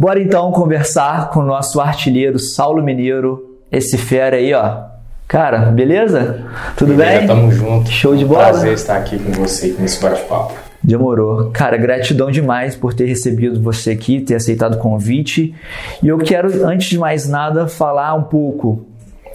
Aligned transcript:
Bora 0.00 0.18
então 0.18 0.50
conversar 0.50 1.28
com 1.28 1.40
o 1.40 1.44
nosso 1.44 1.78
artilheiro 1.78 2.38
Saulo 2.38 2.82
Mineiro, 2.82 3.58
esse 3.70 3.98
fera 3.98 4.36
aí, 4.36 4.54
ó. 4.54 4.84
Cara, 5.28 5.66
beleza? 5.66 6.42
Tudo 6.74 6.94
beleza, 6.94 7.18
bem? 7.18 7.26
Tamo 7.26 7.52
junto. 7.52 7.90
Show 7.90 8.16
de 8.16 8.24
bola. 8.24 8.44
Prazer 8.44 8.72
estar 8.72 8.96
aqui 8.96 9.18
com 9.18 9.30
você 9.32 9.76
nesse 9.78 10.02
bate-papo. 10.02 10.54
Demorou. 10.82 11.50
Cara, 11.50 11.76
gratidão 11.76 12.30
demais 12.30 12.74
por 12.74 12.94
ter 12.94 13.04
recebido 13.04 13.60
você 13.60 13.90
aqui, 13.90 14.22
ter 14.22 14.36
aceitado 14.36 14.76
o 14.76 14.78
convite. 14.78 15.54
E 16.02 16.08
eu 16.08 16.16
quero, 16.16 16.66
antes 16.66 16.88
de 16.88 16.98
mais 16.98 17.28
nada, 17.28 17.68
falar 17.68 18.14
um 18.14 18.22
pouco 18.22 18.86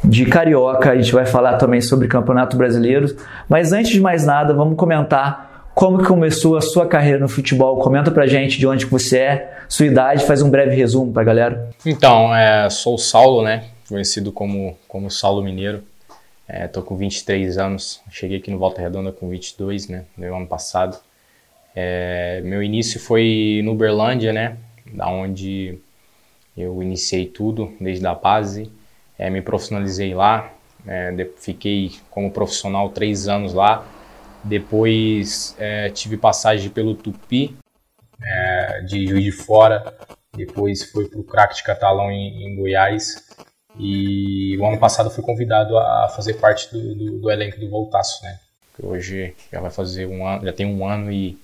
de 0.03 0.25
Carioca. 0.25 0.89
A 0.89 0.95
gente 0.95 1.13
vai 1.13 1.27
falar 1.27 1.57
também 1.57 1.79
sobre 1.79 2.07
Campeonato 2.07 2.57
Brasileiro. 2.57 3.15
Mas 3.47 3.71
antes 3.71 3.91
de 3.91 4.01
mais 4.01 4.25
nada, 4.25 4.51
vamos 4.51 4.75
comentar 4.77 5.44
como 5.75 5.97
que 5.97 6.05
começou 6.05 6.55
a 6.55 6.61
sua 6.61 6.87
carreira 6.87 7.19
no 7.19 7.27
futebol. 7.27 7.77
Comenta 7.79 8.09
pra 8.09 8.25
gente 8.25 8.57
de 8.57 8.65
onde 8.65 8.85
você 8.85 9.19
é, 9.19 9.57
sua 9.67 9.85
idade, 9.85 10.25
faz 10.25 10.41
um 10.41 10.49
breve 10.49 10.73
resumo 10.73 11.11
pra 11.11 11.23
galera. 11.23 11.69
Então, 11.85 12.33
é, 12.33 12.69
sou 12.69 12.95
o 12.95 12.97
Saulo, 12.97 13.43
né? 13.43 13.65
Conhecido 13.89 14.31
como, 14.31 14.77
como 14.87 15.11
Saulo 15.11 15.43
Mineiro. 15.43 15.83
É, 16.47 16.65
tô 16.67 16.81
com 16.81 16.95
23 16.95 17.57
anos. 17.57 18.01
Cheguei 18.09 18.37
aqui 18.37 18.49
no 18.49 18.57
Volta 18.57 18.81
Redonda 18.81 19.11
com 19.11 19.27
22, 19.27 19.89
né? 19.89 20.05
No 20.17 20.33
ano 20.33 20.47
passado. 20.47 20.97
É, 21.75 22.41
meu 22.45 22.63
início 22.63 22.97
foi 22.97 23.61
no 23.65 23.73
Uberlândia, 23.73 24.31
né? 24.31 24.55
Da 24.93 25.09
onde 25.09 25.77
eu 26.55 26.81
iniciei 26.81 27.25
tudo, 27.25 27.73
desde 27.81 28.07
a 28.07 28.15
base. 28.15 28.71
É, 29.19 29.29
me 29.29 29.41
profissionalizei 29.41 30.13
lá. 30.13 30.51
É, 30.87 31.27
fiquei 31.37 31.91
como 32.09 32.31
profissional 32.31 32.89
três 32.89 33.27
anos 33.27 33.53
lá. 33.53 33.85
Depois 34.45 35.55
é, 35.57 35.89
tive 35.89 36.17
passagem 36.17 36.69
pelo 36.69 36.93
Tupi, 36.93 37.57
é, 38.21 38.81
de 38.81 39.07
Juiz 39.07 39.23
de 39.23 39.31
Fora. 39.31 39.97
Depois 40.35 40.83
fui 40.91 41.09
para 41.09 41.19
o 41.19 41.23
Crack 41.23 41.55
de 41.55 41.63
Catalão 41.63 42.11
em, 42.11 42.45
em, 42.45 42.55
Goiás. 42.55 43.25
E 43.79 44.55
o 44.59 44.65
ano 44.65 44.77
passado 44.77 45.09
fui 45.09 45.23
convidado 45.23 45.75
a 45.77 46.09
fazer 46.15 46.35
parte 46.35 46.71
do, 46.71 46.95
do, 46.95 47.19
do 47.21 47.31
elenco 47.31 47.59
do 47.59 47.69
Voltaço, 47.69 48.23
né? 48.23 48.39
Hoje 48.81 49.33
já 49.51 49.59
vai 49.59 49.71
fazer 49.71 50.05
um 50.05 50.25
ano, 50.25 50.45
já 50.45 50.53
tem 50.53 50.65
um 50.65 50.87
ano 50.87 51.11
e, 51.11 51.37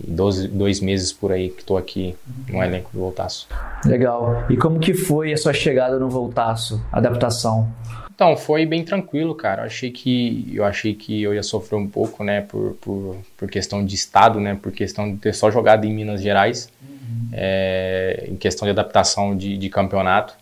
e 0.00 0.10
doze, 0.10 0.48
dois 0.48 0.80
meses 0.80 1.12
por 1.12 1.32
aí 1.32 1.50
que 1.50 1.60
estou 1.60 1.76
aqui 1.76 2.16
no 2.48 2.62
elenco 2.62 2.90
do 2.92 3.00
Voltaço. 3.00 3.48
Legal. 3.84 4.46
E 4.48 4.56
como 4.56 4.80
que 4.80 4.94
foi 4.94 5.32
a 5.32 5.36
sua 5.36 5.52
chegada 5.52 5.98
no 5.98 6.08
Voltaço, 6.08 6.82
adaptação? 6.90 7.70
Então, 8.16 8.34
foi 8.34 8.64
bem 8.64 8.82
tranquilo, 8.82 9.34
cara. 9.34 9.62
Eu 9.62 9.66
achei 9.66 9.90
que 9.90 10.50
eu 10.50 10.64
achei 10.64 10.94
que 10.94 11.22
eu 11.22 11.34
ia 11.34 11.42
sofrer 11.42 11.76
um 11.76 11.86
pouco, 11.86 12.24
né, 12.24 12.40
por, 12.40 12.72
por, 12.80 13.18
por 13.36 13.50
questão 13.50 13.84
de 13.84 13.94
estado, 13.94 14.40
né, 14.40 14.58
por 14.60 14.72
questão 14.72 15.12
de 15.12 15.18
ter 15.18 15.34
só 15.34 15.50
jogado 15.50 15.84
em 15.84 15.92
Minas 15.92 16.22
Gerais, 16.22 16.70
uhum. 16.82 17.28
é, 17.34 18.24
em 18.26 18.36
questão 18.36 18.64
de 18.66 18.70
adaptação 18.70 19.36
de, 19.36 19.58
de, 19.58 19.68
campeonato. 19.68 20.32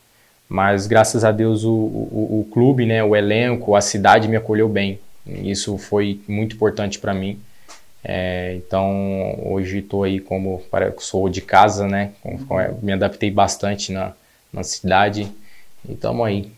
Mas 0.49 0.87
graças 0.87 1.25
a 1.25 1.33
Deus 1.33 1.65
o, 1.65 1.73
o, 1.73 2.43
o, 2.43 2.53
clube, 2.53 2.87
né, 2.87 3.03
o 3.03 3.17
elenco, 3.17 3.75
a 3.75 3.81
cidade 3.81 4.29
me 4.29 4.37
acolheu 4.37 4.69
bem. 4.69 5.01
Isso 5.27 5.77
foi 5.77 6.21
muito 6.29 6.55
importante 6.55 7.01
para 7.01 7.13
mim. 7.13 7.41
É, 8.05 8.55
então 8.55 9.37
hoje 9.51 9.79
estou 9.79 10.05
aí 10.05 10.21
como 10.21 10.63
sou 10.99 11.29
de 11.29 11.41
casa, 11.41 11.89
né, 11.89 12.13
me 12.81 12.93
adaptei 12.93 13.33
bastante 13.33 13.91
na, 13.91 14.13
na 14.53 14.63
cidade 14.63 15.29
e 15.89 15.95
estamos 15.95 16.25
aí. 16.25 16.53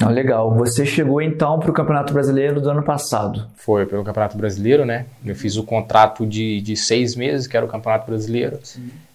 Ah, 0.00 0.10
legal. 0.10 0.54
Você 0.56 0.84
chegou 0.84 1.22
então 1.22 1.58
para 1.58 1.70
o 1.70 1.72
Campeonato 1.72 2.12
Brasileiro 2.12 2.60
do 2.60 2.70
ano 2.70 2.82
passado. 2.82 3.46
Foi 3.56 3.86
pelo 3.86 4.04
Campeonato 4.04 4.36
Brasileiro, 4.36 4.84
né? 4.84 5.06
Eu 5.24 5.34
fiz 5.34 5.56
o 5.56 5.62
contrato 5.62 6.26
de, 6.26 6.60
de 6.60 6.76
seis 6.76 7.16
meses, 7.16 7.46
que 7.46 7.56
era 7.56 7.64
o 7.64 7.68
Campeonato 7.68 8.06
Brasileiro. 8.06 8.58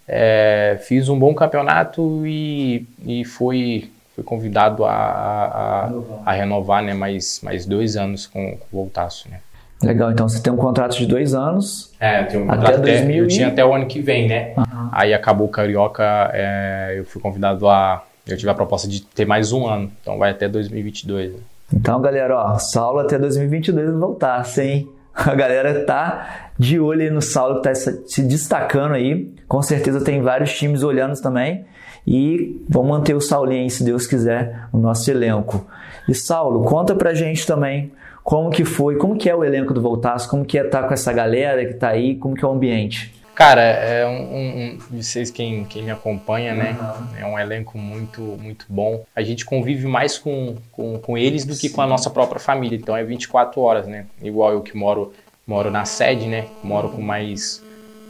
É, 0.08 0.80
fiz 0.84 1.08
um 1.08 1.18
bom 1.18 1.34
campeonato 1.36 2.26
e, 2.26 2.86
e 3.06 3.24
fui, 3.24 3.92
fui 4.16 4.24
convidado 4.24 4.84
a, 4.84 4.92
a, 4.92 5.86
renovar. 5.86 6.22
a 6.26 6.32
renovar 6.32 6.84
né? 6.84 6.94
mais, 6.94 7.40
mais 7.44 7.66
dois 7.66 7.96
anos 7.96 8.26
com, 8.26 8.58
com 8.58 8.66
o 8.72 8.82
Voltaço, 8.84 9.30
né? 9.30 9.40
Legal, 9.84 10.12
então 10.12 10.30
você 10.30 10.42
tem 10.42 10.52
um 10.52 10.58
contrato 10.58 10.98
de 10.98 11.06
dois 11.06 11.34
anos. 11.34 11.92
É, 12.00 12.22
eu 12.22 12.28
tenho 12.28 12.44
um 12.44 12.48
contrato 12.48 12.76
até, 12.76 12.98
2000 12.98 13.24
eu 13.24 13.28
tinha 13.28 13.48
até 13.48 13.66
o 13.66 13.74
ano 13.74 13.88
que 13.88 14.00
vem, 14.00 14.28
né? 14.28 14.54
Uhum. 14.58 14.90
Aí 14.92 15.14
acabou 15.14 15.48
o 15.48 15.50
Carioca, 15.50 16.30
é, 16.34 16.96
eu 16.98 17.06
fui 17.06 17.22
convidado 17.22 17.68
a 17.68 18.04
eu 18.28 18.38
tive 18.38 18.50
a 18.50 18.54
proposta 18.54 18.88
de 18.88 19.02
ter 19.02 19.26
mais 19.26 19.52
um 19.52 19.68
ano, 19.68 19.92
então 20.02 20.18
vai 20.18 20.32
até 20.32 20.48
2022. 20.48 21.34
Né? 21.34 21.40
Então, 21.74 22.02
galera, 22.02 22.38
ó, 22.38 22.58
Saulo 22.58 23.00
até 23.00 23.18
2022 23.18 23.92
voltar, 23.92 24.44
sim. 24.46 24.88
A 25.14 25.36
galera 25.36 25.84
tá 25.84 26.52
de 26.58 26.80
olho 26.80 27.02
aí 27.02 27.10
no 27.10 27.22
Saulo 27.22 27.58
que 27.58 27.64
tá 27.64 27.76
se 27.76 28.24
destacando 28.24 28.94
aí. 28.94 29.34
Com 29.46 29.62
certeza 29.62 30.02
tem 30.02 30.22
vários 30.22 30.58
times 30.58 30.84
olhando 30.84 31.20
também. 31.22 31.66
E 32.08 32.66
vamos 32.70 32.90
manter 32.90 33.14
o 33.14 33.20
Saulinho 33.20 33.70
se 33.70 33.84
Deus 33.84 34.08
quiser, 34.08 34.68
o 34.72 34.78
nosso 34.78 35.12
elenco. 35.12 35.68
E 36.08 36.16
Saulo, 36.16 36.64
conta 36.64 36.96
pra 36.96 37.14
gente 37.14 37.46
também 37.46 37.92
como 38.24 38.50
que 38.50 38.64
foi, 38.64 38.96
como 38.96 39.18
que 39.18 39.30
é 39.30 39.36
o 39.36 39.44
elenco 39.44 39.74
do 39.74 39.82
Voltaço, 39.82 40.30
como 40.30 40.46
que 40.46 40.58
é 40.58 40.66
estar 40.66 40.84
tá 40.84 40.88
com 40.88 40.94
essa 40.94 41.12
galera 41.12 41.66
que 41.66 41.74
tá 41.74 41.90
aí, 41.90 42.16
como 42.16 42.36
que 42.36 42.44
é 42.44 42.48
o 42.48 42.52
ambiente. 42.52 43.14
Cara, 43.42 43.62
é 43.64 44.06
um, 44.06 44.20
um, 44.36 44.78
vocês 44.92 45.32
quem, 45.32 45.66
quem 45.66 45.82
me 45.82 45.90
acompanha, 45.90 46.54
né? 46.54 46.78
É 47.20 47.26
um 47.26 47.40
elenco 47.40 47.76
muito 47.76 48.22
muito 48.40 48.68
bom. 48.70 49.04
A 49.16 49.24
gente 49.24 49.44
convive 49.44 49.88
mais 49.88 50.16
com, 50.16 50.58
com, 50.72 51.00
com 51.00 51.18
eles 51.18 51.44
do 51.44 51.56
que 51.56 51.68
Sim. 51.68 51.74
com 51.74 51.82
a 51.82 51.88
nossa 51.88 52.12
própria 52.12 52.40
família. 52.40 52.78
Então 52.78 52.96
é 52.96 53.04
24 53.04 53.60
horas, 53.60 53.88
né? 53.88 54.06
Igual 54.22 54.52
eu 54.52 54.62
que 54.62 54.78
moro 54.78 55.12
moro 55.48 55.72
na 55.72 55.86
sede, 55.86 56.28
né? 56.28 56.46
Moro 56.64 56.90
com 56.90 57.02
mais 57.02 57.64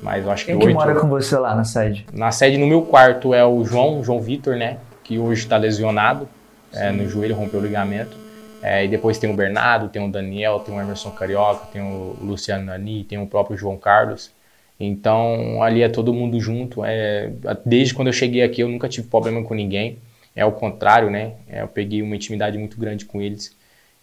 mais 0.03 0.25
eu 0.25 0.31
acho 0.31 0.45
quem 0.45 0.59
que 0.59 0.65
oito. 0.65 0.77
Quem 0.77 0.85
mora 0.85 0.99
com 0.99 1.07
você 1.07 1.37
lá 1.37 1.55
na 1.55 1.63
sede? 1.63 2.05
Na 2.11 2.33
sede 2.33 2.57
no 2.57 2.67
meu 2.67 2.81
quarto 2.81 3.33
é 3.33 3.45
o 3.45 3.63
João, 3.63 4.03
João 4.03 4.19
Vitor, 4.19 4.57
né? 4.57 4.79
Que 5.01 5.17
hoje 5.17 5.43
está 5.43 5.55
lesionado 5.55 6.27
é, 6.73 6.91
no 6.91 7.07
joelho, 7.07 7.35
rompeu 7.35 7.61
o 7.61 7.63
ligamento. 7.63 8.17
É, 8.61 8.83
e 8.83 8.89
depois 8.89 9.17
tem 9.17 9.31
o 9.31 9.33
Bernardo, 9.33 9.87
tem 9.87 10.05
o 10.05 10.11
Daniel, 10.11 10.59
tem 10.59 10.75
o 10.75 10.81
Emerson 10.81 11.11
Carioca, 11.11 11.67
tem 11.71 11.81
o 11.81 12.17
Luciano 12.21 12.65
Nani, 12.65 13.05
tem 13.05 13.17
o 13.17 13.25
próprio 13.25 13.55
João 13.55 13.77
Carlos. 13.77 14.29
Então 14.83 15.61
ali 15.61 15.83
é 15.83 15.89
todo 15.89 16.13
mundo 16.13 16.39
junto. 16.39 16.83
É, 16.83 17.31
desde 17.63 17.93
quando 17.93 18.07
eu 18.07 18.13
cheguei 18.13 18.41
aqui 18.41 18.61
eu 18.61 18.69
nunca 18.69 18.89
tive 18.89 19.07
problema 19.07 19.43
com 19.43 19.53
ninguém. 19.53 19.99
É 20.35 20.43
o 20.43 20.51
contrário, 20.51 21.09
né? 21.09 21.33
É, 21.47 21.61
eu 21.61 21.67
peguei 21.67 22.01
uma 22.01 22.15
intimidade 22.15 22.57
muito 22.57 22.79
grande 22.79 23.05
com 23.05 23.21
eles. 23.21 23.55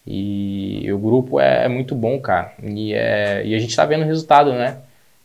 E 0.07 0.91
o 0.93 0.99
grupo 0.99 1.41
é, 1.41 1.65
é 1.65 1.69
muito 1.69 1.95
bom, 1.95 2.19
cara. 2.21 2.53
E, 2.63 2.95
é, 2.95 3.45
e 3.45 3.55
a 3.55 3.59
gente 3.59 3.71
está 3.71 3.85
vendo 3.85 4.03
o 4.03 4.07
resultado, 4.07 4.53
né? 4.53 4.79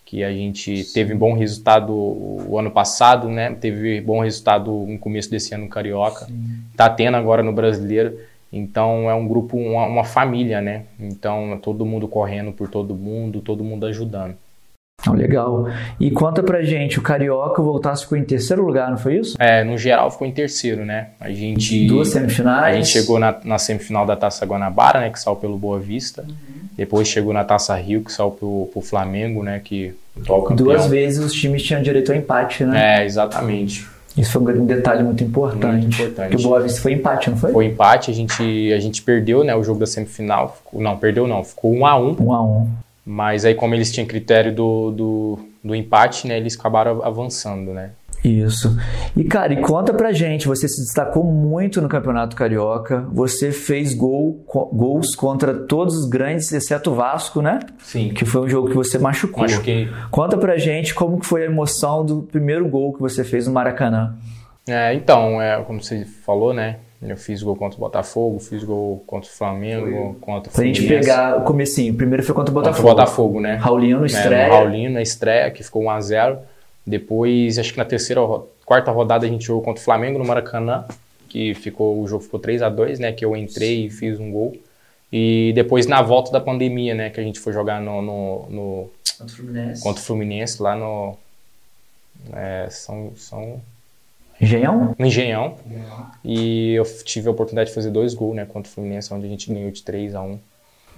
Que 0.05 0.23
a 0.23 0.31
gente 0.31 0.83
teve 0.93 1.13
bom 1.13 1.33
resultado 1.33 1.93
o 1.93 2.57
ano 2.57 2.71
passado, 2.71 3.29
né? 3.29 3.55
Teve 3.59 4.01
bom 4.01 4.21
resultado 4.21 4.71
no 4.71 4.97
começo 4.97 5.29
desse 5.29 5.53
ano 5.53 5.65
no 5.65 5.69
Carioca. 5.69 6.25
Sim. 6.25 6.61
Tá 6.75 6.89
tendo 6.89 7.15
agora 7.15 7.43
no 7.43 7.53
Brasileiro. 7.53 8.17
Então 8.51 9.09
é 9.09 9.13
um 9.13 9.27
grupo, 9.27 9.57
uma, 9.57 9.85
uma 9.85 10.03
família, 10.03 10.61
né? 10.61 10.83
Então 10.99 11.59
todo 11.61 11.85
mundo 11.85 12.07
correndo 12.07 12.51
por 12.51 12.69
todo 12.69 12.95
mundo, 12.95 13.41
todo 13.41 13.63
mundo 13.63 13.85
ajudando. 13.85 14.35
Oh, 15.07 15.11
legal. 15.11 15.67
E 15.99 16.09
conta 16.11 16.41
pra 16.41 16.63
gente, 16.63 16.97
o 16.97 17.01
Carioca 17.01 17.61
voltasse 17.61 18.03
ficou 18.03 18.17
em 18.17 18.23
terceiro 18.23 18.65
lugar, 18.65 18.89
não 18.89 18.97
foi 18.97 19.17
isso? 19.17 19.35
É, 19.37 19.63
no 19.63 19.77
geral 19.77 20.09
ficou 20.09 20.25
em 20.25 20.31
terceiro, 20.31 20.85
né? 20.85 21.09
A 21.19 21.29
gente. 21.29 21.87
Duas 21.87 22.09
semifinais. 22.09 22.73
A 22.73 22.77
gente 22.77 22.87
chegou 22.87 23.19
na, 23.19 23.35
na 23.43 23.57
semifinal 23.57 24.05
da 24.05 24.15
Taça 24.15 24.45
Guanabara, 24.45 25.01
né? 25.01 25.09
Que 25.09 25.19
saiu 25.19 25.35
pelo 25.35 25.57
Boa 25.57 25.79
Vista. 25.79 26.21
Uhum. 26.21 26.35
Depois 26.77 27.07
chegou 27.07 27.33
na 27.33 27.43
Taça 27.43 27.75
Rio, 27.75 28.01
que 28.01 28.11
saiu 28.11 28.31
pro, 28.31 28.69
pro 28.71 28.81
Flamengo, 28.81 29.43
né? 29.43 29.59
Que 29.63 29.93
campeão. 30.25 30.55
Duas 30.55 30.87
vezes 30.87 31.23
os 31.23 31.33
times 31.33 31.63
tinham 31.63 31.81
direito 31.81 32.11
ao 32.11 32.17
empate, 32.17 32.63
né? 32.63 33.01
É, 33.01 33.05
exatamente. 33.05 33.85
Isso 34.15 34.39
foi 34.39 34.57
um 34.57 34.65
detalhe 34.65 35.03
muito 35.03 35.23
importante. 35.23 35.81
Muito 35.81 36.01
importante. 36.01 36.35
O 36.37 36.41
Boa 36.41 36.61
Vista 36.61 36.79
foi 36.79 36.93
empate, 36.93 37.29
não 37.29 37.37
foi? 37.37 37.51
Foi 37.51 37.65
empate, 37.65 38.09
a 38.09 38.13
gente, 38.13 38.71
a 38.71 38.79
gente 38.79 39.01
perdeu, 39.01 39.43
né? 39.43 39.53
O 39.53 39.63
jogo 39.63 39.79
da 39.79 39.87
semifinal. 39.87 40.55
Não, 40.71 40.95
perdeu 40.97 41.27
não, 41.27 41.43
ficou 41.43 41.73
1 41.73 41.85
a 41.85 41.99
1 41.99 42.15
1 42.19 42.33
a 42.33 42.43
1 42.43 42.67
mas 43.05 43.45
aí, 43.45 43.53
como 43.55 43.75
eles 43.75 43.91
tinham 43.91 44.07
critério 44.07 44.53
do, 44.53 44.91
do, 44.91 45.39
do 45.63 45.75
empate, 45.75 46.27
né, 46.27 46.37
eles 46.37 46.57
acabaram 46.57 47.03
avançando, 47.03 47.73
né? 47.73 47.91
Isso. 48.23 48.77
E, 49.17 49.23
cara, 49.25 49.51
e 49.51 49.61
conta 49.61 49.93
pra 49.93 50.13
gente, 50.13 50.47
você 50.47 50.67
se 50.67 50.81
destacou 50.81 51.25
muito 51.25 51.81
no 51.81 51.89
Campeonato 51.89 52.35
Carioca, 52.35 53.05
você 53.11 53.51
fez 53.51 53.93
gol, 53.93 54.41
gols 54.71 55.13
contra 55.13 55.53
todos 55.53 55.97
os 55.97 56.05
grandes, 56.05 56.51
exceto 56.53 56.91
o 56.91 56.95
Vasco, 56.95 57.41
né? 57.41 57.59
Sim. 57.79 58.13
Que 58.13 58.23
foi 58.23 58.41
um 58.41 58.49
jogo 58.49 58.69
que 58.69 58.75
você 58.75 58.97
machucou. 58.97 59.43
Machuquei. 59.43 59.89
Conta 60.09 60.37
pra 60.37 60.57
gente 60.57 60.93
como 60.93 61.19
que 61.19 61.25
foi 61.25 61.43
a 61.43 61.45
emoção 61.45 62.05
do 62.05 62.21
primeiro 62.21 62.65
gol 62.69 62.93
que 62.93 63.01
você 63.01 63.25
fez 63.25 63.45
no 63.45 63.53
Maracanã. 63.53 64.15
É, 64.65 64.93
então, 64.93 65.41
é, 65.41 65.61
como 65.61 65.83
você 65.83 66.05
falou, 66.05 66.53
né? 66.53 66.77
Eu 67.05 67.17
fiz 67.17 67.43
gol 67.43 67.55
contra 67.55 67.77
o 67.77 67.79
Botafogo, 67.79 68.39
fiz 68.39 68.63
gol 68.63 69.03
contra 69.05 69.29
o 69.29 69.33
Flamengo, 69.33 70.15
contra 70.21 70.49
o 70.49 70.53
Pra 70.53 70.63
gente 70.63 70.87
pegar 70.87 71.37
o 71.37 71.43
comecinho, 71.43 71.93
primeiro 71.93 72.23
foi 72.23 72.33
contra 72.33 72.51
o 72.51 72.53
Botafogo. 72.53 72.87
Contra 72.87 72.93
o 72.93 73.05
Botafogo, 73.05 73.41
né? 73.41 73.55
Raulinho 73.55 73.99
no 73.99 74.05
estreia. 74.05 74.43
É, 74.43 74.49
Raulinho 74.49 74.91
na 74.91 75.01
estreia, 75.01 75.51
que 75.51 75.63
ficou 75.63 75.83
1x0. 75.83 76.37
Depois, 76.85 77.59
acho 77.59 77.71
que 77.71 77.77
na 77.77 77.85
terceira, 77.85 78.21
quarta 78.65 78.91
rodada 78.91 79.25
a 79.25 79.29
gente 79.29 79.45
jogou 79.45 79.61
contra 79.61 79.81
o 79.81 79.83
Flamengo 79.83 80.17
no 80.17 80.25
Maracanã, 80.25 80.85
que 81.27 81.53
ficou, 81.53 82.01
o 82.01 82.07
jogo 82.07 82.23
ficou 82.23 82.39
3 82.39 82.61
a 82.61 82.69
2 82.69 82.99
né? 82.99 83.11
Que 83.11 83.25
eu 83.25 83.35
entrei 83.35 83.87
e 83.87 83.89
fiz 83.89 84.19
um 84.19 84.31
gol. 84.31 84.55
E 85.11 85.51
depois 85.55 85.85
na 85.85 86.01
volta 86.01 86.31
da 86.31 86.39
pandemia, 86.39 86.95
né? 86.95 87.09
Que 87.09 87.19
a 87.19 87.23
gente 87.23 87.39
foi 87.39 87.51
jogar 87.51 87.81
no... 87.81 88.01
no, 88.01 88.45
no 88.49 88.89
contra 89.17 89.25
o 89.25 89.29
Fluminense. 89.29 89.83
Contra 89.83 90.01
o 90.01 90.05
Fluminense, 90.05 90.63
lá 90.63 90.75
no... 90.75 91.17
É, 92.33 92.67
São... 92.69 93.11
São 93.15 93.61
Engenhão? 94.43 94.95
No 94.97 95.05
Engenhão. 95.05 95.55
E 96.23 96.73
eu 96.73 96.83
tive 97.03 97.27
a 97.27 97.31
oportunidade 97.31 97.69
de 97.69 97.75
fazer 97.75 97.89
dois 97.91 98.13
gols, 98.13 98.35
né? 98.35 98.45
Contra 98.45 98.69
o 98.69 98.73
Fluminense, 98.73 99.13
onde 99.13 99.25
a 99.25 99.29
gente 99.29 99.51
ganhou 99.51 99.71
de 99.71 99.81
3 99.83 100.15
a 100.15 100.21
1 100.21 100.39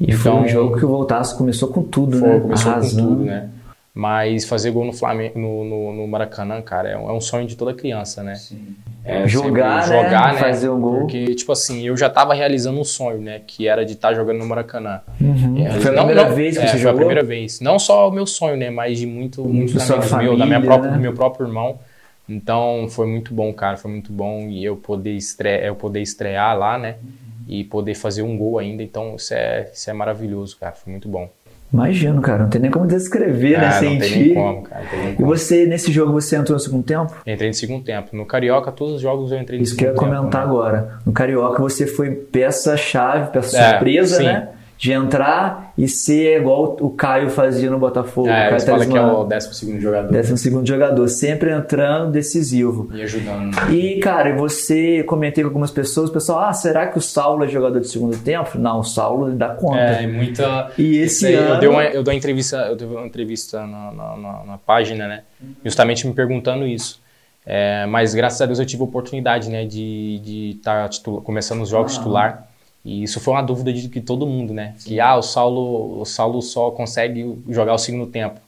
E 0.01 0.11
foi 0.13 0.31
um 0.31 0.47
jogo 0.47 0.77
que 0.77 0.85
o 0.85 0.87
Voltaço 0.89 1.37
começou 1.37 1.69
com 1.69 1.81
tudo, 1.83 2.17
Foi, 2.19 2.27
né? 2.29 2.39
começou 2.39 2.71
Arrasando. 2.71 3.01
com 3.03 3.09
tudo, 3.15 3.25
né? 3.25 3.49
Mas 3.97 4.43
fazer 4.43 4.71
gol 4.71 4.83
no, 4.83 4.91
Flamengo, 4.91 5.39
no, 5.39 5.63
no, 5.63 5.93
no 5.93 6.07
Maracanã, 6.07 6.61
cara, 6.61 6.89
é 6.89 6.97
um, 6.97 7.09
é 7.09 7.13
um 7.13 7.21
sonho 7.21 7.47
de 7.47 7.55
toda 7.55 7.73
criança, 7.73 8.21
né? 8.21 8.33
É, 9.05 9.25
Jogar, 9.25 9.83
sempre 9.83 9.95
né? 9.97 10.03
jogar, 10.03 10.33
né? 10.33 10.39
Fazer 10.41 10.67
o 10.67 10.77
gol. 10.77 10.99
Porque, 10.99 11.33
tipo 11.33 11.49
assim, 11.53 11.87
eu 11.87 11.95
já 11.95 12.09
tava 12.09 12.33
realizando 12.33 12.77
um 12.77 12.83
sonho, 12.83 13.19
né? 13.21 13.39
Que 13.47 13.69
era 13.69 13.85
de 13.85 13.93
estar 13.93 14.13
jogando 14.13 14.39
no 14.39 14.45
Maracanã. 14.45 14.99
Uhum. 15.21 15.65
É, 15.65 15.69
Foi 15.79 15.91
a 15.91 15.93
não- 15.93 16.05
primeira 16.07 16.27
não- 16.29 16.35
vez 16.35 16.57
que 16.57 16.63
é, 16.63 16.67
você 16.67 16.71
foi 16.73 16.79
jogou? 16.81 16.95
a 16.95 17.05
primeira 17.05 17.23
vez. 17.23 17.61
Não 17.61 17.79
só 17.79 18.09
o 18.09 18.11
meu 18.11 18.25
sonho, 18.27 18.57
né? 18.57 18.69
Mas 18.69 18.97
de 18.99 19.05
muito, 19.07 19.45
muitos 19.45 19.75
Da 19.75 19.79
sua 19.79 19.95
amigos 19.95 20.11
meus, 20.11 20.39
da 20.39 20.45
minha 20.45 20.57
família, 20.57 20.61
própria, 20.61 20.91
né? 20.91 20.97
do 20.97 21.01
meu 21.01 21.13
próprio 21.13 21.47
irmão. 21.47 21.79
Então, 22.27 22.87
foi 22.89 23.05
muito 23.07 23.33
bom, 23.33 23.53
cara. 23.53 23.77
Foi 23.77 23.91
muito 23.91 24.11
bom. 24.11 24.47
E 24.49 24.63
eu 24.65 24.75
poder, 24.75 25.11
estre... 25.11 25.65
eu 25.67 25.75
poder 25.75 26.01
estrear 26.01 26.57
lá, 26.57 26.77
né? 26.77 26.95
E 27.47 27.63
poder 27.63 27.93
fazer 27.93 28.23
um 28.23 28.35
gol 28.37 28.57
ainda. 28.57 28.81
Então, 28.81 29.15
isso 29.15 29.33
é, 29.33 29.69
isso 29.73 29.89
é 29.89 29.93
maravilhoso, 29.93 30.57
cara. 30.59 30.73
Foi 30.73 30.91
muito 30.91 31.07
bom. 31.07 31.29
Imagino, 31.73 32.21
cara. 32.21 32.43
Não 32.43 32.49
tem 32.49 32.61
nem 32.61 32.71
como 32.71 32.87
descrever, 32.87 33.59
né? 33.59 33.67
Ah, 33.67 33.73
não 33.73 33.79
tem 33.79 34.01
Sentir. 34.01 34.19
nem 34.19 34.33
como, 34.35 34.61
cara. 34.63 34.85
Nem 34.93 35.11
E 35.11 35.15
como. 35.15 35.27
você, 35.27 35.65
nesse 35.65 35.91
jogo, 35.91 36.13
você 36.13 36.35
entrou 36.37 36.55
no 36.55 36.59
segundo 36.59 36.83
tempo? 36.83 37.13
Entrei 37.27 37.49
no 37.49 37.53
segundo 37.53 37.83
tempo. 37.83 38.15
No 38.15 38.25
Carioca, 38.25 38.71
todos 38.71 38.95
os 38.95 39.01
jogos 39.01 39.31
eu 39.31 39.39
entrei 39.39 39.59
no 39.59 39.63
Isso 39.63 39.75
que 39.75 39.83
eu 39.83 39.89
segundo 39.89 40.05
ia 40.07 40.09
tempo. 40.09 40.21
comentar 40.21 40.45
né? 40.45 40.47
agora. 40.51 40.99
No 41.05 41.11
Carioca 41.11 41.61
você 41.61 41.85
foi 41.85 42.11
peça-chave, 42.11 43.31
peça 43.31 43.57
É, 43.57 44.23
né? 44.23 44.49
De 44.77 44.91
entrar 44.91 45.71
e 45.77 45.87
ser 45.87 46.41
igual 46.41 46.75
o 46.81 46.89
Caio 46.89 47.29
fazia 47.29 47.69
no 47.71 47.79
Botafogo. 47.79 48.27
o 48.27 48.29
É, 48.29 48.35
Caio 48.43 48.51
eles 48.51 48.63
falam 48.65 48.89
que 48.89 48.97
é 48.97 49.01
o 49.01 49.23
12 49.23 49.81
jogador. 49.81 50.11
décimo 50.11 50.37
segundo 50.37 50.67
jogador, 50.67 51.07
sempre 51.07 51.49
entrando 51.51 52.11
decisivo. 52.11 52.89
E 52.93 53.01
ajudando. 53.01 53.55
E, 53.71 53.99
cara, 54.01 54.35
você 54.35 55.01
comentei 55.03 55.43
com 55.43 55.47
algumas 55.49 55.71
pessoas, 55.71 56.09
o 56.09 56.13
pessoal, 56.13 56.41
ah, 56.41 56.53
será 56.53 56.87
que 56.87 56.97
o 56.97 57.01
Saulo 57.01 57.45
é 57.45 57.47
jogador 57.47 57.79
de 57.79 57.87
segundo 57.87 58.17
tempo? 58.17 58.57
Não, 58.57 58.79
o 58.79 58.83
Saulo 58.83 59.31
dá 59.31 59.49
conta. 59.49 59.79
É, 59.79 60.05
muita. 60.07 60.69
E 60.77 60.97
esse 60.97 61.25
aí, 61.27 61.35
ano... 61.35 61.53
eu, 61.55 61.59
dei 61.61 61.69
uma, 61.69 61.83
eu 61.85 62.03
dei 62.03 62.13
uma 62.13 62.17
entrevista, 62.17 62.57
eu 62.67 62.75
dei 62.75 62.85
uma 62.87 63.05
entrevista 63.07 63.61
na, 63.65 63.91
na, 63.93 64.17
na- 64.17 64.43
na 64.45 64.57
página, 64.57 65.07
né? 65.07 65.23
Justamente 65.63 66.05
me 66.05 66.13
perguntando 66.13 66.67
isso. 66.67 67.01
É, 67.45 67.85
mas 67.85 68.13
graças 68.13 68.41
a 68.41 68.45
Deus 68.45 68.59
eu 68.59 68.65
tive 68.65 68.81
a 68.81 68.85
oportunidade, 68.85 69.49
né, 69.49 69.65
de 69.65 70.55
estar 70.57 70.89
começando 71.23 71.61
os 71.61 71.69
jogos 71.69 71.93
Ah. 71.93 71.97
titular. 71.97 72.47
E 72.85 73.01
isso 73.01 73.19
foi 73.19 73.33
uma 73.33 73.41
dúvida 73.41 73.73
de 73.73 73.89
que 73.89 73.99
todo 73.99 74.27
mundo, 74.27 74.53
né? 74.53 74.75
Que 74.85 74.99
ah, 74.99 75.15
o 75.15 75.23
Saulo, 75.23 75.99
o 76.01 76.05
Saulo 76.05 76.39
só 76.39 76.69
consegue 76.69 77.35
jogar 77.49 77.73
o 77.73 77.79
segundo 77.79 78.05
tempo, 78.05 78.39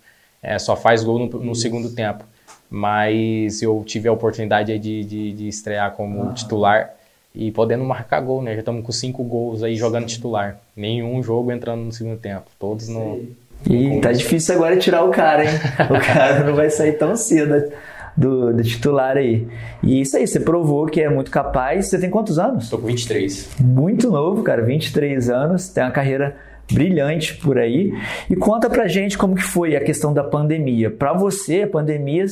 é, 0.44 0.60
só 0.60 0.76
faz 0.76 1.04
gol 1.04 1.18
no, 1.18 1.40
no 1.40 1.56
segundo 1.56 1.90
tempo. 1.90 2.24
Mas 2.70 3.62
eu 3.64 3.82
tive 3.84 4.08
a 4.08 4.14
oportunidade 4.14 4.78
de, 4.78 5.04
de, 5.04 5.34
de 5.34 5.48
estrear 5.48 5.92
como 5.94 6.34
titular 6.34 6.94
e 7.34 7.52
podendo 7.52 7.84
marcar 7.84 8.20
gol, 8.20 8.44
né? 8.44 8.54
Já 8.54 8.60
estamos 8.60 8.86
com 8.86 8.92
cinco 8.92 9.24
gols 9.24 9.64
aí 9.64 9.76
jogando 9.76 10.06
titular. 10.06 10.60
Nenhum 10.76 11.24
jogo 11.24 11.52
entrando 11.52 11.82
no 11.82 11.92
segundo 11.92 12.18
tempo. 12.18 12.46
Todos 12.60 12.88
no. 12.90 13.26
E 13.68 14.00
tá 14.02 14.12
difícil 14.12 14.54
agora 14.54 14.78
tirar 14.78 15.04
o 15.04 15.10
cara, 15.10 15.46
hein? 15.46 15.52
O 15.90 16.00
cara 16.06 16.44
não 16.44 16.54
vai 16.54 16.70
sair 16.70 16.94
tão 16.94 17.16
cedo 17.16 17.72
do, 18.18 18.52
do 18.52 18.64
titular 18.64 19.16
aí. 19.16 19.48
E 19.84 20.02
isso 20.02 20.18
aí, 20.18 20.26
você 20.26 20.40
provou 20.40 20.88
que 20.88 21.02
é 21.02 21.10
muito 21.10 21.30
capaz. 21.30 21.88
Você 21.88 22.00
tem 22.00 22.10
quantos 22.10 22.40
anos? 22.40 22.70
Tô 22.70 22.78
com 22.78 22.88
23. 22.88 23.58
Muito 23.60 24.10
novo, 24.10 24.42
cara, 24.42 24.64
23 24.64 25.30
anos, 25.30 25.70
tem 25.70 25.84
uma 25.84 25.92
carreira 25.92 26.36
brilhante 26.72 27.36
por 27.38 27.58
aí. 27.58 27.94
E 28.30 28.36
conta 28.36 28.70
pra 28.70 28.88
gente 28.88 29.18
como 29.18 29.36
que 29.36 29.44
foi 29.44 29.76
a 29.76 29.84
questão 29.84 30.14
da 30.14 30.24
pandemia. 30.24 30.90
Pra 30.90 31.14
você, 31.14 31.62
a 31.62 31.68
pandemia 31.68 32.26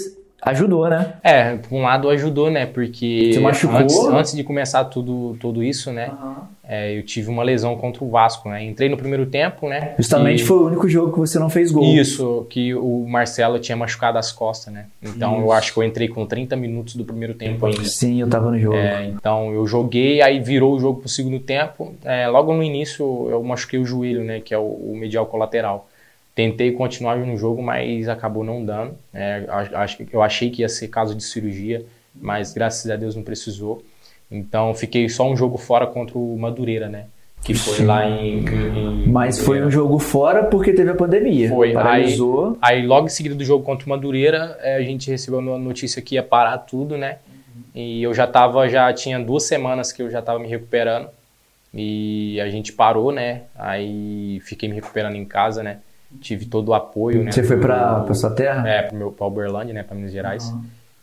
ajudou, 0.45 0.88
né? 0.89 1.13
É, 1.24 1.56
por 1.57 1.75
um 1.75 1.81
lado 1.81 2.09
ajudou, 2.09 2.50
né? 2.50 2.65
Porque 2.65 3.31
Você 3.33 3.39
machucou? 3.39 3.77
antes, 3.77 3.97
antes 4.06 4.36
de 4.36 4.44
começar 4.44 4.86
tudo, 4.86 5.36
tudo 5.39 5.63
isso, 5.63 5.92
né? 5.92 6.12
é, 6.68 6.97
eu 6.97 7.03
tive 7.03 7.30
uma 7.30 7.44
lesão 7.44 7.75
contra 7.75 8.03
o 8.03 8.09
Vasco, 8.09 8.50
né? 8.50 8.63
Entrei 8.63 8.89
no 8.89 8.97
primeiro 8.97 9.25
tempo, 9.27 9.69
né? 9.69 9.94
Justamente 9.97 10.42
e- 10.42 10.45
foi 10.45 10.57
o 10.57 10.65
único 10.65 10.89
jogo 10.89 11.13
que 11.13 11.19
você 11.19 11.38
não 11.38 11.50
fez 11.50 11.71
gol. 11.71 11.83
Isso, 11.83 12.45
que 12.50 12.74
o 12.74 13.06
Marcelo 13.07 13.59
tinha 13.59 13.75
machucado 13.75 14.18
as 14.18 14.31
costas, 14.31 14.74
né? 14.74 14.86
Então 15.01 15.39
eu 15.42 15.51
acho 15.51 15.71
que 15.74 15.80
eu 15.80 15.83
entrei 15.83 16.07
com 16.07 16.25
30 16.25 16.56
minutos 16.56 16.95
do 16.95 17.06
primeiro 17.06 17.33
tempo 17.36 17.65
ainda. 17.65 17.83
Sim, 17.86 18.21
eu 18.21 18.27
tava 18.27 18.50
no 18.50 18.59
jogo. 18.59 18.75
É, 18.77 19.06
então 19.06 19.53
eu 19.53 19.68
joguei, 19.68 20.21
aí 20.21 20.39
virou 20.39 20.74
o 20.75 20.80
jogo 20.80 21.01
pro 21.01 21.09
segundo 21.09 21.39
tempo. 21.39 21.94
É, 22.03 22.27
logo 22.27 22.51
no 22.53 22.63
início 22.63 23.27
eu 23.30 23.44
machuquei 23.44 23.80
o 23.80 23.86
joelho, 23.86 24.24
né? 24.24 24.39
Que 24.39 24.53
é 24.53 24.57
o, 24.57 24.63
o 24.63 24.95
medial 24.98 25.25
colateral. 25.27 25.88
Tentei 26.35 26.73
continuar 26.73 27.17
no 27.17 27.37
jogo, 27.37 27.63
mas 27.63 28.09
acabou 28.09 28.43
não 28.43 28.63
dando. 28.63 28.93
É, 29.13 29.45
acho 29.73 30.03
eu 30.11 30.21
achei 30.21 30.49
que 30.49 30.61
ia 30.61 30.69
ser 30.69 30.89
caso 30.89 31.15
de 31.15 31.23
cirurgia, 31.23 31.85
mas 32.13 32.53
graças 32.53 32.91
a 32.91 32.97
Deus 32.97 33.15
não 33.15 33.23
precisou. 33.23 33.81
Então 34.29 34.73
fiquei 34.75 35.07
só 35.07 35.25
um 35.29 35.35
jogo 35.37 35.57
fora 35.57 35.87
contra 35.87 36.17
o 36.17 36.37
Madureira, 36.37 36.89
né? 36.89 37.05
Que 37.41 37.53
foi 37.53 37.75
Sim. 37.77 37.85
lá 37.85 38.05
em, 38.09 38.39
em- 38.39 39.07
Mas 39.07 39.39
foi 39.39 39.61
um 39.63 39.69
jogo 39.71 39.97
fora 39.99 40.43
porque 40.45 40.73
teve 40.73 40.89
a 40.89 40.95
pandemia. 40.95 41.47
Foi, 41.47 41.71
Paralisou. 41.71 42.57
Aí 42.61 42.85
logo 42.85 43.05
em 43.05 43.09
seguida 43.09 43.35
do 43.35 43.43
jogo 43.45 43.63
contra 43.63 43.85
o 43.85 43.89
Madureira, 43.89 44.57
eh, 44.61 44.75
a 44.75 44.81
gente 44.81 45.09
recebeu 45.09 45.39
a 45.39 45.57
notícia 45.57 46.01
que 46.01 46.15
ia 46.15 46.23
parar 46.23 46.57
tudo, 46.57 46.97
né? 46.97 47.19
E 47.73 48.01
eu 48.03 48.13
já 48.13 48.25
tava, 48.25 48.67
já 48.67 48.91
tinha 48.91 49.19
duas 49.19 49.43
semanas 49.43 49.91
que 49.91 50.01
eu 50.01 50.09
já 50.09 50.21
tava 50.21 50.39
me 50.39 50.47
recuperando. 50.47 51.07
E 51.73 52.39
a 52.41 52.49
gente 52.49 52.73
parou, 52.73 53.11
né? 53.11 53.43
Aí 53.55 54.39
fiquei 54.43 54.67
me 54.67 54.75
recuperando 54.75 55.15
em 55.15 55.25
casa, 55.25 55.61
né? 55.61 55.77
Tive 56.21 56.45
todo 56.45 56.69
o 56.69 56.73
apoio, 56.73 57.23
né? 57.23 57.31
Você 57.31 57.44
foi 57.44 57.57
pra 57.59 58.06
sua 58.13 58.31
terra? 58.31 58.67
É, 58.67 58.81
pro 58.83 58.97
meu, 58.97 59.12
pra 59.12 59.25
Uberlândia, 59.27 59.73
né? 59.73 59.83
Pra 59.83 59.95
Minas 59.95 60.12
Gerais. 60.12 60.51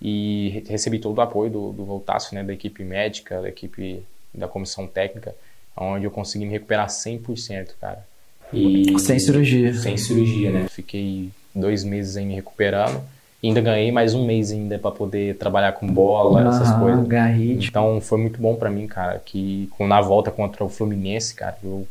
E 0.01 0.51
re- 0.55 0.65
recebi 0.69 0.99
todo 0.99 1.19
o 1.19 1.21
apoio 1.21 1.51
do, 1.51 1.73
do 1.73 1.85
Voltaço, 1.85 2.35
né? 2.35 2.43
Da 2.43 2.53
equipe 2.53 2.83
médica, 2.85 3.41
da 3.41 3.49
equipe 3.49 4.03
da 4.35 4.49
comissão 4.49 4.87
técnica, 4.87 5.35
onde 5.77 6.05
eu 6.05 6.11
consegui 6.11 6.45
me 6.45 6.51
recuperar 6.53 6.89
100%, 6.89 7.75
cara. 7.81 8.05
E 8.53 8.99
Sem 8.99 9.19
cirurgia. 9.19 9.73
sem 9.75 9.97
cirurgia, 9.97 10.51
né? 10.51 10.67
Fiquei 10.69 11.31
dois 11.55 11.85
meses 11.85 12.17
aí 12.17 12.25
me 12.27 12.35
recuperando. 12.35 13.01
E 13.43 13.49
ainda 13.49 13.61
ganhei 13.61 13.91
mais 13.91 14.15
um 14.15 14.25
mês 14.25 14.53
ainda 14.53 14.79
pra 14.79 14.91
poder 14.91 15.37
trabalhar 15.37 15.73
com 15.73 15.87
bola, 15.87 16.49
essas 16.49 16.69
Aham, 16.71 16.81
coisas. 16.81 17.07
ganhar 17.09 17.27
ritmo. 17.27 17.65
Então 17.69 18.01
foi 18.01 18.19
muito 18.21 18.41
bom 18.41 18.55
pra 18.55 18.71
mim, 18.71 18.87
cara. 18.87 19.21
Que 19.25 19.69
na 19.81 20.01
volta 20.01 20.31
contra 20.31 20.63
o 20.65 20.69
Fluminense, 20.69 21.35
cara, 21.35 21.57
eu 21.63 21.87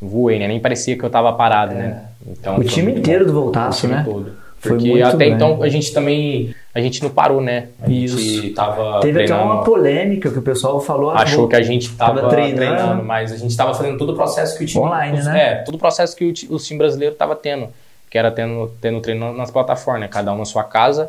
voei, 0.00 0.38
né? 0.38 0.46
Nem 0.48 0.60
parecia 0.60 0.96
que 0.96 1.04
eu 1.04 1.10
tava 1.10 1.32
parado, 1.32 1.74
né? 1.74 2.04
Então, 2.26 2.54
É. 2.54 2.56
O 2.58 2.62
foi 2.62 2.70
time 2.70 2.86
muito 2.92 2.98
inteiro 3.00 3.24
bom. 3.26 3.32
do 3.32 3.40
Voltaço, 3.42 3.78
o 3.86 3.88
time 3.88 3.94
né? 3.98 4.04
todo. 4.06 4.32
Foi 4.60 4.72
Porque 4.72 5.00
até 5.02 5.16
bem. 5.16 5.32
então 5.34 5.62
a 5.62 5.68
gente 5.68 5.92
também. 5.92 6.52
A 6.74 6.80
gente 6.80 7.00
não 7.00 7.10
parou, 7.10 7.40
né? 7.40 7.68
A 7.80 7.88
Isso. 7.88 8.18
gente 8.18 8.50
tava. 8.50 9.00
Teve 9.00 9.18
até 9.20 9.26
treinando, 9.28 9.52
uma 9.52 9.62
polêmica 9.62 10.30
que 10.30 10.38
o 10.38 10.42
pessoal 10.42 10.80
falou. 10.80 11.10
ah, 11.10 11.22
achou 11.22 11.46
que 11.46 11.54
a 11.54 11.62
gente 11.62 11.90
tava, 11.92 12.16
tava 12.22 12.28
treinando. 12.28 12.56
treinando. 12.56 13.04
mas 13.04 13.30
a 13.32 13.36
gente 13.36 13.56
tava 13.56 13.72
fazendo 13.72 13.96
todo 13.96 14.10
o 14.12 14.16
processo 14.16 14.58
que 14.58 14.64
o 14.64 14.66
time. 14.66 14.84
Online, 14.84 15.18
os- 15.20 15.26
né? 15.26 15.40
É, 15.40 15.54
todo 15.62 15.76
o 15.76 15.78
processo 15.78 16.16
que 16.16 16.24
o, 16.24 16.54
o 16.54 16.58
time 16.58 16.76
brasileiro 16.78 17.14
tava 17.14 17.36
tendo. 17.36 17.68
Que 18.10 18.18
era 18.18 18.30
tendo, 18.32 18.72
tendo 18.80 19.00
treino 19.00 19.32
nas 19.32 19.50
plataformas, 19.50 20.00
né? 20.00 20.08
Cada 20.08 20.32
um 20.32 20.38
na 20.38 20.44
sua 20.44 20.64
casa, 20.64 21.08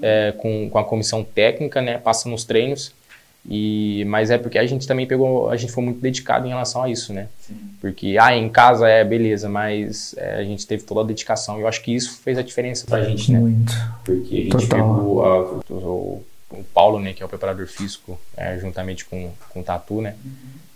é, 0.00 0.32
com, 0.36 0.68
com 0.70 0.78
a 0.78 0.84
comissão 0.84 1.24
técnica, 1.24 1.82
né? 1.82 1.98
Passando 1.98 2.34
os 2.34 2.44
treinos. 2.44 2.92
E, 3.48 4.04
mas 4.06 4.30
é 4.30 4.38
porque 4.38 4.58
a 4.58 4.66
gente 4.66 4.86
também 4.86 5.06
pegou, 5.06 5.50
a 5.50 5.56
gente 5.56 5.70
foi 5.70 5.84
muito 5.84 6.00
dedicado 6.00 6.46
em 6.46 6.48
relação 6.48 6.82
a 6.82 6.88
isso, 6.88 7.12
né? 7.12 7.28
Porque, 7.80 8.16
ah, 8.18 8.34
em 8.34 8.48
casa 8.48 8.88
é 8.88 9.04
beleza, 9.04 9.48
mas 9.50 10.14
é, 10.16 10.36
a 10.36 10.44
gente 10.44 10.66
teve 10.66 10.82
toda 10.84 11.02
a 11.02 11.04
dedicação. 11.04 11.58
E 11.58 11.60
eu 11.60 11.68
acho 11.68 11.82
que 11.82 11.94
isso 11.94 12.18
fez 12.22 12.38
a 12.38 12.42
diferença 12.42 12.86
pra 12.86 13.02
gente, 13.02 13.30
né? 13.30 13.38
Muito. 13.38 13.72
Porque 14.02 14.34
a 14.34 14.40
gente 14.40 14.68
Total. 14.68 14.78
pegou 14.78 15.24
a- 15.26 15.40
o, 15.70 16.24
o 16.52 16.64
Paulo, 16.72 16.98
né, 17.00 17.12
que 17.12 17.22
é 17.22 17.26
o 17.26 17.28
preparador 17.28 17.66
físico, 17.66 18.18
é, 18.34 18.58
juntamente 18.58 19.04
com, 19.04 19.30
com 19.50 19.60
o 19.60 19.62
Tatu, 19.62 20.00
né? 20.00 20.14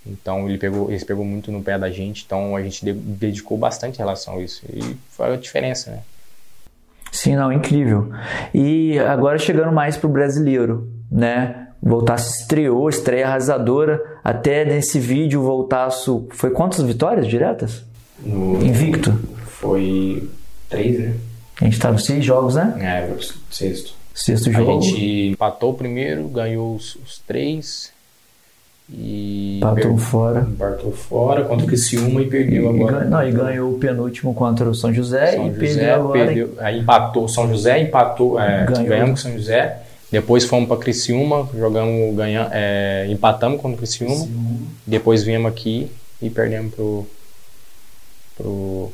Então 0.07 0.47
ele 0.49 0.59
pegou, 0.59 0.91
ele 0.91 1.03
pegou 1.05 1.25
muito 1.25 1.51
no 1.51 1.63
pé 1.63 1.79
da 1.79 1.91
gente, 1.91 2.23
então 2.27 2.55
a 2.55 2.63
gente 2.63 2.85
de- 2.85 2.93
dedicou 2.93 3.57
bastante 3.57 3.95
em 3.95 3.99
relação 3.99 4.37
a 4.39 4.43
isso. 4.43 4.63
E 4.71 4.97
foi 5.11 5.33
a 5.33 5.37
diferença, 5.37 5.91
né? 5.91 6.01
Sim, 7.11 7.37
não, 7.37 7.51
incrível. 7.51 8.13
E 8.53 8.99
agora 8.99 9.39
chegando 9.39 9.73
mais 9.73 9.97
pro 9.97 10.09
brasileiro, 10.09 10.91
né? 11.11 11.68
Voltaço 11.83 12.41
estreou, 12.41 12.89
estreia 12.89 13.27
arrasadora. 13.29 14.01
Até 14.25 14.65
nesse 14.65 14.99
vídeo 14.99 15.41
o 15.41 15.45
Voltaço 15.45 16.27
foi 16.31 16.51
quantas 16.51 16.83
vitórias 16.85 17.27
diretas? 17.27 17.83
No, 18.25 18.63
Invicto. 18.65 19.13
Foi 19.47 20.29
três, 20.69 20.99
né? 20.99 21.15
A 21.61 21.65
gente 21.65 21.79
tá 21.79 21.91
nos 21.93 22.05
seis 22.05 22.25
jogos, 22.25 22.55
né? 22.57 22.75
É, 22.81 23.09
sexto. 23.51 23.95
Sexto 24.15 24.49
A 24.51 24.53
jogo. 24.53 24.83
gente 24.83 25.29
empatou 25.31 25.71
o 25.71 25.75
primeiro, 25.75 26.27
ganhou 26.29 26.75
os, 26.75 26.97
os 26.97 27.19
três 27.27 27.93
e 28.91 29.59
Empatou 29.59 29.95
per- 29.95 29.99
fora. 29.99 30.41
empatou 30.51 30.93
fora 30.93 31.45
contra 31.45 31.65
o 31.65 31.69
Criciúma 31.69 32.21
e 32.23 32.25
E, 32.25 32.29
perdeu 32.29 32.65
e 32.65 32.69
agora. 32.83 33.05
não, 33.05 33.27
e 33.29 33.31
ganhou 33.31 33.73
o 33.73 33.79
penúltimo 33.79 34.33
contra 34.35 34.69
o 34.69 34.75
São 34.75 34.93
José 34.93 35.33
São 35.33 35.47
e 35.47 35.51
José, 35.51 35.61
perdeu 35.61 35.95
agora. 35.95 36.25
perdeu, 36.25 36.55
aí 36.59 36.79
empatou 36.81 37.29
São 37.29 37.49
José, 37.49 37.81
empatou, 37.83 38.41
é, 38.41 38.65
Ganhou. 38.65 38.87
ganhamos 38.89 39.23
com 39.23 39.29
São 39.29 39.37
José, 39.39 39.79
depois 40.11 40.45
fomos 40.45 40.69
para 40.69 40.79
Criciúma, 40.79 41.49
jogamos, 41.55 42.17
ganhamos, 42.17 42.51
é, 42.53 43.07
empatamos 43.11 43.61
contra 43.61 43.75
o 43.75 43.79
Criciúma, 43.79 44.27
depois 44.87 45.23
viemos 45.23 45.51
aqui 45.51 45.91
e 46.21 46.31
perdemos 46.31 46.75
pro 46.75 47.07
pro, 48.39 48.93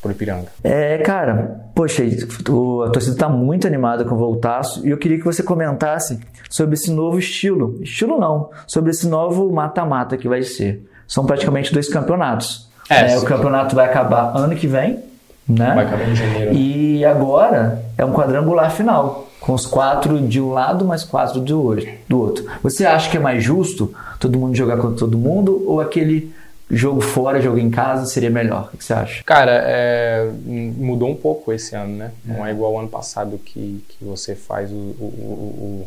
por 0.00 0.10
Ipiranga. 0.10 0.48
É, 0.64 0.98
cara, 0.98 1.68
poxa, 1.74 2.02
a 2.02 2.90
torcida 2.90 3.16
tá 3.16 3.28
muito 3.28 3.66
animada 3.66 4.04
com 4.04 4.14
o 4.14 4.18
Voltaço 4.18 4.86
e 4.86 4.90
eu 4.90 4.96
queria 4.96 5.18
que 5.18 5.24
você 5.24 5.42
comentasse 5.42 6.18
sobre 6.48 6.74
esse 6.74 6.90
novo 6.90 7.18
estilo. 7.18 7.78
Estilo 7.82 8.18
não, 8.18 8.50
sobre 8.66 8.90
esse 8.90 9.06
novo 9.06 9.52
mata-mata 9.52 10.16
que 10.16 10.28
vai 10.28 10.42
ser. 10.42 10.82
São 11.06 11.24
praticamente 11.24 11.72
dois 11.72 11.88
campeonatos. 11.88 12.68
É, 12.88 13.12
é 13.12 13.18
o 13.18 13.24
campeonato 13.24 13.76
vai 13.76 13.86
acabar 13.86 14.36
ano 14.36 14.56
que 14.56 14.66
vem, 14.66 15.02
né? 15.48 15.72
Vai 15.74 15.86
acabar 15.86 16.08
em 16.08 16.16
janeiro. 16.16 16.52
E 16.54 17.04
agora 17.04 17.82
é 17.96 18.04
um 18.04 18.12
quadrangular 18.12 18.70
final, 18.70 19.28
com 19.40 19.52
os 19.52 19.66
quatro 19.66 20.20
de 20.20 20.40
um 20.40 20.50
lado 20.50 20.84
mais 20.84 21.04
quatro 21.04 21.40
do 21.40 21.62
outro. 22.10 22.44
Você 22.62 22.84
acha 22.84 23.10
que 23.10 23.16
é 23.16 23.20
mais 23.20 23.42
justo 23.42 23.94
todo 24.18 24.38
mundo 24.38 24.56
jogar 24.56 24.76
contra 24.76 24.98
todo 24.98 25.16
mundo 25.16 25.62
ou 25.66 25.80
aquele 25.80 26.34
jogo 26.70 27.00
fora, 27.00 27.40
jogo 27.40 27.58
em 27.58 27.70
casa 27.70 28.06
seria 28.06 28.30
melhor? 28.30 28.70
O 28.74 28.76
que 28.76 28.84
você 28.84 28.92
acha? 28.92 29.22
Cara, 29.24 29.62
é, 29.64 30.28
mudou 30.44 31.08
um 31.08 31.14
pouco 31.14 31.52
esse 31.52 31.76
ano, 31.76 31.96
né? 31.96 32.10
É. 32.28 32.32
Não 32.32 32.46
é 32.46 32.50
igual 32.50 32.72
ao 32.72 32.80
ano 32.80 32.88
passado 32.88 33.38
que, 33.38 33.84
que 33.88 34.04
você 34.04 34.34
faz 34.34 34.70
o, 34.70 34.74
o, 34.74 35.86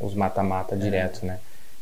o, 0.00 0.06
os 0.06 0.14
mata-mata 0.14 0.76
direto, 0.76 1.26
né? 1.26 1.38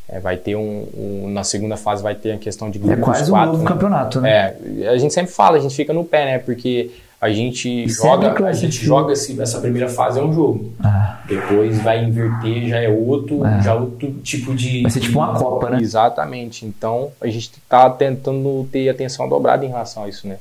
É, 0.09 0.19
vai 0.19 0.39
ter 0.39 0.57
um, 0.57 0.89
um, 0.97 1.31
Na 1.31 1.45
segunda 1.45 1.77
fase 1.77 2.03
vai 2.03 2.15
ter 2.15 2.33
a 2.33 2.39
questão 2.39 2.71
de 2.71 2.79
grupos. 2.79 2.99
É 2.99 3.03
quase 3.03 3.31
quatro, 3.31 3.49
um 3.51 3.53
novo 3.53 3.65
né? 3.65 3.69
campeonato, 3.69 4.21
né? 4.23 4.57
É, 4.81 4.89
a 4.89 4.97
gente 4.97 5.13
sempre 5.13 5.31
fala, 5.31 5.59
a 5.59 5.61
gente 5.61 5.77
fica 5.77 5.93
no 5.93 6.03
pé, 6.03 6.25
né? 6.25 6.39
Porque 6.39 6.91
a 7.21 7.31
gente 7.31 7.69
e 7.69 7.89
joga, 7.89 8.47
a 8.47 8.53
gente 8.53 8.85
joga 8.85 9.13
esse, 9.13 9.41
essa 9.41 9.61
primeira 9.61 9.89
fase 9.89 10.21
é 10.21 10.23
um 10.23 10.33
jogo. 10.33 10.73
Ah. 10.83 11.21
Depois 11.27 11.81
vai 11.81 12.05
inverter, 12.05 12.69
já 12.69 12.79
é 12.79 12.89
outro, 12.89 13.45
ah. 13.45 13.61
já 13.61 13.73
é 13.73 13.75
outro 13.75 14.13
tipo 14.23 14.55
de. 14.55 14.83
Vai 14.83 14.91
ser 14.91 15.01
tipo 15.01 15.19
uma 15.19 15.37
Copa, 15.37 15.71
né? 15.71 15.79
Exatamente. 15.81 16.65
Então 16.65 17.11
a 17.21 17.27
gente 17.27 17.51
está 17.59 17.91
tentando 17.91 18.69
ter 18.71 18.89
atenção 18.89 19.29
dobrada 19.29 19.65
em 19.65 19.69
relação 19.69 20.05
a 20.05 20.09
isso, 20.09 20.29
né? 20.29 20.39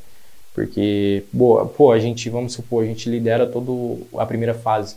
Porque, 0.53 1.23
boa, 1.31 1.65
pô, 1.65 1.91
a 1.91 1.99
gente, 1.99 2.29
vamos 2.29 2.53
supor, 2.53 2.83
a 2.83 2.87
gente 2.87 3.09
lidera 3.09 3.45
toda 3.45 3.71
a 4.17 4.25
primeira 4.25 4.53
fase. 4.53 4.95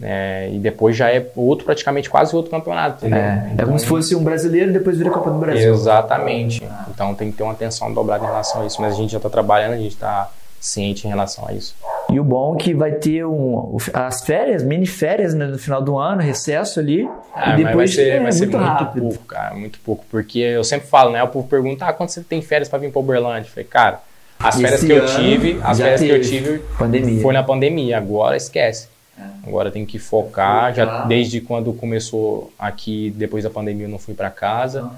É, 0.00 0.50
e 0.52 0.58
depois 0.58 0.96
já 0.96 1.08
é 1.08 1.30
outro, 1.36 1.64
praticamente 1.64 2.10
quase 2.10 2.34
outro 2.34 2.50
campeonato. 2.50 3.06
É, 3.06 3.50
então, 3.52 3.64
é 3.64 3.66
como 3.66 3.78
se 3.78 3.86
fosse 3.86 4.16
um 4.16 4.24
brasileiro 4.24 4.70
e 4.70 4.72
depois 4.72 4.98
vira 4.98 5.10
a 5.10 5.12
Copa 5.12 5.30
do 5.30 5.38
Brasil. 5.38 5.72
Exatamente. 5.72 6.62
Então 6.90 7.14
tem 7.14 7.30
que 7.30 7.36
ter 7.36 7.44
uma 7.44 7.52
atenção 7.52 7.92
dobrada 7.94 8.24
em 8.24 8.26
relação 8.26 8.62
a 8.62 8.66
isso. 8.66 8.80
Mas 8.80 8.94
a 8.94 8.96
gente 8.96 9.10
já 9.10 9.18
está 9.18 9.30
trabalhando, 9.30 9.74
a 9.74 9.76
gente 9.76 9.92
está 9.92 10.28
ciente 10.62 11.08
em 11.08 11.10
relação 11.10 11.46
a 11.46 11.52
isso. 11.52 11.74
E 12.08 12.20
o 12.20 12.24
bom 12.24 12.54
é 12.54 12.58
que 12.58 12.72
vai 12.72 12.92
ter 12.92 13.26
um, 13.26 13.76
as 13.92 14.24
férias, 14.24 14.62
mini 14.62 14.86
férias 14.86 15.34
né, 15.34 15.46
no 15.46 15.58
final 15.58 15.82
do 15.82 15.98
ano, 15.98 16.22
recesso 16.22 16.78
ali. 16.78 17.08
Ah, 17.34 17.54
e 17.54 17.64
depois 17.64 17.74
vai 17.74 17.88
ser, 17.88 18.08
é, 18.08 18.20
vai 18.20 18.32
ser 18.32 18.46
muito, 18.46 18.58
muito 18.58 18.70
rápido. 18.70 19.02
pouco, 19.02 19.24
cara, 19.24 19.54
muito 19.56 19.78
pouco. 19.80 20.04
Porque 20.08 20.38
eu 20.38 20.62
sempre 20.62 20.86
falo, 20.86 21.10
né? 21.10 21.22
O 21.22 21.28
povo 21.28 21.48
pergunta, 21.48 21.84
ah, 21.84 21.92
quando 21.92 22.10
você 22.10 22.20
tem 22.22 22.40
férias 22.40 22.68
para 22.68 22.78
vir 22.78 22.92
para 22.92 23.00
Uberlândia? 23.00 23.48
Eu 23.48 23.52
falei, 23.52 23.64
cara, 23.64 24.00
as 24.38 24.54
férias 24.54 24.74
Esse 24.74 24.86
que 24.86 24.92
eu 24.92 25.06
tive, 25.06 25.60
as 25.64 25.78
férias 25.78 26.00
que 26.00 26.08
eu 26.08 26.20
teve. 26.20 26.28
tive 26.28 26.58
Pandemia. 26.78 27.22
foi 27.22 27.34
na 27.34 27.42
pandemia. 27.42 27.98
Agora 27.98 28.36
esquece. 28.36 28.88
É. 29.18 29.22
Agora 29.44 29.70
tem 29.70 29.84
que 29.84 29.98
focar. 29.98 30.72
Já 30.72 31.04
desde 31.06 31.40
quando 31.40 31.72
começou 31.72 32.52
aqui, 32.56 33.12
depois 33.16 33.42
da 33.42 33.50
pandemia, 33.50 33.86
eu 33.86 33.90
não 33.90 33.98
fui 33.98 34.14
para 34.14 34.30
casa. 34.30 34.88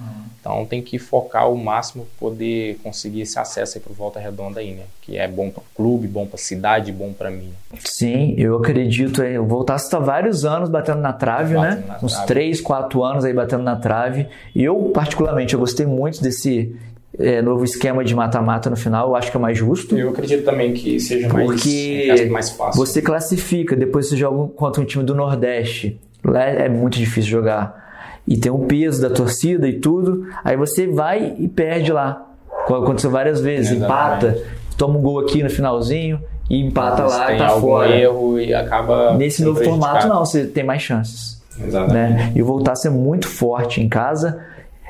Então 0.44 0.66
tem 0.66 0.82
que 0.82 0.98
focar 0.98 1.50
o 1.50 1.56
máximo 1.56 2.06
poder 2.20 2.76
conseguir 2.82 3.22
esse 3.22 3.38
acesso 3.38 3.78
aí 3.78 3.82
pro 3.82 3.94
Volta 3.94 4.20
Redonda 4.20 4.60
aí, 4.60 4.72
né? 4.74 4.82
Que 5.00 5.16
é 5.16 5.26
bom 5.26 5.48
para 5.48 5.60
o 5.62 5.64
clube, 5.74 6.06
bom 6.06 6.26
para 6.26 6.34
a 6.34 6.38
cidade, 6.38 6.92
bom 6.92 7.14
para 7.14 7.30
mim. 7.30 7.48
Sim, 7.82 8.34
eu 8.36 8.58
acredito. 8.58 9.22
é, 9.22 9.40
O 9.40 9.46
Voltaço 9.46 9.86
está 9.86 9.98
vários 9.98 10.44
anos 10.44 10.68
batendo 10.68 11.00
na 11.00 11.14
trave, 11.14 11.54
Batendo 11.54 11.76
né? 11.76 11.84
na 11.88 11.98
Uns 12.02 12.12
trave. 12.12 12.26
3, 12.28 12.60
4 12.60 13.02
anos 13.02 13.24
aí 13.24 13.32
batendo 13.32 13.62
na 13.62 13.76
trave. 13.76 14.26
E 14.54 14.62
eu, 14.62 14.76
particularmente, 14.92 15.54
eu 15.54 15.60
gostei 15.60 15.86
muito 15.86 16.20
desse 16.22 16.76
é, 17.18 17.40
novo 17.40 17.64
esquema 17.64 18.04
de 18.04 18.14
mata-mata 18.14 18.68
no 18.68 18.76
final. 18.76 19.08
Eu 19.08 19.16
acho 19.16 19.30
que 19.30 19.36
é 19.38 19.40
mais 19.40 19.56
justo. 19.56 19.96
Eu 19.96 20.10
acredito 20.10 20.44
também 20.44 20.74
que 20.74 21.00
seja 21.00 21.26
mais, 21.26 21.46
Porque 21.46 22.28
mais 22.30 22.50
fácil. 22.50 22.78
você 22.84 23.00
classifica, 23.00 23.74
depois 23.74 24.10
você 24.10 24.16
joga 24.18 24.52
contra 24.52 24.82
um 24.82 24.84
time 24.84 25.04
do 25.04 25.14
Nordeste. 25.14 25.98
Lá 26.22 26.42
é 26.44 26.68
muito 26.68 26.98
difícil 26.98 27.30
jogar. 27.30 27.82
E 28.26 28.36
tem 28.36 28.50
o 28.50 28.60
peso 28.60 29.02
da 29.02 29.10
torcida 29.10 29.68
e 29.68 29.78
tudo. 29.80 30.26
Aí 30.42 30.56
você 30.56 30.86
vai 30.86 31.34
e 31.38 31.48
perde 31.48 31.92
lá. 31.92 32.26
Aconteceu 32.66 33.10
várias 33.10 33.40
vezes. 33.40 33.72
Exatamente. 33.72 34.26
Empata, 34.26 34.42
toma 34.78 34.98
um 34.98 35.02
gol 35.02 35.18
aqui 35.20 35.42
no 35.42 35.50
finalzinho 35.50 36.20
e 36.48 36.60
empata 36.60 37.02
Mas 37.02 37.12
lá 37.12 37.34
e 37.34 37.38
tá 37.38 37.46
algum 37.48 37.68
fora. 37.68 37.90
erro 37.96 38.40
e 38.40 38.54
acaba. 38.54 39.14
Nesse 39.14 39.44
novo 39.44 39.62
formato, 39.62 40.06
não, 40.08 40.24
você 40.24 40.46
tem 40.46 40.64
mais 40.64 40.80
chances. 40.82 41.42
Exatamente. 41.62 42.14
Né? 42.14 42.32
E 42.34 42.42
o 42.42 42.46
Voltaço 42.46 42.86
é 42.86 42.90
muito 42.90 43.28
forte 43.28 43.80
em 43.80 43.88
casa. 43.88 44.40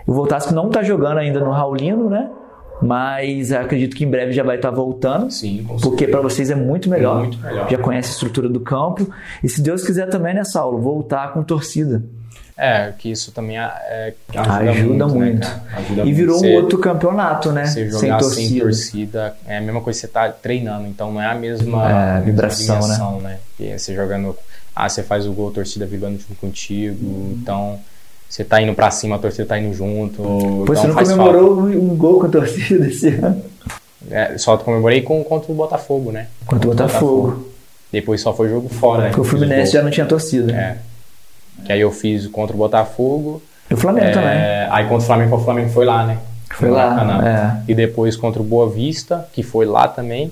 O 0.06 0.12
Voltaço 0.12 0.54
não 0.54 0.70
tá 0.70 0.82
jogando 0.82 1.18
ainda 1.18 1.40
no 1.40 1.50
Raulino, 1.50 2.08
né? 2.08 2.30
Mas 2.82 3.52
acredito 3.52 3.96
que 3.96 4.04
em 4.04 4.10
breve 4.10 4.32
já 4.32 4.42
vai 4.42 4.56
estar 4.56 4.70
voltando. 4.70 5.30
Sim, 5.30 5.66
Porque 5.82 6.06
para 6.06 6.20
vocês 6.20 6.50
é 6.50 6.54
muito 6.54 6.90
melhor. 6.90 7.20
Muito 7.20 7.38
melhor. 7.38 7.68
Já 7.70 7.78
conhece 7.78 8.08
a 8.10 8.12
estrutura 8.12 8.48
do 8.48 8.60
campo. 8.60 9.08
E 9.42 9.48
se 9.48 9.62
Deus 9.62 9.84
quiser 9.84 10.08
também, 10.08 10.34
né, 10.34 10.44
Saulo? 10.44 10.78
Voltar 10.78 11.32
com 11.32 11.42
torcida. 11.42 12.02
É, 12.56 12.92
que 12.96 13.10
isso 13.10 13.32
também 13.32 13.58
é, 13.58 14.14
Ajuda, 14.36 15.08
muito. 15.08 15.40
né, 15.40 15.60
cara? 15.66 15.78
Ajuda 15.80 16.00
e 16.02 16.04
muito. 16.04 16.16
virou 16.16 16.38
Você- 16.38 16.50
um 16.52 16.54
outro 16.54 16.78
campeonato, 16.78 17.50
né? 17.50 17.66
Você 17.66 17.72
Sem 17.82 17.90
jogar 17.90 18.18
torcida. 18.18 18.48
sem 18.48 18.58
torcida 18.60 19.36
é 19.46 19.58
a 19.58 19.60
mesma 19.60 19.80
coisa 19.80 19.98
que 19.98 20.06
você 20.06 20.12
tá 20.12 20.28
treinando, 20.28 20.86
então 20.86 21.12
não 21.12 21.20
é 21.20 21.26
a 21.26 21.34
mesma, 21.34 21.90
É, 21.90 21.94
a 22.16 22.20
vibração, 22.20 23.20
né? 23.20 23.38
Porque 23.56 23.76
você 23.76 23.92
jogando, 23.94 24.36
ah, 24.74 24.88
você 24.88 25.02
faz 25.02 25.26
o 25.26 25.32
gol, 25.32 25.48
a 25.48 25.52
torcida 25.52 25.84
vibrando 25.84 26.18
junto 26.20 26.36
contigo, 26.40 27.32
então 27.40 27.80
você 28.28 28.44
tá 28.44 28.62
indo 28.62 28.72
pra 28.72 28.88
cima, 28.92 29.16
a 29.16 29.18
torcida 29.18 29.46
tá 29.46 29.58
indo 29.58 29.74
junto. 29.74 30.22
Pô, 30.22 30.62
então 30.62 30.74
você 30.76 30.86
não 30.86 30.94
comemorou 30.94 31.60
um 31.66 31.96
gol 31.96 32.20
com 32.20 32.26
a 32.26 32.28
torcida 32.28 32.86
esse 32.86 33.08
ano? 33.08 33.20
falta. 33.20 33.54
É, 34.10 34.38
só 34.38 34.56
comemorei 34.58 35.02
com, 35.02 35.24
contra 35.24 35.50
o 35.50 35.54
Botafogo, 35.56 36.12
né? 36.12 36.28
Contra 36.46 36.68
o 36.68 36.70
Botafogo. 36.70 37.48
Depois 37.90 38.20
só 38.20 38.32
foi 38.34 38.48
jogo 38.48 38.68
fora, 38.68 39.02
né? 39.04 39.08
Porque 39.08 39.20
o 39.22 39.24
Fluminense 39.24 39.72
já 39.72 39.82
não 39.82 39.90
tinha 39.90 40.04
torcida. 40.06 40.52
É. 40.52 40.76
Que 41.64 41.72
aí 41.72 41.80
eu 41.80 41.90
fiz 41.90 42.26
contra 42.26 42.54
o 42.54 42.58
Botafogo. 42.58 43.42
E 43.70 43.74
o 43.74 43.76
Flamengo 43.76 44.12
também. 44.12 44.28
É, 44.28 44.68
aí 44.70 44.84
contra 44.84 44.98
o 45.04 45.06
Flamengo, 45.06 45.36
o 45.36 45.40
Flamengo 45.40 45.70
foi 45.70 45.84
lá, 45.84 46.06
né? 46.06 46.18
Foi 46.54 46.70
lá, 46.70 47.20
é. 47.66 47.70
E 47.72 47.74
depois 47.74 48.16
contra 48.16 48.40
o 48.40 48.44
Boa 48.44 48.68
Vista, 48.70 49.26
que 49.32 49.42
foi 49.42 49.66
lá 49.66 49.88
também. 49.88 50.30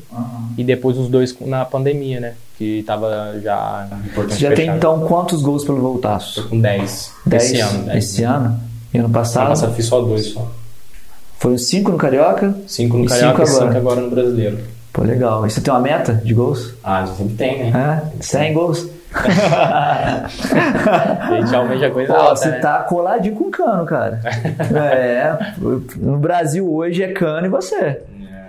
E 0.57 0.63
depois 0.63 0.97
os 0.97 1.09
dois 1.09 1.37
na 1.41 1.65
pandemia, 1.65 2.21
né? 2.21 2.35
Que 2.57 2.85
tava 2.87 3.35
já 3.43 3.89
importante 4.07 4.35
Você 4.35 4.41
já 4.49 4.55
tem 4.55 4.69
então 4.69 5.01
quantos 5.01 5.43
gols 5.43 5.65
pelo 5.65 5.81
Voltaço? 5.81 6.49
Com 6.49 6.61
10. 6.61 7.13
10 7.27 7.43
Esse 7.43 7.61
ano, 7.61 7.85
10. 7.87 7.99
Esse 8.05 8.23
ano? 8.23 8.61
E 8.95 8.99
ano 8.99 9.07
Ano 9.07 9.15
passado? 9.15 9.49
passado 9.49 9.75
fiz 9.75 9.87
só 9.87 10.01
dois 10.01 10.27
só. 10.27 10.49
Foi 11.41 11.55
os 11.55 11.67
5 11.67 11.91
no 11.91 11.99
Carioca? 11.99 12.55
5 12.69 12.97
no 12.99 13.05
E 13.05 13.09
Carioca 13.09 13.43
e 13.43 13.47
cinco 13.47 13.59
5 13.59 13.65
agora. 13.65 13.79
agora 13.79 14.01
no 14.03 14.11
Brasileiro. 14.11 14.59
Pô, 14.93 15.03
legal. 15.03 15.45
E 15.45 15.51
você 15.51 15.61
tem 15.61 15.73
uma 15.75 15.81
meta 15.81 16.13
de 16.15 16.33
gols? 16.35 16.75
Ah, 16.85 17.05
sempre 17.07 17.35
tem, 17.35 17.71
né? 17.73 18.03
É? 18.19 18.23
100 18.23 18.53
gols? 18.53 18.87
A 19.15 20.29
gente 21.41 21.55
almeja 21.55 21.91
coisa 21.91 22.13
Pô, 22.13 22.19
alta, 22.19 22.37
você 22.37 22.51
né? 22.51 22.59
tá 22.59 22.79
coladinho 22.85 23.35
com 23.37 23.51
cano, 23.51 23.85
cara. 23.85 24.21
é. 24.75 25.37
No 25.97 26.19
Brasil 26.19 26.73
hoje 26.73 27.03
é 27.03 27.13
cano 27.13 27.47
e 27.47 27.51
você. 27.51 28.03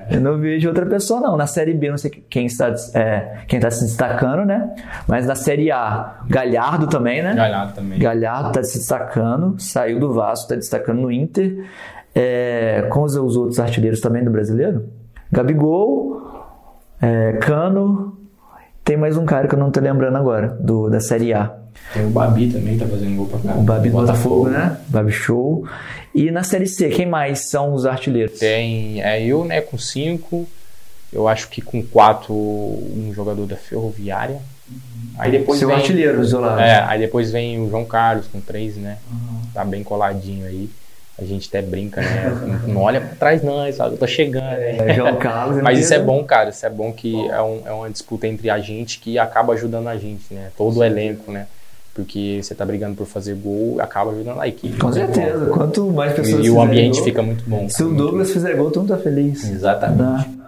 Eu 0.10 0.20
não 0.20 0.38
vejo 0.38 0.67
outra 0.67 0.86
pessoa, 0.86 1.20
não. 1.22 1.38
Na 1.38 1.48
Série 1.48 1.74
B, 1.74 1.89
não 1.89 1.98
sei 1.98 2.12
quem 2.29 2.46
está, 2.46 2.74
é, 2.93 3.39
quem 3.48 3.58
está 3.58 3.72
se 3.72 3.86
destacando, 3.86 4.46
né? 4.46 4.70
Mas 5.08 5.25
na 5.25 5.36
Série 5.36 5.72
A, 5.72 6.17
Galhardo 6.27 6.88
também, 6.88 7.24
né? 7.24 7.34
Galhardo 7.34 7.74
também. 7.74 8.00
Galhardo 8.00 8.50
está 8.50 8.63
se 8.63 8.77
destacando, 8.79 9.55
saiu 9.60 10.00
do 10.00 10.13
Vasco, 10.13 10.46
está 10.46 10.55
destacando 10.55 11.01
no 11.01 11.12
Inter. 11.12 11.65
É, 12.15 12.86
com 12.91 13.01
os, 13.01 13.15
os 13.15 13.36
outros 13.36 13.60
artilheiros 13.60 14.00
também 14.00 14.24
do 14.24 14.29
brasileiro. 14.29 14.88
Gabigol, 15.32 16.22
é, 17.01 17.34
Cano. 17.34 18.12
Tem 18.83 18.97
mais 18.97 19.15
um 19.15 19.25
cara 19.25 19.47
que 19.47 19.55
eu 19.55 19.59
não 19.59 19.71
tô 19.71 19.79
lembrando 19.79 20.17
agora, 20.17 20.57
do, 20.59 20.89
da 20.89 20.99
Série 20.99 21.33
A. 21.33 21.55
Tem 21.93 22.05
o 22.05 22.09
Babi 22.09 22.51
também, 22.51 22.77
tá 22.77 22.85
fazendo 22.85 23.15
gol 23.15 23.27
pra 23.27 23.39
cá. 23.39 23.57
O 23.57 23.63
Babi 23.63 23.89
do 23.89 23.97
Botafogo, 23.97 24.49
né? 24.49 24.77
Babi 24.87 25.11
Show. 25.11 25.65
E 26.13 26.29
na 26.29 26.43
Série 26.43 26.67
C, 26.67 26.89
quem 26.89 27.05
mais 27.05 27.49
são 27.49 27.73
os 27.73 27.85
artilheiros? 27.85 28.39
Tem 28.39 29.01
é 29.01 29.23
eu, 29.25 29.45
né, 29.45 29.61
com 29.61 29.77
5. 29.77 30.45
Eu 31.13 31.27
acho 31.27 31.47
que 31.49 31.61
com 31.61 31.81
4 31.81 32.33
um 32.33 33.11
jogador 33.13 33.45
da 33.45 33.55
Ferroviária. 33.55 34.39
Aí 35.17 35.31
depois 35.31 35.59
Seu 35.59 35.69
vem 35.69 35.77
artilheiro 35.77 36.21
isolado. 36.21 36.59
É, 36.59 36.83
aí 36.83 36.99
depois 36.99 37.31
vem 37.31 37.61
o 37.61 37.69
João 37.69 37.85
Carlos 37.85 38.27
com 38.27 38.41
3, 38.41 38.77
né? 38.77 38.97
Tá 39.53 39.63
bem 39.63 39.83
coladinho 39.83 40.45
aí. 40.45 40.69
A 41.20 41.24
gente 41.24 41.48
até 41.48 41.62
brinca, 41.62 42.01
né? 42.01 42.62
Não 42.67 42.82
olha 42.82 43.00
pra 43.00 43.10
trás, 43.15 43.43
não, 43.43 43.72
sabe? 43.72 43.93
Eu 43.96 43.98
tô 44.00 44.08
chegando. 44.08 44.43
né? 44.43 44.77
É, 44.89 44.93
João 44.96 45.15
Carlos. 45.17 45.62
Mas 45.63 45.79
isso 45.79 45.93
é 45.93 46.00
bom, 46.00 46.24
cara. 46.24 46.50
Isso 46.50 46.65
é 46.65 46.70
bom 46.70 46.91
que 46.91 47.13
é, 47.29 47.39
um- 47.41 47.62
é 47.65 47.72
uma 47.72 47.89
disputa 47.89 48.25
entre 48.27 48.50
a 48.50 48.58
gente 48.60 49.00
que 49.00 49.20
acaba 49.20 49.53
ajudando 49.53 49.88
a 49.89 49.96
gente, 49.96 50.34
né? 50.34 50.50
Todo 50.58 50.79
o 50.79 50.84
elenco, 50.84 51.32
né? 51.32 51.46
Porque 51.93 52.39
você 52.41 52.55
tá 52.55 52.65
brigando 52.65 52.96
por 52.96 53.05
fazer 53.05 53.36
gol, 53.36 53.79
acaba 53.79 54.10
ajudando 54.12 54.41
a 54.41 54.48
equipe. 54.48 54.75
Com 54.79 54.91
certeza. 54.91 55.46
Quanto 55.46 55.86
mais 55.91 56.13
pessoas 56.13 56.43
E, 56.43 56.48
e 56.48 56.50
o 56.50 56.60
ambiente 56.60 56.96
gol, 56.96 57.03
fica 57.03 57.22
muito 57.22 57.43
bom. 57.48 57.70
Se 57.70 57.84
o 57.84 57.93
Douglas 57.93 58.32
fizer 58.32 58.55
gol, 58.55 58.72
todo 58.72 58.82
mundo 58.82 58.98
tá 58.98 58.98
feliz. 58.98 59.48
Exatamente. 59.48 60.01
Né? 60.01 60.42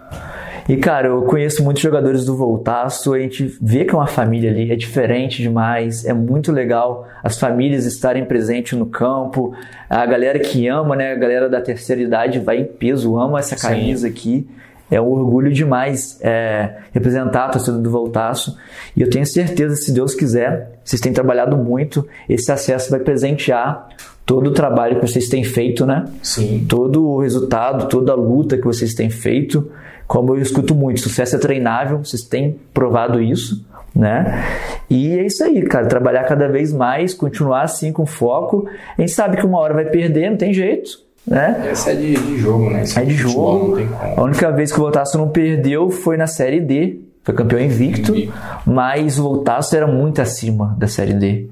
E, 0.68 0.76
cara, 0.76 1.08
eu 1.08 1.22
conheço 1.22 1.62
muitos 1.62 1.82
jogadores 1.82 2.24
do 2.24 2.36
Voltaço, 2.36 3.14
a 3.14 3.18
gente 3.20 3.56
vê 3.62 3.84
que 3.84 3.94
é 3.94 3.94
uma 3.94 4.06
família 4.06 4.50
ali, 4.50 4.72
é 4.72 4.76
diferente 4.76 5.40
demais, 5.40 6.04
é 6.04 6.12
muito 6.12 6.50
legal 6.50 7.06
as 7.22 7.38
famílias 7.38 7.86
estarem 7.86 8.24
presentes 8.24 8.76
no 8.76 8.86
campo, 8.86 9.54
a 9.88 10.04
galera 10.04 10.38
que 10.40 10.66
ama, 10.66 10.96
né, 10.96 11.12
a 11.12 11.14
galera 11.14 11.48
da 11.48 11.60
terceira 11.60 12.02
idade 12.02 12.40
vai 12.40 12.58
em 12.58 12.64
peso, 12.64 13.16
ama 13.16 13.38
essa 13.38 13.56
Sim. 13.56 13.68
camisa 13.68 14.08
aqui, 14.08 14.46
É 14.90 15.00
um 15.00 15.08
orgulho 15.08 15.52
demais 15.52 16.18
é, 16.22 16.76
representar 16.92 17.46
a 17.46 17.48
torcida 17.48 17.76
do 17.76 17.90
Voltaço. 17.90 18.56
E 18.96 19.02
eu 19.02 19.10
tenho 19.10 19.26
certeza, 19.26 19.74
se 19.74 19.92
Deus 19.92 20.14
quiser, 20.14 20.78
vocês 20.84 21.00
têm 21.00 21.12
trabalhado 21.12 21.56
muito, 21.56 22.06
esse 22.28 22.52
acesso 22.52 22.90
vai 22.90 23.00
presentear 23.00 23.88
todo 24.24 24.48
o 24.48 24.52
trabalho 24.52 25.00
que 25.00 25.06
vocês 25.06 25.28
têm 25.28 25.42
feito, 25.42 25.84
né? 25.84 26.04
Sim. 26.22 26.64
Todo 26.68 27.04
o 27.04 27.20
resultado, 27.20 27.88
toda 27.88 28.12
a 28.12 28.14
luta 28.14 28.56
que 28.56 28.64
vocês 28.64 28.94
têm 28.94 29.10
feito. 29.10 29.70
Como 30.06 30.34
eu 30.34 30.40
escuto 30.40 30.74
muito, 30.74 31.00
sucesso 31.00 31.36
é 31.36 31.38
treinável, 31.38 31.98
vocês 31.98 32.22
têm 32.22 32.58
provado 32.72 33.20
isso, 33.20 33.66
né? 33.94 34.44
E 34.88 35.18
é 35.18 35.26
isso 35.26 35.42
aí, 35.42 35.62
cara, 35.62 35.86
trabalhar 35.86 36.24
cada 36.24 36.48
vez 36.48 36.72
mais, 36.72 37.12
continuar 37.14 37.62
assim 37.62 37.92
com 37.92 38.06
foco. 38.06 38.68
A 38.96 39.00
gente 39.00 39.12
sabe 39.12 39.36
que 39.36 39.46
uma 39.46 39.58
hora 39.58 39.74
vai 39.74 39.86
perder, 39.86 40.30
não 40.30 40.36
tem 40.36 40.52
jeito 40.52 41.06
né? 41.26 41.70
Essa 41.70 41.90
é 41.90 41.94
de, 41.96 42.14
de 42.14 42.38
jogo, 42.38 42.70
né? 42.70 42.82
Esse 42.82 42.98
é 42.98 43.04
de 43.04 43.14
jogo. 43.14 43.76
A 44.16 44.22
única 44.22 44.50
vez 44.52 44.70
que 44.70 44.78
o 44.78 44.82
Voltaço 44.82 45.18
não 45.18 45.28
perdeu 45.28 45.90
foi 45.90 46.16
na 46.16 46.26
Série 46.26 46.60
D. 46.60 47.00
Foi 47.24 47.34
campeão 47.34 47.60
invicto, 47.60 48.12
invicto. 48.12 48.32
mas 48.64 49.18
o 49.18 49.24
Voltaço 49.24 49.74
era 49.74 49.86
muito 49.86 50.22
acima 50.22 50.76
da 50.78 50.86
Série 50.86 51.14
D. 51.14 51.48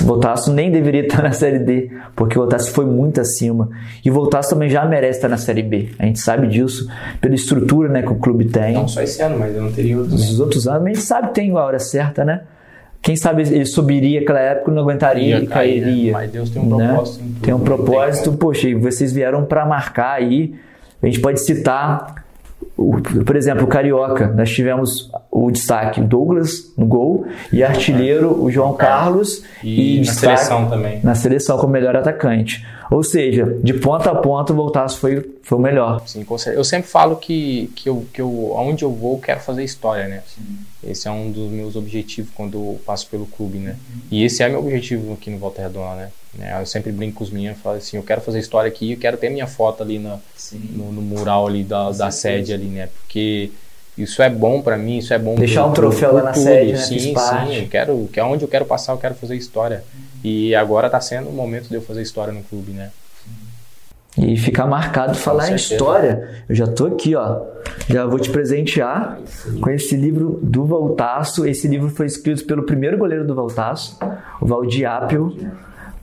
O 0.00 0.06
Voltaço 0.06 0.52
nem 0.52 0.70
deveria 0.70 1.02
estar 1.02 1.22
na 1.22 1.32
Série 1.32 1.58
D, 1.58 1.90
porque 2.14 2.38
o 2.38 2.42
Voltaço 2.42 2.70
foi 2.70 2.86
muito 2.86 3.20
acima. 3.20 3.68
E 4.04 4.10
o 4.10 4.14
Voltaço 4.14 4.50
também 4.50 4.68
já 4.68 4.84
merece 4.84 5.18
estar 5.18 5.28
na 5.28 5.36
Série 5.36 5.62
B. 5.62 5.88
A 5.98 6.04
gente 6.04 6.20
sabe 6.20 6.46
disso, 6.46 6.88
pela 7.20 7.34
estrutura 7.34 7.88
né, 7.88 8.02
que 8.02 8.12
o 8.12 8.16
clube 8.16 8.44
tem. 8.44 8.74
Não 8.74 8.86
só 8.86 9.02
esse 9.02 9.20
ano, 9.22 9.38
mas 9.38 9.54
eu 9.54 9.62
não 9.62 9.72
teria 9.72 9.98
outros. 9.98 10.30
Os 10.30 10.40
outros 10.40 10.68
anos, 10.68 10.86
a 10.86 10.88
gente 10.88 11.00
sabe 11.00 11.28
que 11.28 11.34
tem 11.34 11.50
a 11.50 11.54
hora 11.54 11.78
certa, 11.78 12.24
né? 12.24 12.42
Quem 13.02 13.16
sabe 13.16 13.42
ele 13.42 13.66
subiria 13.66 14.20
aquela 14.20 14.38
época 14.38 14.70
não 14.70 14.82
aguentaria 14.82 15.38
e 15.40 15.46
cairia. 15.48 16.12
Né? 16.12 16.12
Mas 16.12 16.30
Deus 16.30 16.50
tem 16.50 16.62
um 16.62 16.76
né? 16.76 16.86
propósito. 16.86 17.24
Né? 17.24 17.30
Tem 17.42 17.54
um 17.54 17.60
propósito, 17.60 18.30
tem 18.30 18.38
poxa, 18.38 18.68
e 18.68 18.74
vocês 18.74 19.12
vieram 19.12 19.44
para 19.44 19.66
marcar 19.66 20.12
aí. 20.12 20.54
A 21.02 21.06
gente 21.06 21.20
pode 21.20 21.40
citar, 21.40 22.24
por 22.76 23.34
exemplo, 23.34 23.64
o 23.64 23.66
Carioca. 23.66 24.28
Nós 24.28 24.48
tivemos 24.52 25.10
o 25.34 25.50
destaque 25.50 25.98
Douglas 25.98 26.70
no 26.76 26.84
gol 26.84 27.26
e 27.50 27.64
artilheiro 27.64 28.38
o 28.44 28.50
João 28.50 28.74
Carlos 28.74 29.42
e, 29.64 29.96
e 29.96 30.04
na 30.04 30.12
seleção 30.12 30.68
também. 30.68 31.00
Na 31.02 31.14
seleção 31.14 31.56
como 31.56 31.72
melhor 31.72 31.96
atacante. 31.96 32.62
Ou 32.90 33.02
seja, 33.02 33.58
de 33.62 33.72
ponta 33.72 34.10
a 34.10 34.14
ponta 34.14 34.52
o 34.52 34.56
Voltaço 34.56 34.98
foi, 34.98 35.26
foi 35.42 35.56
o 35.56 35.60
melhor. 35.60 36.02
Sim, 36.06 36.22
com 36.22 36.36
certeza. 36.36 36.60
Eu 36.60 36.64
sempre 36.64 36.90
falo 36.90 37.16
que, 37.16 37.72
que, 37.74 37.88
eu, 37.88 38.04
que 38.12 38.20
eu, 38.20 38.52
onde 38.54 38.84
eu 38.84 38.92
vou, 38.92 39.14
eu 39.14 39.20
quero 39.20 39.40
fazer 39.40 39.64
história, 39.64 40.06
né? 40.06 40.22
Sim. 40.26 40.42
Esse 40.84 41.08
é 41.08 41.10
um 41.10 41.30
dos 41.30 41.50
meus 41.50 41.76
objetivos 41.76 42.30
quando 42.34 42.58
eu 42.58 42.80
passo 42.84 43.06
pelo 43.06 43.24
clube, 43.24 43.56
né? 43.56 43.70
Uhum. 43.70 44.00
E 44.10 44.24
esse 44.24 44.42
é 44.42 44.48
meu 44.50 44.58
objetivo 44.58 45.14
aqui 45.14 45.30
no 45.30 45.38
Volta 45.38 45.62
Redonda, 45.62 45.94
né? 45.94 46.10
né? 46.34 46.60
Eu 46.60 46.66
sempre 46.66 46.92
brinco 46.92 47.16
com 47.16 47.24
os 47.24 47.30
meninos 47.30 47.58
e 47.58 47.62
falo 47.62 47.78
assim, 47.78 47.96
eu 47.96 48.02
quero 48.02 48.20
fazer 48.20 48.38
história 48.38 48.68
aqui, 48.68 48.92
eu 48.92 48.98
quero 48.98 49.16
ter 49.16 49.30
minha 49.30 49.46
foto 49.46 49.82
ali 49.82 49.98
no, 49.98 50.20
no, 50.52 50.92
no, 50.92 51.00
mural 51.00 51.46
ali 51.46 51.64
da, 51.64 51.90
da 51.92 52.10
sede 52.10 52.52
ali, 52.52 52.66
né? 52.66 52.90
Porque 53.00 53.50
isso 53.96 54.22
é 54.22 54.30
bom 54.30 54.62
para 54.62 54.76
mim, 54.76 54.98
isso 54.98 55.12
é 55.12 55.18
bom 55.18 55.34
deixar 55.34 55.66
um 55.66 55.72
troféu 55.72 56.14
lá 56.14 56.22
na 56.22 56.32
tudo. 56.32 56.44
sede, 56.44 56.72
né? 56.72 56.78
Sim, 56.78 56.98
sim, 56.98 57.68
quero, 57.70 58.08
que 58.12 58.18
é 58.18 58.24
onde 58.24 58.44
eu 58.44 58.48
quero 58.48 58.64
passar, 58.64 58.92
eu 58.92 58.98
quero 58.98 59.14
fazer 59.14 59.36
história. 59.36 59.84
Uhum. 59.94 60.00
E 60.24 60.54
agora 60.54 60.88
tá 60.88 61.00
sendo 61.00 61.28
o 61.28 61.32
momento 61.32 61.68
de 61.68 61.74
eu 61.74 61.82
fazer 61.82 62.02
história 62.02 62.32
no 62.32 62.42
clube, 62.42 62.72
né? 62.72 62.90
E 64.16 64.36
ficar 64.36 64.66
marcado 64.66 65.14
falar 65.14 65.50
em 65.50 65.54
história. 65.54 66.44
Eu 66.48 66.54
já 66.54 66.66
tô 66.66 66.86
aqui, 66.86 67.16
ó. 67.16 67.40
Já 67.88 68.04
vou 68.04 68.18
te 68.18 68.30
presentear 68.30 69.18
com 69.60 69.70
esse 69.70 69.96
livro 69.96 70.38
do 70.42 70.66
Voltaço. 70.66 71.46
Esse 71.46 71.66
livro 71.66 71.88
foi 71.88 72.06
escrito 72.06 72.44
pelo 72.44 72.64
primeiro 72.64 72.98
goleiro 72.98 73.26
do 73.26 73.34
Voltaço, 73.34 73.98
o 74.40 74.46
Valdir 74.46 74.88
Apio. 74.88 75.34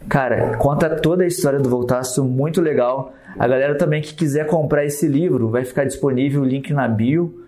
Cara, 0.07 0.57
conta 0.57 0.89
toda 0.89 1.23
a 1.23 1.27
história 1.27 1.59
do 1.59 1.69
Voltaço, 1.69 2.23
muito 2.23 2.61
legal. 2.61 3.13
A 3.37 3.47
galera 3.47 3.75
também 3.75 4.01
que 4.01 4.15
quiser 4.15 4.47
comprar 4.47 4.83
esse 4.83 5.07
livro, 5.07 5.49
vai 5.49 5.63
ficar 5.63 5.83
disponível 5.83 6.41
o 6.41 6.45
link 6.45 6.73
na 6.73 6.87
bio. 6.87 7.38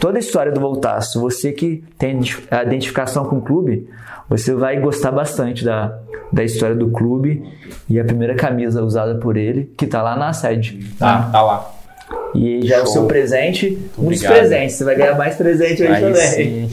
Toda 0.00 0.18
a 0.18 0.20
história 0.20 0.52
do 0.52 0.60
Voltaço. 0.60 1.20
Você 1.20 1.52
que 1.52 1.84
tem 1.98 2.20
a 2.50 2.62
identificação 2.62 3.24
com 3.24 3.38
o 3.38 3.42
clube, 3.42 3.88
você 4.28 4.54
vai 4.54 4.80
gostar 4.80 5.12
bastante 5.12 5.64
da, 5.64 5.98
da 6.32 6.42
história 6.42 6.74
do 6.74 6.90
clube 6.90 7.42
e 7.88 7.98
a 8.00 8.04
primeira 8.04 8.34
camisa 8.34 8.82
usada 8.82 9.16
por 9.16 9.36
ele, 9.36 9.72
que 9.76 9.86
tá 9.86 10.02
lá 10.02 10.16
na 10.16 10.32
sede. 10.32 10.84
Tá, 10.98 11.22
tá, 11.22 11.30
tá 11.30 11.42
lá. 11.42 11.75
E 12.34 12.66
já 12.66 12.76
Show. 12.76 12.84
é 12.84 12.88
o 12.88 12.92
seu 12.92 13.06
presente, 13.06 13.78
um 13.98 14.08
dos 14.08 14.22
presentes. 14.22 14.76
Você 14.76 14.84
vai 14.84 14.94
ganhar 14.94 15.16
mais 15.16 15.36
presente 15.36 15.82
hoje 15.82 15.92
aí 15.92 16.00
também. 16.00 16.70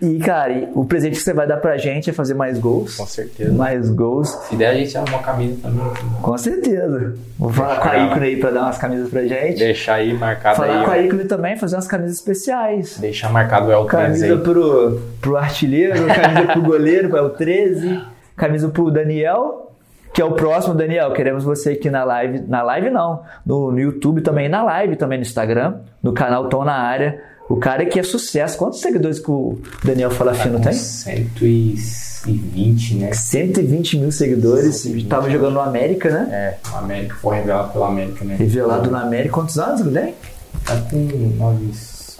e, 0.00 0.18
cara, 0.20 0.68
o 0.74 0.84
presente 0.84 1.16
que 1.16 1.22
você 1.22 1.34
vai 1.34 1.46
dar 1.46 1.56
pra 1.56 1.76
gente 1.76 2.08
é 2.08 2.12
fazer 2.12 2.34
mais 2.34 2.58
gols. 2.58 2.96
Com 2.96 3.06
certeza. 3.06 3.52
Mais 3.52 3.90
gols. 3.90 4.28
Se 4.48 4.56
der, 4.56 4.68
a 4.68 4.74
gente 4.74 4.96
arruma 4.96 5.16
uma 5.16 5.22
camisa 5.22 5.58
também. 5.62 5.84
Com 6.22 6.38
certeza. 6.38 7.14
Vou 7.38 7.52
falar 7.52 7.80
com 7.80 7.88
a 7.88 7.98
Ícone 7.98 8.26
aí 8.26 8.36
pra 8.36 8.50
dar 8.50 8.62
umas 8.62 8.78
camisas 8.78 9.10
pra 9.10 9.22
gente. 9.22 9.58
Deixar 9.58 9.94
aí 9.94 10.14
marcado 10.14 10.56
falar 10.56 10.80
aí. 10.80 10.84
com 10.84 10.90
a 10.90 10.98
Ícone 10.98 11.24
também, 11.24 11.56
fazer 11.56 11.76
umas 11.76 11.88
camisas 11.88 12.16
especiais. 12.18 12.98
Deixar 12.98 13.30
marcado 13.30 13.68
o 13.68 13.70
L13 13.70 13.86
Camisa 13.86 14.36
pro, 14.38 15.02
pro 15.20 15.36
artilheiro, 15.36 16.06
camisa 16.06 16.52
pro 16.52 16.62
goleiro, 16.62 17.08
o 17.08 17.30
L13. 17.30 18.02
Camisa 18.36 18.68
pro 18.68 18.90
Daniel 18.90 19.71
que 20.12 20.20
é 20.20 20.24
o 20.24 20.32
próximo, 20.32 20.74
Daniel. 20.74 21.12
Queremos 21.12 21.44
você 21.44 21.70
aqui 21.70 21.88
na 21.90 22.04
live. 22.04 22.40
Na 22.46 22.62
live 22.62 22.90
não, 22.90 23.22
no, 23.44 23.72
no 23.72 23.80
YouTube 23.80 24.20
também, 24.20 24.48
na 24.48 24.62
live 24.62 24.94
também 24.96 25.18
no 25.18 25.22
Instagram, 25.22 25.76
no 26.02 26.12
canal 26.12 26.48
Tom 26.48 26.64
na 26.64 26.74
área. 26.74 27.20
O 27.48 27.56
cara 27.56 27.86
que 27.86 27.98
é 27.98 28.02
sucesso. 28.02 28.56
Quantos 28.56 28.80
seguidores 28.80 29.18
que 29.18 29.30
o 29.30 29.58
Daniel 29.84 30.10
Falafino 30.10 30.58
tá 30.58 30.70
tem? 30.70 30.78
120, 30.78 32.94
né? 32.94 33.12
120 33.12 33.98
mil 33.98 34.12
seguidores. 34.12 34.76
120. 34.76 35.08
Tava 35.08 35.28
jogando 35.30 35.54
no 35.54 35.60
América, 35.60 36.08
né? 36.08 36.28
É, 36.30 36.56
o 36.72 36.76
América 36.76 37.16
foi 37.20 37.36
revelado 37.36 37.72
pelo 37.72 37.84
América, 37.84 38.24
né? 38.24 38.36
Revelado 38.36 38.90
no 38.90 38.96
América. 38.96 39.34
Quantos 39.34 39.58
anos 39.58 39.80
ele 39.80 39.90
tem? 39.90 40.14
Tá 40.64 40.76
com 40.90 40.96
9, 41.36 41.72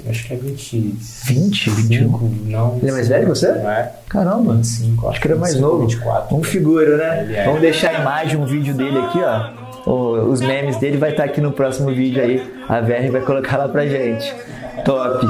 Acho 0.08 0.26
que 0.26 0.34
é 0.34 0.36
20. 0.36 0.96
20? 1.26 1.70
25? 1.70 2.30
Não. 2.46 2.78
Ele 2.78 2.90
é 2.90 2.92
mais 2.92 3.08
velho 3.08 3.22
que 3.24 3.28
você? 3.28 3.52
Não 3.52 3.70
é? 3.70 3.92
Caramba. 4.08 4.54
25. 4.54 5.08
Acho 5.08 5.20
que 5.20 5.26
ele 5.26 5.34
é 5.34 5.36
mais 5.38 5.54
25, 5.54 5.72
novo. 5.72 5.86
24. 5.86 6.36
Um 6.36 6.42
figura, 6.42 6.96
né? 6.96 7.34
É. 7.34 7.44
Vamos 7.44 7.60
deixar 7.60 7.90
a 7.90 8.00
imagem, 8.00 8.36
um 8.36 8.46
vídeo 8.46 8.74
dele 8.74 8.98
aqui, 8.98 9.18
ó. 9.20 9.62
Os 9.84 10.40
memes 10.40 10.76
dele 10.76 10.96
vai 10.96 11.10
estar 11.10 11.24
aqui 11.24 11.40
no 11.40 11.52
próximo 11.52 11.92
vídeo 11.92 12.22
aí. 12.22 12.42
A 12.68 12.80
VR 12.80 13.10
vai 13.10 13.20
colocar 13.22 13.56
lá 13.56 13.68
pra 13.68 13.86
gente. 13.86 14.34
Top. 14.84 15.26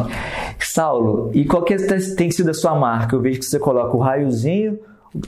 Saulo, 0.59 1.31
e 1.35 1.45
qual 1.45 1.63
que 1.63 1.77
tem 2.17 2.31
sido 2.31 2.51
a 2.51 2.55
sua 2.55 2.75
marca? 2.75 3.15
Eu 3.15 3.21
vejo 3.21 3.41
que 3.41 3.45
você 3.45 3.59
coloca 3.59 3.95
o 3.97 4.01
raiozinho, 4.01 4.79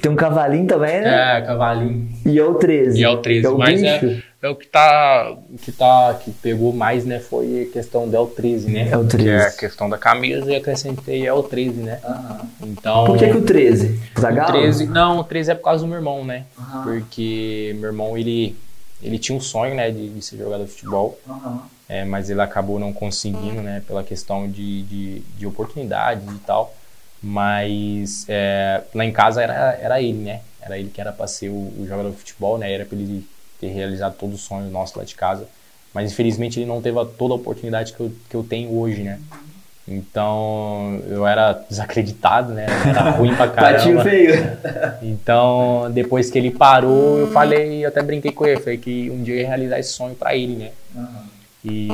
tem 0.00 0.10
um 0.10 0.16
cavalinho 0.16 0.66
também, 0.66 1.00
né? 1.00 1.38
É, 1.38 1.42
cavalinho. 1.42 2.08
E 2.24 2.38
é 2.38 2.44
o 2.44 2.54
13. 2.54 2.98
E 2.98 3.04
é 3.04 3.08
o 3.08 3.18
13, 3.18 3.46
é 3.46 3.50
o 3.50 3.58
mas 3.58 3.82
é, 3.82 4.22
é, 4.42 4.48
o 4.48 4.56
que 4.56 4.66
tá, 4.66 5.36
que 5.60 5.72
tá, 5.72 6.18
que 6.22 6.30
pegou 6.30 6.72
mais, 6.72 7.04
né, 7.04 7.18
foi 7.18 7.68
a 7.68 7.72
questão 7.72 8.08
do 8.08 8.16
L13, 8.16 8.64
né? 8.64 8.88
É 8.90 8.96
o 8.96 9.04
13. 9.04 9.24
Que 9.24 9.30
é 9.30 9.46
a 9.46 9.50
questão 9.50 9.90
da 9.90 9.98
camisa 9.98 10.50
e 10.50 10.56
acrescentei 10.56 11.26
é 11.26 11.32
o 11.32 11.42
13, 11.42 11.80
né? 11.80 12.00
Uhum. 12.02 12.68
Então... 12.68 13.04
Por 13.04 13.18
que 13.18 13.28
que 13.28 13.36
o 13.36 13.42
13? 13.42 14.00
Zagallo? 14.18 14.56
O 14.56 14.60
13, 14.62 14.86
não, 14.86 15.18
o 15.18 15.24
13 15.24 15.50
é 15.50 15.54
por 15.54 15.64
causa 15.64 15.84
do 15.84 15.88
meu 15.88 15.98
irmão, 15.98 16.24
né? 16.24 16.44
Uhum. 16.58 16.82
Porque 16.82 17.76
meu 17.78 17.90
irmão, 17.90 18.16
ele, 18.16 18.56
ele 19.02 19.18
tinha 19.18 19.36
um 19.36 19.40
sonho, 19.40 19.74
né, 19.74 19.90
de, 19.90 20.08
de 20.08 20.22
ser 20.22 20.38
jogador 20.38 20.64
de 20.64 20.70
futebol. 20.70 21.18
Uhum. 21.26 21.60
É, 21.86 22.06
mas 22.06 22.30
ele 22.30 22.40
acabou 22.40 22.78
não 22.78 22.90
conseguindo, 22.90 23.60
né, 23.60 23.82
pela 23.86 24.02
questão 24.02 24.50
de, 24.50 24.82
de, 24.84 25.20
de 25.36 25.46
oportunidades 25.46 26.26
e 26.26 26.38
tal. 26.38 26.74
Mas 27.26 28.26
é, 28.28 28.82
lá 28.94 29.02
em 29.02 29.10
casa 29.10 29.42
era, 29.42 29.78
era 29.80 30.02
ele, 30.02 30.18
né? 30.18 30.40
Era 30.60 30.78
ele 30.78 30.90
que 30.90 31.00
era 31.00 31.10
para 31.10 31.26
ser 31.26 31.48
o, 31.48 31.72
o, 31.78 31.86
jogador 31.88 32.10
de 32.10 32.18
futebol, 32.18 32.58
né? 32.58 32.70
Era 32.70 32.84
para 32.84 32.98
ele 32.98 33.26
ter 33.58 33.68
realizado 33.68 34.14
todos 34.18 34.34
os 34.34 34.42
sonhos 34.42 34.70
nossos 34.70 34.94
lá 34.94 35.04
de 35.04 35.14
casa. 35.14 35.46
Mas 35.94 36.12
infelizmente 36.12 36.60
ele 36.60 36.66
não 36.66 36.82
teve 36.82 37.02
toda 37.16 37.32
a 37.32 37.36
oportunidade 37.36 37.94
que 37.94 38.00
eu, 38.00 38.12
que 38.28 38.36
eu 38.36 38.44
tenho 38.44 38.78
hoje, 38.78 39.02
né? 39.02 39.18
Então 39.88 41.00
eu 41.08 41.26
era 41.26 41.52
desacreditado, 41.52 42.52
né? 42.52 42.66
Era 42.86 43.10
ruim 43.10 43.34
pra 43.34 43.48
caramba. 43.48 44.02
feio. 44.02 44.34
Então 45.00 45.90
depois 45.92 46.30
que 46.30 46.36
ele 46.36 46.50
parou, 46.50 47.20
eu 47.20 47.32
falei, 47.32 47.82
eu 47.82 47.88
até 47.88 48.02
brinquei 48.02 48.32
com 48.32 48.46
ele, 48.46 48.60
falei 48.60 48.76
que 48.76 49.10
um 49.10 49.22
dia 49.22 49.34
eu 49.34 49.40
ia 49.40 49.48
realizar 49.48 49.78
esse 49.78 49.92
sonho 49.92 50.14
para 50.14 50.36
ele, 50.36 50.56
né? 50.56 50.70
Uhum. 50.94 51.24
E, 51.64 51.88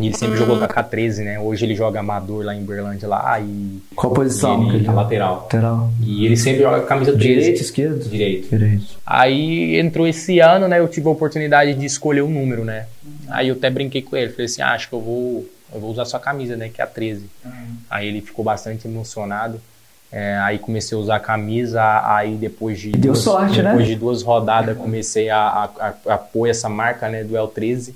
e, 0.00 0.06
ele 0.06 0.16
sempre 0.16 0.36
jogou 0.36 0.58
com 0.58 0.64
a 0.64 0.68
K13, 0.68 1.24
né? 1.24 1.38
Hoje 1.38 1.64
ele 1.64 1.74
joga 1.74 2.00
amador 2.00 2.44
lá 2.44 2.54
em 2.54 2.62
Berlândia 2.62 3.08
lá 3.08 3.38
e. 3.40 3.80
Qual 3.94 4.12
posição? 4.12 4.68
Ele, 4.68 4.78
ele 4.78 4.88
lateral. 4.88 5.42
Lateral. 5.42 5.90
E 6.02 6.26
ele 6.26 6.36
sempre 6.36 6.62
joga 6.62 6.78
com 6.78 6.84
a 6.84 6.88
camisa 6.88 7.12
13. 7.12 7.24
Direito, 7.26 7.60
esquerdo? 7.60 8.08
Direito. 8.08 8.48
Direito. 8.48 8.86
Aí 9.06 9.78
entrou 9.78 10.06
esse 10.06 10.38
ano, 10.40 10.68
né? 10.68 10.78
Eu 10.78 10.88
tive 10.88 11.08
a 11.08 11.10
oportunidade 11.10 11.74
de 11.74 11.86
escolher 11.86 12.22
o 12.22 12.26
um 12.26 12.30
número, 12.30 12.64
né? 12.64 12.86
Aí 13.28 13.48
eu 13.48 13.54
até 13.54 13.70
brinquei 13.70 14.02
com 14.02 14.16
ele, 14.16 14.30
falei 14.30 14.46
assim: 14.46 14.62
ah, 14.62 14.72
acho 14.72 14.88
que 14.88 14.94
eu 14.94 15.00
vou, 15.00 15.46
eu 15.72 15.80
vou 15.80 15.90
usar 15.90 16.04
sua 16.04 16.20
camisa, 16.20 16.56
né? 16.56 16.68
Que 16.68 16.80
é 16.80 16.84
a 16.84 16.86
13. 16.86 17.26
Uhum. 17.44 17.52
Aí 17.88 18.08
ele 18.08 18.20
ficou 18.20 18.44
bastante 18.44 18.86
emocionado. 18.86 19.60
É, 20.12 20.36
aí 20.38 20.58
comecei 20.58 20.98
a 20.98 21.00
usar 21.00 21.16
a 21.16 21.20
camisa, 21.20 21.82
aí 22.04 22.34
depois 22.34 22.80
de. 22.80 22.90
Deu 22.90 23.12
duas, 23.12 23.18
sorte, 23.20 23.56
depois 23.56 23.64
né? 23.64 23.70
Depois 23.70 23.86
de 23.86 23.94
duas 23.94 24.22
rodadas 24.22 24.76
comecei 24.76 25.30
a, 25.30 25.38
a, 25.38 25.64
a, 25.64 26.14
a 26.14 26.18
pôr 26.18 26.48
essa 26.48 26.68
marca 26.68 27.08
né, 27.08 27.22
do 27.22 27.34
L13. 27.34 27.92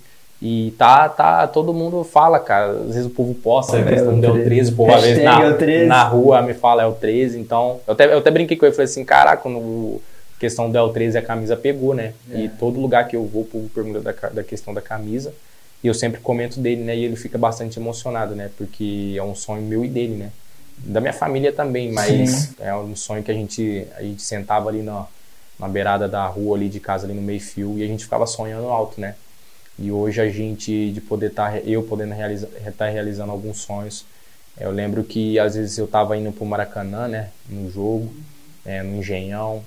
E 0.46 0.74
tá, 0.76 1.08
tá, 1.08 1.46
todo 1.46 1.72
mundo 1.72 2.04
fala, 2.04 2.38
cara. 2.38 2.72
Às 2.72 2.88
vezes 2.88 3.06
o 3.06 3.10
povo 3.10 3.32
posta 3.32 3.78
a 3.78 3.80
é, 3.80 3.84
questão 3.84 4.20
do 4.20 4.26
L13, 4.26 4.72
o 4.74 4.76
povo 4.76 4.92
às 4.92 5.02
vezes 5.02 5.24
na, 5.24 5.86
na 5.86 6.02
rua 6.04 6.42
me 6.42 6.52
fala 6.52 6.84
L13. 6.84 7.36
Então, 7.36 7.80
eu 7.86 7.94
até, 7.94 8.12
eu 8.12 8.18
até 8.18 8.30
brinquei 8.30 8.54
com 8.54 8.66
ele, 8.66 8.74
falei 8.74 8.84
assim, 8.84 9.06
caraca, 9.06 9.38
quando 9.38 10.02
a 10.36 10.38
questão 10.38 10.70
do 10.70 10.78
L13 10.78 11.16
a 11.16 11.22
camisa 11.22 11.56
pegou, 11.56 11.94
né? 11.94 12.12
É. 12.30 12.40
E 12.40 12.48
todo 12.50 12.78
lugar 12.78 13.08
que 13.08 13.16
eu 13.16 13.24
vou, 13.24 13.40
o 13.40 13.46
povo 13.46 13.70
pergunta 13.70 14.00
da, 14.00 14.12
da 14.28 14.44
questão 14.44 14.74
da 14.74 14.82
camisa. 14.82 15.32
E 15.82 15.86
eu 15.86 15.94
sempre 15.94 16.20
comento 16.20 16.60
dele, 16.60 16.82
né? 16.82 16.94
E 16.94 17.04
ele 17.06 17.16
fica 17.16 17.38
bastante 17.38 17.78
emocionado, 17.78 18.34
né? 18.34 18.50
Porque 18.58 19.14
é 19.16 19.22
um 19.22 19.34
sonho 19.34 19.62
meu 19.62 19.82
e 19.82 19.88
dele, 19.88 20.14
né? 20.14 20.30
Da 20.76 21.00
minha 21.00 21.14
família 21.14 21.54
também, 21.54 21.90
mas 21.90 22.30
Sim. 22.30 22.54
é 22.60 22.76
um 22.76 22.94
sonho 22.94 23.22
que 23.22 23.30
a 23.30 23.34
gente, 23.34 23.86
a 23.96 24.02
gente 24.02 24.20
sentava 24.20 24.68
ali 24.68 24.82
na, 24.82 25.06
na 25.58 25.68
beirada 25.68 26.06
da 26.06 26.26
rua 26.26 26.54
ali 26.54 26.68
de 26.68 26.80
casa, 26.80 27.06
ali 27.06 27.14
no 27.14 27.22
meio-fio, 27.22 27.78
e 27.78 27.82
a 27.82 27.86
gente 27.86 28.04
ficava 28.04 28.26
sonhando 28.26 28.68
alto, 28.68 29.00
né? 29.00 29.14
E 29.78 29.90
hoje 29.90 30.20
a 30.20 30.28
gente, 30.28 30.92
de 30.92 31.00
poder 31.00 31.30
estar, 31.30 31.52
tá, 31.52 31.58
eu 31.58 31.82
podendo 31.82 32.14
realizar, 32.14 32.48
estar 32.58 32.72
tá 32.72 32.88
realizando 32.88 33.32
alguns 33.32 33.58
sonhos. 33.58 34.04
Eu 34.58 34.70
lembro 34.70 35.02
que 35.02 35.38
às 35.38 35.54
vezes 35.54 35.76
eu 35.78 35.86
estava 35.86 36.16
indo 36.16 36.30
para 36.32 36.44
o 36.44 36.46
Maracanã, 36.46 37.08
né? 37.08 37.30
No 37.48 37.70
jogo, 37.70 38.12
é, 38.64 38.82
no 38.82 38.98
Engenhão, 38.98 39.64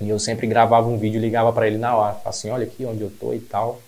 e 0.00 0.08
eu 0.08 0.18
sempre 0.18 0.46
gravava 0.46 0.88
um 0.88 0.96
vídeo 0.96 1.20
ligava 1.20 1.52
para 1.52 1.66
ele 1.66 1.78
na 1.78 1.94
hora. 1.96 2.12
Falava 2.12 2.28
assim, 2.30 2.50
olha 2.50 2.64
aqui 2.64 2.84
onde 2.84 3.02
eu 3.02 3.10
tô 3.10 3.32
e 3.32 3.40
tal. 3.40 3.80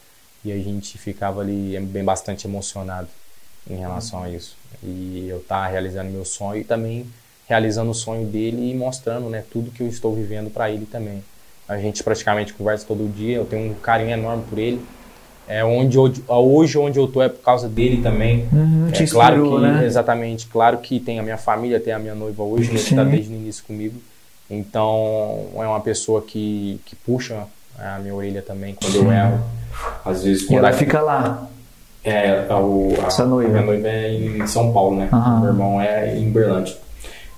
E 0.45 0.51
a 0.51 0.57
gente 0.57 0.99
ficava 0.99 1.41
ali 1.41 1.79
bem 1.81 2.03
bastante 2.03 2.47
emocionado 2.47 3.09
em 3.69 3.77
relação 3.77 4.23
a 4.23 4.31
isso. 4.31 4.57
E 4.83 5.27
eu 5.29 5.39
estar 5.39 5.65
tá 5.65 5.69
realizando 5.69 6.11
meu 6.11 6.25
sonho 6.25 6.61
e 6.61 6.65
também 6.65 7.07
realizando 7.47 7.91
o 7.91 7.95
sonho 7.95 8.27
dele 8.27 8.71
e 8.71 8.75
mostrando, 8.75 9.29
né, 9.29 9.45
tudo 9.51 9.71
que 9.71 9.83
eu 9.83 9.89
estou 9.89 10.15
vivendo 10.15 10.51
para 10.51 10.71
ele 10.71 10.87
também. 10.87 11.23
A 11.69 11.79
gente 11.79 12.03
praticamente 12.03 12.55
conversa 12.55 12.87
todo 12.87 13.13
dia, 13.13 13.37
eu 13.37 13.45
tenho 13.45 13.71
um 13.71 13.75
carinho 13.75 14.11
enorme 14.11 14.45
por 14.49 14.59
ele. 14.59 14.81
É 15.53 15.65
onde 15.65 15.99
hoje, 15.99 16.23
hoje 16.29 16.79
onde 16.79 16.97
eu 16.97 17.09
tô 17.09 17.21
é 17.21 17.29
por 17.29 17.43
causa 17.43 17.69
dele 17.69 18.01
também. 18.01 18.47
Uhum, 18.53 18.89
é 18.93 19.07
claro 19.09 19.51
que 19.51 19.59
né? 19.59 19.85
exatamente, 19.85 20.47
claro 20.47 20.79
que 20.79 21.01
tem 21.01 21.19
a 21.19 21.25
minha 21.25 21.37
família, 21.37 21.81
tem 21.81 21.93
a 21.93 21.99
minha 21.99 22.15
noiva 22.15 22.45
hoje, 22.45 22.71
né, 22.71 22.79
que 22.79 22.91
está 22.91 23.03
desde 23.03 23.33
o 23.33 23.37
início 23.37 23.65
comigo. 23.65 23.97
Então 24.49 25.47
é 25.57 25.67
uma 25.67 25.81
pessoa 25.81 26.23
que, 26.23 26.81
que 26.87 26.95
puxa 26.95 27.49
a 27.77 27.99
minha 27.99 28.15
orelha 28.15 28.43
também 28.43 28.77
quando 28.81 28.95
eu 28.95 29.11
erro. 29.11 29.41
Às 30.05 30.23
vezes 30.23 30.45
quando 30.45 30.53
e 30.53 30.57
ela 30.59 30.73
fica 30.73 31.01
lá. 31.01 31.49
É, 32.05 32.47
a, 32.49 32.57
o, 32.57 32.95
a, 33.03 33.25
noiva. 33.25 33.49
a 33.49 33.53
minha 33.53 33.67
noiva 33.67 33.89
é 33.89 34.15
em 34.15 34.47
São 34.47 34.73
Paulo, 34.73 34.99
né? 34.99 35.09
Uhum. 35.13 35.41
Meu 35.41 35.49
irmão 35.49 35.81
é 35.81 36.17
em 36.17 36.31
Berlândia. 36.31 36.77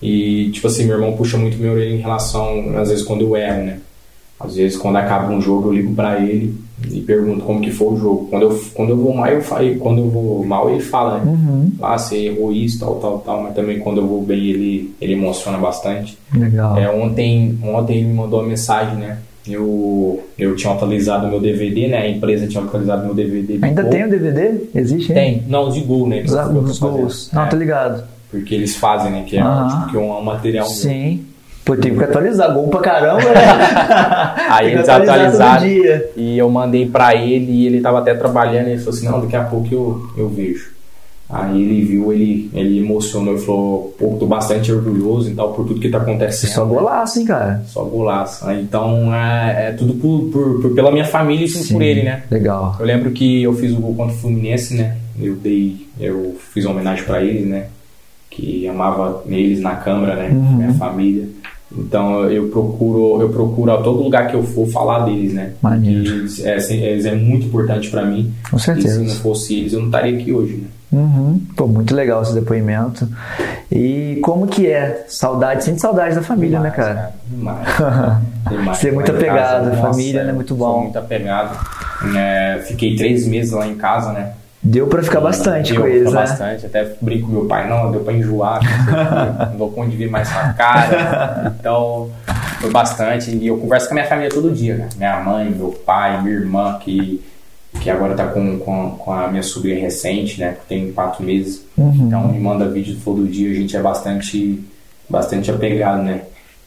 E, 0.03 0.51
tipo 0.51 0.67
assim, 0.67 0.85
meu 0.85 0.97
irmão 0.97 1.17
puxa 1.17 1.39
muito 1.39 1.57
minha 1.57 1.73
orelha 1.73 1.95
em 1.95 2.01
relação, 2.01 2.77
às 2.79 2.91
vezes, 2.91 3.05
quando 3.05 3.23
eu 3.23 3.35
erro, 3.35 3.65
né? 3.65 3.81
Às 4.39 4.57
vezes, 4.57 4.77
quando 4.77 4.97
acaba 4.97 5.33
um 5.33 5.41
jogo, 5.41 5.69
eu 5.69 5.73
ligo 5.73 5.95
para 5.95 6.21
ele 6.21 6.62
e 6.91 7.01
pergunto 7.01 7.45
como 7.45 7.61
que 7.61 7.71
foi 7.71 7.89
o 7.89 7.97
jogo. 7.97 8.27
Quando 8.31 8.43
eu, 8.43 8.65
quando 8.75 8.91
eu 8.91 8.97
vou 8.97 9.15
mal, 9.15 9.29
eu 9.29 9.43
falo, 9.43 9.75
quando 9.77 9.99
eu 9.99 10.09
vou 10.09 10.45
mal, 10.45 10.71
ele 10.71 10.81
fala, 10.81 11.19
né? 11.19 11.31
Uhum. 11.31 11.73
Ah, 11.81 11.99
você 11.99 12.27
errou 12.27 12.53
isso, 12.53 12.81
tal, 12.81 12.97
tal, 12.97 13.19
tal. 13.19 13.43
Mas 13.43 13.55
também 13.55 13.79
quando 13.79 13.99
eu 13.99 14.07
vou 14.07 14.23
bem, 14.23 14.45
ele, 14.47 14.95
ele 15.01 15.13
emociona 15.15 15.59
bastante. 15.59 16.19
Legal. 16.35 16.77
É, 16.79 16.91
ontem, 16.91 17.59
ontem 17.63 17.99
ele 17.99 18.07
me 18.07 18.15
mandou 18.15 18.41
uma 18.41 18.49
mensagem, 18.49 18.97
né? 18.97 19.19
Eu, 19.47 20.23
eu 20.39 20.55
tinha 20.55 20.73
atualizado 20.73 21.27
meu 21.27 21.41
DVD, 21.41 21.89
né? 21.89 21.99
A 21.99 22.09
empresa 22.09 22.47
tinha 22.47 22.63
atualizado 22.63 23.05
meu 23.05 23.15
DVD. 23.15 23.59
Ainda 23.61 23.85
tem 23.85 24.05
o 24.05 24.11
DVD? 24.11 24.69
Existe? 24.75 25.13
Tem. 25.13 25.43
Não, 25.49 25.69
de 25.69 25.81
gol, 25.81 26.07
né? 26.07 26.23
Os, 26.23 26.33
os 26.33 26.79
gols. 26.79 27.31
Não, 27.33 27.45
é. 27.45 27.49
tô 27.49 27.57
ligado. 27.57 28.05
Porque 28.31 28.55
eles 28.55 28.77
fazem, 28.77 29.11
né? 29.11 29.25
Que 29.27 29.37
é, 29.37 29.45
uhum. 29.45 29.69
tipo, 29.69 29.91
que 29.91 29.97
é 29.97 30.01
um 30.01 30.23
material 30.23 30.67
Sim. 30.67 31.17
Meu. 31.17 31.32
Pô, 31.65 31.77
tem 31.77 31.97
que 31.97 32.03
atualizar, 32.03 32.53
gol 32.53 32.69
pra 32.69 32.81
caramba, 32.81 33.23
né? 33.23 34.35
Aí 34.51 34.73
eles 34.73 34.89
atualizaram 34.89 35.67
e 36.17 36.37
eu 36.37 36.51
mandei 36.51 36.87
pra 36.87 37.15
ele 37.15 37.53
e 37.53 37.67
ele 37.67 37.81
tava 37.81 38.01
até 38.01 38.15
trabalhando 38.15 38.67
e 38.67 38.73
ele 38.73 38.79
falou 38.79 38.95
assim, 38.95 39.07
não, 39.09 39.21
daqui 39.21 39.37
a 39.37 39.45
pouco 39.45 39.69
eu, 39.73 40.11
eu 40.17 40.29
vejo. 40.29 40.73
Aí 41.33 41.63
ele 41.63 41.83
viu, 41.83 42.13
ele, 42.13 42.51
ele 42.53 42.81
emocionou 42.81 43.37
e 43.37 43.41
falou, 43.41 43.95
pô, 43.99 44.17
tô 44.19 44.27
bastante 44.27 44.71
orgulhoso 44.71 45.31
e 45.31 45.35
tal 45.35 45.55
por 45.55 45.67
tudo 45.67 45.81
que 45.81 45.89
tá 45.89 45.97
acontecendo. 45.97 46.51
Só 46.51 46.65
golaço, 46.67 47.21
hein, 47.21 47.25
cara? 47.25 47.63
Só 47.67 47.83
golaço. 47.85 48.51
Então 48.51 49.15
é, 49.15 49.69
é 49.69 49.73
tudo 49.73 49.95
por, 49.95 50.31
por, 50.31 50.61
por, 50.61 50.75
pela 50.75 50.93
minha 50.93 51.07
família 51.07 51.47
e 51.47 51.49
Sim, 51.49 51.73
por 51.73 51.83
ele, 51.83 52.03
né? 52.03 52.25
Legal. 52.31 52.77
Eu 52.79 52.85
lembro 52.85 53.13
que 53.13 53.43
eu 53.43 53.55
fiz 53.55 53.73
o 53.73 53.77
gol 53.77 53.95
contra 53.95 54.15
o 54.15 54.19
Fluminense, 54.19 54.75
né? 54.75 54.99
Eu 55.19 55.35
dei, 55.37 55.87
eu 55.99 56.37
fiz 56.53 56.67
uma 56.67 56.75
homenagem 56.75 57.05
para 57.05 57.23
ele, 57.23 57.47
né? 57.47 57.69
Que 58.29 58.69
amava 58.69 59.23
eles 59.27 59.61
na 59.61 59.77
câmara, 59.77 60.17
né? 60.17 60.29
Uhum. 60.33 60.57
Minha 60.57 60.75
família. 60.75 61.29
Então 61.77 62.25
eu 62.31 62.49
procuro, 62.49 63.21
eu 63.21 63.29
procuro 63.31 63.73
a 63.73 63.83
todo 63.83 64.03
lugar 64.03 64.29
que 64.29 64.35
eu 64.35 64.43
for 64.43 64.69
falar 64.69 65.05
deles, 65.05 65.33
né? 65.33 65.53
Maneiro. 65.63 66.01
Eles, 66.01 66.45
é, 66.45 66.57
eles 66.75 67.05
é 67.05 67.15
muito 67.15 67.47
importante 67.47 67.91
para 67.91 68.05
mim. 68.05 68.33
Com 68.51 68.59
certeza. 68.59 69.03
E 69.03 69.09
se 69.09 69.15
não 69.15 69.23
fosse 69.23 69.59
eles, 69.59 69.73
eu 69.73 69.81
não 69.81 69.87
estaria 69.87 70.19
aqui 70.19 70.33
hoje, 70.33 70.57
né? 70.57 70.67
Uhum. 70.93 71.41
Pô, 71.57 71.67
muito 71.67 71.95
legal 71.95 72.21
esse 72.21 72.35
depoimento. 72.35 73.09
E 73.71 74.19
como 74.23 74.47
que 74.47 74.71
é? 74.71 75.07
Saudade, 75.09 75.65
sente 75.65 75.81
saudade 75.81 76.15
da 76.15 76.23
família, 76.23 76.59
demais, 76.59 76.77
né, 76.77 76.85
cara? 76.85 77.13
Demais. 77.27 77.69
demais. 78.51 78.79
Ser 78.79 78.93
muito 78.93 79.11
apegado, 79.11 79.69
a 79.69 79.77
família, 79.77 80.23
né? 80.23 80.33
Muito 80.33 80.55
bom. 80.55 80.83
muito 80.83 80.99
apegado. 80.99 81.59
É, 82.15 82.63
fiquei 82.67 82.95
três 82.95 83.27
meses 83.27 83.53
lá 83.53 83.67
em 83.67 83.75
casa, 83.77 84.13
né? 84.13 84.33
Deu 84.65 84.87
pra 84.87 85.03
ficar 85.03 85.21
bastante 85.21 85.73
deu 85.73 85.83
com 85.83 85.89
eles, 85.89 86.13
né? 86.13 86.21
bastante. 86.21 86.67
Até 86.67 86.95
brinco 87.01 87.27
com 87.27 87.33
meu 87.33 87.45
pai, 87.47 87.69
não, 87.69 87.91
deu 87.91 88.01
pra 88.01 88.13
enjoar, 88.13 88.61
não 89.51 89.57
dou 89.57 89.71
conta 89.73 89.91
de 89.91 89.97
ver 89.97 90.09
mais 90.09 90.29
sua 90.29 90.53
cara. 90.53 91.53
Então, 91.59 92.11
foi 92.61 92.71
bastante. 92.71 93.35
E 93.35 93.49
eu 93.49 93.59
converso 93.59 93.89
com 93.89 93.95
a 93.95 93.97
minha 93.97 94.07
família 94.07 94.31
todo 94.31 94.53
dia, 94.53 94.77
né? 94.77 94.89
Minha 94.97 95.21
mãe, 95.21 95.51
meu 95.51 95.71
pai, 95.85 96.23
minha 96.23 96.37
irmã, 96.37 96.79
que 96.79 97.21
que 97.81 97.91
agora 97.91 98.15
tá 98.15 98.27
com, 98.27 98.59
com, 98.59 98.91
com, 98.91 99.13
a 99.13 99.29
minha 99.29 99.43
sobrinha 99.43 99.81
recente, 99.81 100.39
né? 100.39 100.57
Que 100.61 100.67
tem 100.67 100.93
quatro 100.93 101.25
meses. 101.25 101.65
Uhum. 101.77 102.07
Então 102.07 102.29
me 102.29 102.39
manda 102.39 102.69
vídeo 102.69 102.97
todo 103.05 103.27
dia, 103.27 103.51
a 103.51 103.55
gente 103.55 103.77
é 103.77 103.81
bastante, 103.81 104.63
bastante 105.09 105.51
apegado, 105.51 106.03
né? 106.03 106.23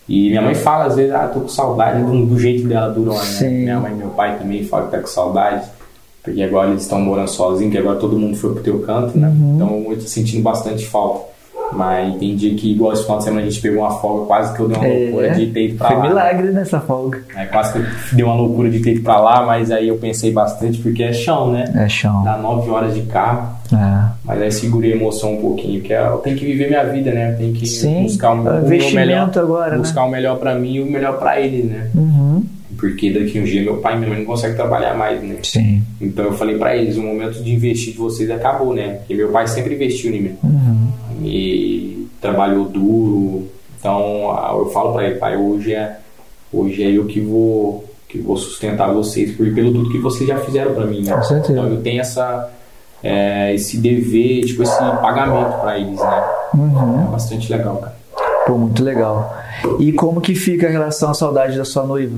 E 0.08 0.30
minha 0.30 0.42
mãe 0.42 0.54
fala 0.54 0.86
às 0.86 0.96
vezes, 0.96 1.14
ah, 1.14 1.28
tô 1.28 1.42
com 1.42 1.48
saudade 1.48 2.04
do, 2.04 2.26
do 2.26 2.40
jeito 2.40 2.68
dela 2.68 2.90
durona, 2.90 3.24
né? 3.24 3.50
Minha 3.50 3.80
mãe 3.80 3.92
e 3.92 3.96
meu 3.96 4.10
pai 4.10 4.38
também 4.38 4.64
falam 4.64 4.88
que 4.88 4.92
tá 4.92 5.00
com 5.00 5.08
saudade. 5.08 5.68
Porque 6.26 6.42
agora 6.42 6.72
eles 6.72 6.82
estão 6.82 7.00
morando 7.00 7.30
sozinhos, 7.30 7.72
que 7.72 7.78
agora 7.78 7.98
todo 7.98 8.18
mundo 8.18 8.36
foi 8.36 8.54
pro 8.54 8.64
teu 8.64 8.80
canto, 8.80 9.18
né? 9.18 9.28
Uhum. 9.28 9.56
Então 9.56 9.92
eu 9.92 9.98
tô 9.98 10.08
sentindo 10.08 10.42
bastante 10.42 10.86
falta. 10.88 11.36
Mas 11.72 12.20
dia 12.20 12.56
que, 12.56 12.72
igual 12.72 12.94
esse 12.94 13.04
final 13.04 13.18
de 13.18 13.24
semana, 13.24 13.42
a 13.42 13.50
gente 13.50 13.62
pegou 13.62 13.82
uma 13.82 13.92
folga, 14.00 14.26
quase 14.26 14.56
que 14.56 14.60
eu 14.60 14.68
dei 14.68 14.78
uma 14.78 14.88
é, 14.88 15.04
loucura 15.04 15.30
de 15.32 15.48
ter 15.48 15.66
ido 15.66 15.78
pra 15.78 15.88
foi 15.88 15.96
lá. 15.96 16.02
Foi 16.02 16.10
milagre 16.10 16.52
nessa 16.52 16.80
folga. 16.80 17.22
É, 17.36 17.46
quase 17.46 17.74
que 17.74 17.80
eu 17.80 17.86
dei 18.14 18.26
uma 18.26 18.36
loucura 18.36 18.70
de 18.70 18.80
ter 18.80 18.92
ido 18.92 19.02
pra 19.02 19.20
lá, 19.20 19.46
mas 19.46 19.72
aí 19.72 19.88
eu 19.88 19.98
pensei 19.98 20.32
bastante, 20.32 20.80
porque 20.80 21.04
é 21.04 21.14
chão, 21.14 21.52
né? 21.52 21.66
É 21.76 21.90
chão. 21.90 22.24
Dá 22.24 22.38
nove 22.38 22.70
horas 22.70 22.94
de 22.94 23.02
carro. 23.04 23.56
É. 23.74 24.12
Mas 24.24 24.42
aí 24.42 24.52
segurei 24.52 24.94
a 24.94 24.96
emoção 24.96 25.34
um 25.34 25.42
pouquinho, 25.42 25.80
porque 25.80 25.94
eu 25.94 26.18
tenho 26.18 26.38
que 26.38 26.46
viver 26.46 26.68
minha 26.68 26.84
vida, 26.84 27.12
né? 27.12 27.34
Eu 27.34 27.38
tenho 27.38 27.54
que 27.54 27.66
Sim, 27.66 28.04
buscar 28.04 28.34
o, 28.34 28.38
meu, 28.38 28.54
melhor. 28.94 29.32
agora, 29.36 29.72
né? 29.72 29.78
buscar 29.78 30.02
né? 30.02 30.08
o 30.08 30.12
melhor 30.12 30.38
pra 30.38 30.56
mim 30.56 30.76
e 30.76 30.82
o 30.82 30.86
melhor 30.86 31.18
pra 31.18 31.40
eles, 31.40 31.66
né? 31.66 31.90
Uhum. 31.96 32.44
Porque 32.90 33.12
daqui 33.12 33.40
um 33.40 33.44
dia 33.44 33.64
meu 33.64 33.78
pai 33.78 33.96
e 33.96 33.98
minha 33.98 34.10
mãe 34.10 34.20
não 34.20 34.26
conseguem 34.26 34.56
trabalhar 34.56 34.94
mais, 34.94 35.20
né? 35.24 35.38
Sim. 35.42 35.82
Então 36.00 36.26
eu 36.26 36.34
falei 36.34 36.56
pra 36.56 36.78
eles, 36.78 36.98
o 36.98 37.02
momento 37.02 37.44
de 37.44 37.52
investir 37.52 37.94
de 37.94 37.98
vocês 37.98 38.30
acabou, 38.30 38.76
né? 38.76 38.98
Porque 39.00 39.16
meu 39.16 39.30
pai 39.30 39.48
sempre 39.48 39.74
investiu 39.74 40.14
em 40.14 40.22
mim. 40.22 40.36
Uhum. 40.44 40.88
E 41.24 42.08
trabalhou 42.22 42.66
duro. 42.66 43.48
Então 43.80 44.30
eu 44.60 44.70
falo 44.70 44.94
para 44.94 45.08
ele, 45.08 45.16
pai, 45.16 45.36
hoje 45.36 45.74
é 45.74 45.98
hoje 46.54 46.84
é 46.84 46.92
eu 46.92 47.06
que 47.06 47.20
vou 47.20 47.84
que 48.08 48.20
vou 48.20 48.38
sustentar 48.38 48.94
vocês 48.94 49.36
por 49.36 49.52
pelo 49.52 49.74
tudo 49.74 49.92
que 49.92 49.98
vocês 49.98 50.30
já 50.30 50.38
fizeram 50.38 50.76
para 50.76 50.86
mim, 50.86 51.02
né? 51.02 51.12
Com 51.12 51.24
certeza. 51.24 51.54
Então 51.54 51.68
eu 51.68 51.82
tenho 51.82 52.02
essa 52.02 52.52
é, 53.02 53.54
esse 53.56 53.78
dever, 53.78 54.46
tipo 54.46 54.62
esse 54.62 54.78
pagamento 54.78 55.60
para 55.60 55.80
eles, 55.80 56.00
né? 56.00 56.24
Uhum. 56.54 57.08
É 57.08 57.12
bastante 57.12 57.52
legal, 57.52 57.78
cara. 57.78 57.96
Pô, 58.46 58.60
muito 58.60 58.84
legal. 58.84 59.36
E 59.80 59.92
como 59.92 60.22
que 60.22 60.36
fica 60.36 60.68
a 60.68 60.70
relação 60.70 61.10
à 61.10 61.16
saudade 61.16 61.58
da 61.58 61.66
sua 61.66 61.84
noiva? 61.84 62.16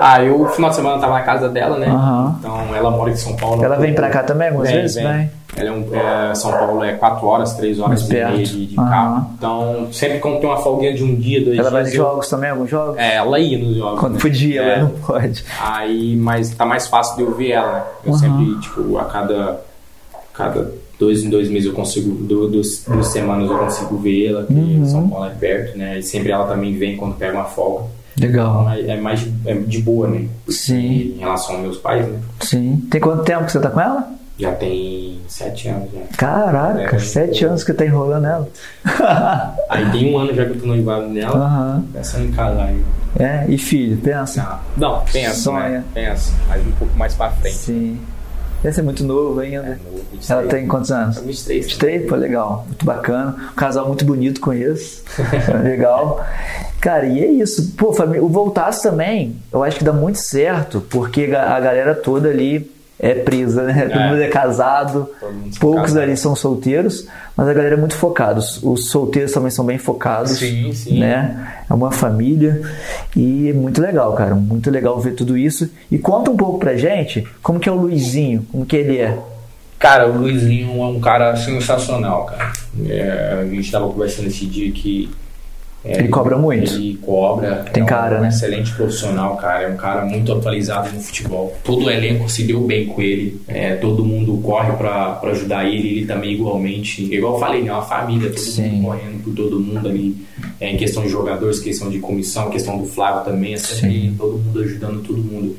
Ah, 0.00 0.24
eu, 0.24 0.48
final 0.48 0.70
de 0.70 0.76
semana, 0.76 0.98
tava 0.98 1.12
na 1.12 1.22
casa 1.22 1.48
dela, 1.48 1.78
né? 1.78 1.88
Uhum. 1.88 2.34
Então, 2.38 2.74
ela 2.74 2.90
mora 2.90 3.10
em 3.10 3.16
São 3.16 3.36
Paulo. 3.36 3.62
Ela 3.62 3.76
vem 3.76 3.94
pra 3.94 4.08
cá 4.08 4.22
também 4.22 4.48
algumas 4.48 4.70
vem, 4.70 4.80
vezes? 4.80 5.02
Vem. 5.02 5.30
Ela 5.56 5.68
é, 5.68 5.72
um, 5.72 5.88
é, 5.94 6.34
São 6.34 6.52
Paulo 6.52 6.82
é 6.82 6.92
4 6.92 7.26
horas, 7.26 7.54
3 7.54 7.80
horas 7.80 8.02
e 8.02 8.12
meia 8.12 8.30
de, 8.30 8.66
de 8.66 8.78
uhum. 8.78 8.88
carro. 8.88 9.30
Então, 9.36 9.88
sempre 9.92 10.18
quando 10.18 10.40
tem 10.40 10.48
uma 10.48 10.58
folguinha 10.58 10.94
de 10.94 11.04
um 11.04 11.14
dia, 11.14 11.44
dois 11.44 11.58
ela 11.58 11.64
dias. 11.64 11.66
Ela 11.66 11.70
vai 11.70 11.82
nos 11.82 11.92
jogos 11.92 12.28
também, 12.28 12.50
alguns 12.50 12.70
jogos? 12.70 12.96
É, 12.98 13.16
ela 13.16 13.38
ia 13.38 13.58
nos 13.58 13.76
jogos. 13.76 14.00
Quando 14.00 14.14
né? 14.14 14.20
podia, 14.20 14.62
é. 14.62 14.72
ela 14.74 14.82
não 14.84 14.90
pode. 14.90 15.44
Aí, 15.60 16.16
mas 16.16 16.50
tá 16.50 16.64
mais 16.64 16.86
fácil 16.86 17.16
de 17.16 17.22
eu 17.22 17.34
ver 17.34 17.50
ela, 17.50 17.72
né? 17.72 17.82
Eu 18.06 18.12
uhum. 18.12 18.18
sempre, 18.18 18.60
tipo, 18.60 18.98
a 18.98 19.04
cada, 19.04 19.60
cada 20.32 20.72
dois 20.98 21.24
em 21.24 21.30
dois 21.30 21.48
meses 21.48 21.66
eu 21.66 21.74
consigo, 21.74 22.10
duas, 22.10 22.84
duas 22.86 23.06
semanas 23.08 23.50
eu 23.50 23.58
consigo 23.58 23.96
ver 23.96 24.26
ela, 24.28 24.44
que 24.44 24.52
uhum. 24.52 24.86
São 24.86 25.08
Paulo 25.08 25.26
é 25.26 25.30
perto, 25.30 25.76
né? 25.76 25.98
E 25.98 26.02
sempre 26.02 26.30
ela 26.30 26.46
também 26.46 26.76
vem 26.76 26.96
quando 26.96 27.16
pega 27.16 27.34
uma 27.34 27.44
folga. 27.44 27.84
Legal. 28.20 28.62
Então, 28.62 28.72
é, 28.72 28.96
é 28.96 29.00
mais 29.00 29.26
é 29.46 29.54
de 29.54 29.80
boa, 29.82 30.08
né? 30.08 30.26
Sim. 30.48 31.14
Em 31.16 31.18
relação 31.18 31.56
aos 31.56 31.62
meus 31.62 31.78
pais, 31.78 32.06
né? 32.06 32.18
Sim. 32.40 32.86
Tem 32.90 33.00
quanto 33.00 33.24
tempo 33.24 33.44
que 33.46 33.52
você 33.52 33.60
tá 33.60 33.70
com 33.70 33.80
ela? 33.80 34.08
Já 34.38 34.52
tem 34.52 35.20
sete 35.28 35.68
anos 35.68 35.90
já. 35.92 36.00
Caraca, 36.16 36.96
é, 36.96 36.98
sete 36.98 37.44
anos 37.44 37.62
que 37.62 37.74
tá 37.74 37.84
enrolando 37.84 38.24
ela. 38.26 38.48
aí 39.68 39.90
tem 39.90 40.14
um 40.14 40.18
ano 40.18 40.34
já 40.34 40.46
que 40.46 40.52
eu 40.52 40.60
tô 40.60 40.66
noivado 40.66 41.08
nela. 41.08 41.76
Uhum. 41.76 41.82
Pensando 41.92 42.24
em 42.24 42.32
casar 42.32 42.66
aí. 42.66 42.82
É, 43.18 43.44
e 43.48 43.58
filho, 43.58 43.98
pensa? 43.98 44.42
Ah, 44.42 44.60
não, 44.76 45.00
pensa, 45.12 45.34
Sonha. 45.34 45.68
né? 45.68 45.84
Pensa, 45.92 46.32
mas 46.48 46.66
um 46.66 46.70
pouco 46.72 46.96
mais 46.96 47.14
pra 47.14 47.30
frente. 47.32 47.56
Sim. 47.56 48.00
Deve 48.62 48.74
ser 48.74 48.82
muito 48.82 49.02
novo 49.04 49.40
ainda. 49.40 49.56
É, 49.56 49.70
novo, 49.70 50.04
23, 50.12 50.30
Ela 50.30 50.42
tem 50.44 50.66
quantos 50.66 50.92
anos? 50.92 51.18
23. 51.18 51.64
23? 51.66 52.08
Pô, 52.08 52.16
legal. 52.16 52.64
Muito 52.66 52.84
bacana. 52.84 53.36
Um 53.52 53.54
casal 53.54 53.86
muito 53.86 54.04
bonito, 54.04 54.40
conheço. 54.40 55.02
legal. 55.62 56.24
Cara, 56.80 57.06
e 57.06 57.24
é 57.24 57.26
isso. 57.26 57.72
Pô, 57.76 57.90
o 57.90 58.28
Voltaço 58.28 58.82
também, 58.82 59.36
eu 59.52 59.62
acho 59.62 59.78
que 59.78 59.84
dá 59.84 59.92
muito 59.92 60.18
certo, 60.18 60.82
porque 60.90 61.24
a 61.34 61.58
galera 61.60 61.94
toda 61.94 62.28
ali 62.28 62.70
é 63.02 63.14
presa, 63.14 63.62
né? 63.62 63.88
Todo 63.88 64.02
mundo 64.02 64.20
é 64.20 64.28
casado, 64.28 65.08
poucos 65.58 65.96
ali 65.96 66.16
são 66.16 66.36
solteiros, 66.36 67.06
mas 67.34 67.48
a 67.48 67.54
galera 67.54 67.74
é 67.74 67.78
muito 67.78 67.94
focada. 67.94 68.38
Os, 68.38 68.62
os 68.62 68.90
solteiros 68.90 69.32
também 69.32 69.50
são 69.50 69.64
bem 69.64 69.78
focados, 69.78 70.32
Sim, 70.32 70.70
sim. 70.74 71.00
né? 71.00 71.62
É 71.68 71.72
uma 71.72 71.90
família 71.90 72.60
e 73.16 73.48
é 73.48 73.52
muito 73.54 73.80
legal, 73.80 74.12
cara. 74.12 74.34
Muito 74.34 74.70
legal 74.70 75.00
ver 75.00 75.12
tudo 75.12 75.36
isso. 75.36 75.70
E 75.90 75.98
conta 75.98 76.30
um 76.30 76.36
pouco 76.36 76.58
pra 76.58 76.76
gente 76.76 77.26
como 77.42 77.58
que 77.58 77.68
é 77.68 77.72
o 77.72 77.76
Luizinho, 77.76 78.46
como 78.52 78.66
que 78.66 78.76
ele 78.76 78.98
é. 78.98 79.18
Cara, 79.78 80.06
o 80.06 80.18
Luizinho 80.18 80.82
é 80.82 80.86
um 80.86 81.00
cara 81.00 81.34
sensacional, 81.36 82.26
cara. 82.26 82.52
É, 82.86 83.38
a 83.40 83.46
gente 83.46 83.72
tava 83.72 83.88
conversando 83.88 84.28
esse 84.28 84.44
dia 84.44 84.70
que. 84.72 85.08
É, 85.84 85.98
Ele 85.98 86.08
cobra 86.08 86.36
muito. 86.36 86.74
Ele 86.74 86.98
cobra. 87.02 87.64
Tem 87.72 87.80
é 87.80 87.84
um, 87.84 87.88
cara, 87.88 88.18
um 88.18 88.22
né? 88.22 88.28
excelente 88.28 88.72
profissional, 88.72 89.36
cara. 89.36 89.64
É 89.64 89.68
um 89.68 89.76
cara 89.76 90.04
muito 90.04 90.32
atualizado 90.32 90.92
no 90.92 91.00
futebol. 91.00 91.56
Todo 91.64 91.86
o 91.86 91.90
elenco 91.90 92.28
se 92.28 92.44
deu 92.44 92.60
bem 92.60 92.86
com 92.86 93.00
ele. 93.00 93.40
É, 93.48 93.76
todo 93.76 94.04
mundo 94.04 94.38
corre 94.42 94.72
pra, 94.72 95.12
pra 95.12 95.30
ajudar 95.30 95.64
ele. 95.64 95.88
Ele 95.88 96.06
também 96.06 96.32
igualmente. 96.34 97.02
Igual 97.02 97.34
eu 97.34 97.40
falei, 97.40 97.62
né? 97.62 97.72
Uma 97.72 97.82
família, 97.82 98.28
todo 98.28 98.40
Sim. 98.40 98.68
mundo 98.68 98.84
correndo 98.84 99.24
por 99.24 99.34
todo 99.34 99.60
mundo 99.60 99.88
ali. 99.88 100.16
É, 100.60 100.70
em 100.70 100.76
questão 100.76 101.02
de 101.02 101.08
jogadores, 101.08 101.60
questão 101.60 101.88
de 101.88 101.98
comissão, 101.98 102.50
questão 102.50 102.76
do 102.78 102.84
Flávio 102.84 103.24
também. 103.24 103.54
É 103.54 103.56
sempre 103.56 104.14
todo 104.18 104.36
mundo 104.36 104.60
ajudando 104.60 105.02
todo 105.02 105.18
mundo. 105.18 105.56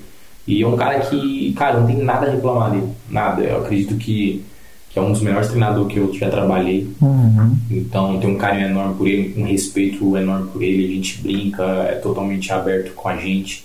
E 0.48 0.62
é 0.62 0.68
um 0.68 0.76
cara 0.76 1.00
que, 1.00 1.54
cara, 1.54 1.80
não 1.80 1.88
tem 1.88 1.98
nada 1.98 2.28
a 2.28 2.32
reclamar 2.32 2.72
dele. 2.72 2.90
Nada. 3.10 3.42
Eu 3.42 3.58
acredito 3.58 3.96
que, 3.96 4.44
que 4.92 5.00
é 5.00 5.02
um 5.02 5.12
dos 5.12 5.22
melhores 5.22 5.48
treinadores 5.48 5.92
que 5.94 6.00
eu 6.00 6.14
já 6.14 6.30
trabalhei. 6.30 6.90
Uhum. 7.02 7.56
Então 7.70 8.20
tem 8.20 8.30
um 8.30 8.38
carinho 8.38 8.68
enorme 8.68 8.96
por 8.96 9.08
ele, 9.08 9.42
um 9.42 9.46
respeito 9.46 10.18
enorme 10.18 10.48
por 10.52 10.62
ele. 10.62 10.86
A 10.86 10.96
gente 10.96 11.22
brinca, 11.22 11.64
é 11.64 11.94
totalmente 11.96 12.52
aberto 12.52 12.94
com 12.94 13.08
a 13.08 13.16
gente. 13.16 13.64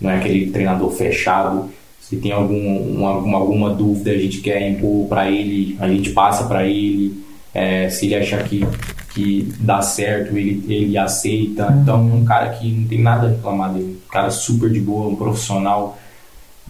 Não 0.00 0.08
é 0.10 0.18
aquele 0.18 0.50
treinador 0.50 0.90
fechado. 0.92 1.68
Se 2.00 2.16
tem 2.16 2.30
algum, 2.32 2.96
uma- 2.96 3.10
alguma, 3.10 3.38
alguma 3.38 3.70
dúvida, 3.74 4.12
a 4.12 4.16
gente 4.18 4.40
quer 4.40 4.70
impor 4.70 5.08
para 5.08 5.28
ele, 5.30 5.76
a 5.80 5.88
gente 5.88 6.10
passa 6.10 6.44
para 6.44 6.64
ele. 6.64 7.22
É, 7.52 7.88
se 7.88 8.06
ele 8.06 8.14
achar 8.14 8.44
que, 8.44 8.64
que 9.12 9.52
dá 9.58 9.82
certo, 9.82 10.36
ele, 10.38 10.62
ele 10.72 10.96
aceita. 10.96 11.76
Então 11.82 11.96
é 12.08 12.14
um 12.14 12.24
cara 12.24 12.50
que 12.50 12.70
não 12.70 12.86
tem 12.86 13.02
nada 13.02 13.26
a 13.26 13.30
reclamar 13.30 13.72
dele. 13.74 13.98
Um 14.06 14.12
cara 14.12 14.30
super 14.30 14.70
de 14.70 14.80
boa, 14.80 15.08
um 15.08 15.16
profissional 15.16 15.98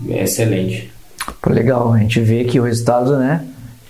é 0.08 0.22
excelente. 0.22 0.90
Pô, 1.42 1.50
legal. 1.52 1.92
A 1.92 1.98
gente 1.98 2.20
vê 2.20 2.44
que 2.44 2.58
o 2.58 2.62
resultado, 2.64 3.18
né? 3.18 3.44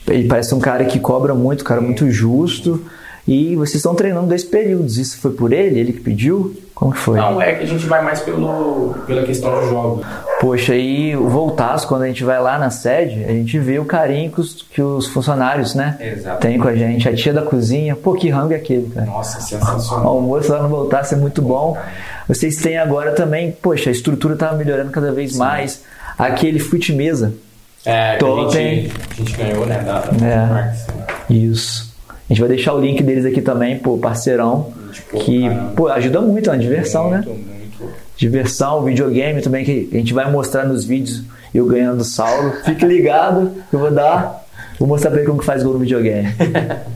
Ele 0.09 0.27
parece 0.29 0.55
um 0.55 0.59
cara 0.61 0.85
que 0.85 0.99
cobra 0.99 1.35
muito, 1.35 1.63
um 1.63 1.65
cara 1.65 1.81
muito 1.81 2.11
justo. 2.11 2.85
E 3.29 3.55
vocês 3.57 3.77
estão 3.77 3.95
treinando 3.95 4.27
dois 4.29 4.43
períodos. 4.43 4.97
Isso 4.97 5.19
foi 5.21 5.33
por 5.33 5.53
ele? 5.53 5.79
Ele 5.79 5.93
que 5.93 6.01
pediu? 6.01 6.57
Como 6.75 6.93
que 6.93 6.99
foi? 6.99 7.19
Não, 7.19 7.43
é 7.43 7.57
que 7.57 7.65
a 7.65 7.67
gente 7.67 7.85
vai 7.85 8.03
mais 8.03 8.21
pelo, 8.21 8.95
pela 9.07 9.23
questão 9.23 9.61
dos 9.61 9.69
jogos. 9.69 10.07
Poxa, 10.41 10.75
e 10.75 11.15
o 11.15 11.55
quando 11.87 12.03
a 12.05 12.07
gente 12.07 12.25
vai 12.25 12.41
lá 12.41 12.57
na 12.57 12.71
sede, 12.71 13.25
a 13.25 13.29
gente 13.33 13.59
vê 13.59 13.79
o 13.79 13.85
carinho 13.85 14.31
que 14.31 14.41
os, 14.41 14.63
que 14.63 14.81
os 14.81 15.07
funcionários, 15.09 15.75
né? 15.75 15.99
Exato. 16.01 16.41
Tem 16.41 16.59
com 16.59 16.69
a 16.69 16.75
gente. 16.75 17.07
A 17.07 17.15
tia 17.15 17.35
da 17.35 17.43
cozinha. 17.43 17.95
Pô, 17.95 18.15
que 18.15 18.31
rango 18.31 18.55
é 18.55 18.57
aquele, 18.57 18.89
cara? 18.89 19.05
Nossa, 19.05 19.41
O 19.41 19.43
sensacional. 19.43 20.07
almoço 20.07 20.51
lá 20.51 20.63
no 20.63 20.69
Voltaço 20.71 21.13
é 21.15 21.19
muito 21.19 21.43
bom. 21.43 21.77
Vocês 22.27 22.57
têm 22.57 22.79
agora 22.79 23.13
também, 23.13 23.53
poxa, 23.61 23.91
a 23.91 23.93
estrutura 23.93 24.37
tá 24.37 24.53
melhorando 24.53 24.91
cada 24.91 25.13
vez 25.13 25.37
mais. 25.37 25.83
Aquele 26.17 26.59
fute 26.59 26.95
mesa. 26.95 27.35
É, 27.89 28.17
Top, 28.17 28.47
a, 28.47 28.51
gente, 28.61 28.93
a 29.11 29.15
gente 29.15 29.37
ganhou, 29.37 29.67
né, 29.67 29.79
da, 29.79 30.01
da 30.01 30.27
É. 30.27 30.47
Marques, 30.47 30.87
né? 30.89 31.07
Isso. 31.31 31.95
A 32.09 32.13
gente 32.35 32.41
vai 32.41 32.49
deixar 32.51 32.75
o 32.75 32.81
link 32.81 33.03
deles 33.03 33.25
aqui 33.25 33.41
também, 33.41 33.79
pô, 33.79 33.97
parceirão. 33.97 34.71
Tipo, 34.93 35.19
Que, 35.21 35.49
caramba. 35.49 35.73
pô, 35.75 35.89
ajuda 35.89 36.21
muito, 36.21 36.51
é 36.51 36.53
uma 36.53 36.59
diversão, 36.59 37.11
né? 37.11 37.23
muito, 37.27 37.31
Muito, 37.31 37.95
Diversão, 38.17 38.83
videogame 38.83 39.41
também, 39.41 39.65
que 39.65 39.89
a 39.93 39.97
gente 39.97 40.13
vai 40.13 40.31
mostrar 40.31 40.65
nos 40.65 40.85
vídeos 40.85 41.23
eu 41.55 41.65
ganhando 41.67 41.99
do 41.99 42.05
Saulo. 42.05 42.53
Fique 42.65 42.85
ligado, 42.85 43.53
eu 43.73 43.79
vou 43.79 43.91
dar. 43.91 44.45
Vou 44.79 44.87
mostrar 44.87 45.11
pra 45.11 45.21
ele 45.21 45.29
como 45.29 45.41
que 45.41 45.47
faz 45.47 45.63
gol 45.63 45.73
no 45.73 45.79
videogame. 45.81 46.29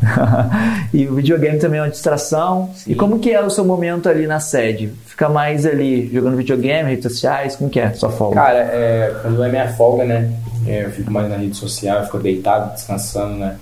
e 0.92 1.06
o 1.08 1.14
videogame 1.14 1.58
também 1.58 1.80
é 1.80 1.82
uma 1.82 1.90
distração. 1.90 2.70
E 2.86 2.94
como 2.94 3.18
que 3.18 3.30
é 3.32 3.40
o 3.42 3.50
seu 3.50 3.64
momento 3.64 4.08
ali 4.08 4.26
na 4.26 4.38
sede? 4.40 4.92
Fica 5.06 5.28
mais 5.28 5.64
ali 5.66 6.08
jogando 6.12 6.36
videogame, 6.36 6.90
redes 6.90 7.10
sociais? 7.10 7.56
Como 7.56 7.70
que 7.70 7.80
é 7.80 7.86
a 7.86 7.94
sua 7.94 8.10
folga? 8.10 8.36
Cara, 8.36 8.58
é, 8.58 9.14
quando 9.22 9.42
é 9.42 9.48
minha 9.48 9.68
folga, 9.68 10.04
né? 10.04 10.30
É, 10.66 10.84
eu 10.84 10.90
fico 10.90 11.10
mais 11.10 11.28
na 11.28 11.36
rede 11.36 11.56
social, 11.56 11.98
eu 11.98 12.04
fico 12.04 12.18
deitado, 12.18 12.74
descansando, 12.74 13.36
né? 13.36 13.56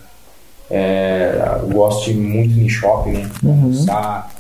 É, 0.71 1.59
eu 1.63 1.69
gosto 1.69 2.05
de 2.05 2.11
ir 2.13 2.17
muito 2.17 2.59
em 2.59 2.69
shopping, 2.69 3.13
né? 3.13 3.31
Uhum. 3.43 3.51
Almoçar, 3.51 4.31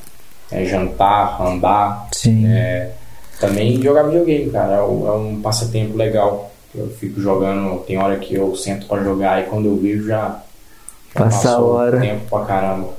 é, 0.50 0.64
jantar, 0.64 1.40
andar. 1.42 2.08
Sim. 2.12 2.46
É, 2.46 2.90
também 3.40 3.80
jogar 3.82 4.04
videogame, 4.04 4.50
cara. 4.50 4.74
É 4.74 4.82
um, 4.82 5.38
é 5.38 5.42
passatempo 5.42 5.96
legal. 5.96 6.50
Eu 6.74 6.88
fico 6.88 7.20
jogando, 7.20 7.80
tem 7.80 7.98
hora 7.98 8.16
que 8.16 8.34
eu 8.34 8.54
sento 8.54 8.86
pra 8.86 9.02
jogar 9.02 9.40
e 9.42 9.46
quando 9.46 9.66
eu 9.66 9.76
vejo 9.76 10.06
já, 10.06 10.40
já 11.16 11.24
Passa 11.24 11.50
a 11.50 11.58
hora. 11.58 12.00
tempo 12.00 12.26
pra 12.30 12.44
caramba. 12.44 12.90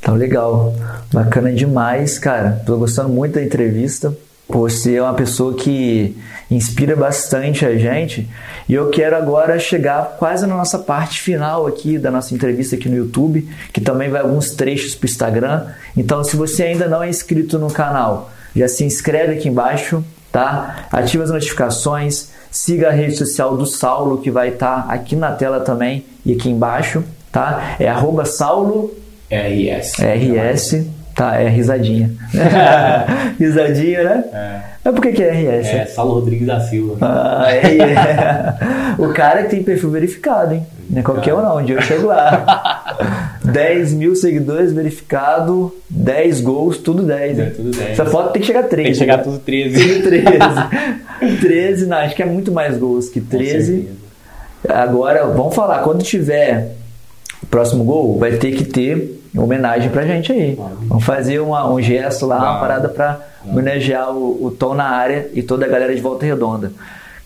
Então, 0.00 0.16
legal. 0.16 0.74
Bacana 1.12 1.52
demais, 1.52 2.18
cara. 2.18 2.60
Tô 2.66 2.76
gostando 2.76 3.08
muito 3.08 3.34
da 3.34 3.42
entrevista. 3.42 4.14
Você 4.48 4.96
é 4.96 5.02
uma 5.02 5.14
pessoa 5.14 5.54
que 5.54 6.16
inspira 6.50 6.94
bastante 6.94 7.64
a 7.64 7.76
gente. 7.76 8.28
E 8.68 8.74
eu 8.74 8.90
quero 8.90 9.16
agora 9.16 9.58
chegar 9.58 10.16
quase 10.18 10.46
na 10.46 10.56
nossa 10.56 10.78
parte 10.78 11.20
final 11.20 11.66
aqui 11.66 11.98
da 11.98 12.10
nossa 12.10 12.34
entrevista 12.34 12.76
aqui 12.76 12.88
no 12.88 12.96
YouTube, 12.96 13.48
que 13.72 13.80
também 13.80 14.10
vai 14.10 14.20
alguns 14.20 14.50
trechos 14.50 14.94
pro 14.94 15.08
Instagram. 15.08 15.66
Então, 15.96 16.22
se 16.22 16.36
você 16.36 16.64
ainda 16.64 16.88
não 16.88 17.02
é 17.02 17.08
inscrito 17.08 17.58
no 17.58 17.70
canal, 17.70 18.30
já 18.54 18.68
se 18.68 18.84
inscreve 18.84 19.34
aqui 19.34 19.48
embaixo, 19.48 20.04
tá? 20.30 20.86
Ativa 20.92 21.24
as 21.24 21.30
notificações, 21.30 22.30
siga 22.50 22.88
a 22.88 22.92
rede 22.92 23.16
social 23.16 23.56
do 23.56 23.66
Saulo, 23.66 24.18
que 24.18 24.30
vai 24.30 24.50
estar 24.50 24.86
aqui 24.88 25.16
na 25.16 25.32
tela 25.32 25.60
também 25.60 26.04
e 26.24 26.32
aqui 26.32 26.50
embaixo, 26.50 27.02
tá? 27.32 27.76
É 27.80 27.88
arroba 27.88 28.24
Saulo 28.24 28.94
RS. 29.30 29.94
RS, 29.98 30.86
tá, 31.14 31.40
é 31.40 31.48
risadinha. 31.48 32.10
risadinha, 33.38 34.02
né? 34.02 34.24
É. 34.32 34.60
Mas 34.84 34.94
por 34.94 35.00
que, 35.00 35.12
que 35.12 35.22
é 35.22 35.30
RS? 35.30 35.66
É, 35.68 35.86
Saulo 35.86 36.14
Rodrigues 36.14 36.46
da 36.46 36.60
Silva. 36.60 36.96
Ah, 37.00 37.46
é, 37.48 37.78
é. 37.78 38.54
O 38.98 39.12
cara 39.14 39.44
que 39.44 39.50
tem 39.50 39.62
perfil 39.62 39.90
verificado, 39.90 40.54
hein? 40.54 40.66
Não 40.90 41.00
é 41.00 41.02
qualquer 41.02 41.34
um 41.34 41.40
não, 41.40 41.58
um 41.58 41.64
dia 41.64 41.76
eu 41.76 41.82
chego 41.82 42.08
lá. 42.08 42.98
10 43.44 43.94
mil 43.94 44.14
seguidores 44.14 44.72
verificado, 44.72 45.74
10 45.88 46.40
gols, 46.40 46.78
tudo 46.78 47.02
10. 47.02 47.38
É, 47.38 47.46
tudo 47.46 47.70
10. 47.70 47.90
Essa 47.90 48.04
foto 48.06 48.32
tem 48.32 48.40
que 48.42 48.46
chegar 48.46 48.60
a 48.60 48.68
13. 48.68 48.82
Tem 48.82 48.92
que 48.92 48.98
chegar 48.98 49.16
né? 49.18 49.22
tudo 49.22 49.38
13. 49.38 49.88
Tudo 49.88 50.02
13. 50.02 51.38
13, 51.40 51.86
não, 51.88 51.96
acho 51.98 52.14
que 52.14 52.22
é 52.22 52.26
muito 52.26 52.52
mais 52.52 52.76
gols 52.76 53.08
que 53.08 53.20
13. 53.20 53.88
Agora, 54.68 55.26
vamos 55.26 55.54
falar, 55.54 55.80
quando 55.80 56.02
tiver 56.02 56.74
próximo 57.46 57.84
gol, 57.84 58.18
vai 58.18 58.32
ter 58.32 58.52
que 58.52 58.64
ter 58.64 59.20
homenagem 59.36 59.90
pra 59.90 60.02
gente 60.06 60.32
aí. 60.32 60.58
Vamos 60.88 61.04
fazer 61.04 61.40
uma- 61.40 61.68
um 61.72 61.80
gesto 61.80 62.26
lá, 62.26 62.38
uma 62.38 62.60
parada 62.60 62.88
pra 62.88 63.18
homenagear 63.46 64.10
o, 64.10 64.46
o 64.46 64.50
Tom 64.50 64.74
na 64.74 64.84
área 64.84 65.28
e 65.34 65.42
toda 65.42 65.64
a 65.66 65.68
galera 65.68 65.94
de 65.94 66.00
Volta 66.00 66.24
Redonda. 66.24 66.72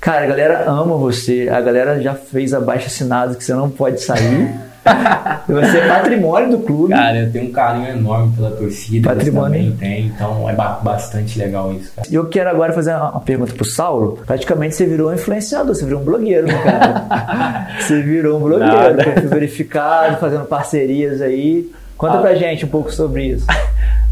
Cara, 0.00 0.24
a 0.24 0.26
galera 0.28 0.64
ama 0.70 0.96
você, 0.96 1.48
a 1.52 1.61
galera 1.61 2.00
já 2.00 2.14
fez 2.14 2.54
abaixo 2.54 2.87
assinado 2.87 3.35
que 3.37 3.42
você 3.44 3.52
não 3.54 3.68
pode 3.68 4.00
sair. 4.00 4.48
você 5.47 5.79
é 5.79 5.88
patrimônio 5.88 6.51
do 6.51 6.59
clube. 6.64 6.93
Cara, 6.93 7.19
eu 7.19 7.33
tenho 7.33 7.49
um 7.49 7.53
carinho 7.53 7.88
enorme 7.88 8.33
pela 8.37 8.51
torcida. 8.51 9.09
Patrimônio. 9.14 9.73
Tem, 9.77 10.07
então 10.07 10.49
é 10.49 10.55
ba- 10.55 10.81
bastante 10.83 11.38
legal 11.38 11.73
isso, 11.73 11.93
cara. 11.95 12.09
E 12.11 12.14
eu 12.14 12.27
quero 12.27 12.49
agora 12.51 12.73
fazer 12.73 12.95
uma 12.95 13.21
pergunta 13.21 13.53
pro 13.55 13.64
Saulo. 13.64 14.19
Praticamente 14.27 14.75
você 14.75 14.87
virou 14.87 15.11
um 15.11 15.14
influenciador, 15.14 15.75
você 15.75 15.85
virou 15.85 16.01
um 16.01 16.05
blogueiro, 16.05 16.47
né, 16.47 16.55
cara? 16.62 17.69
você 17.81 18.01
virou 18.03 18.38
um 18.38 18.43
blogueiro, 18.43 19.29
verificado, 19.29 20.17
fazendo 20.19 20.45
parcerias 20.45 21.21
aí. 21.21 21.71
Conta 21.97 22.19
Ah. 22.19 22.21
pra 22.21 22.35
gente 22.35 22.64
um 22.64 22.69
pouco 22.69 22.93
sobre 22.93 23.25
isso. 23.27 23.47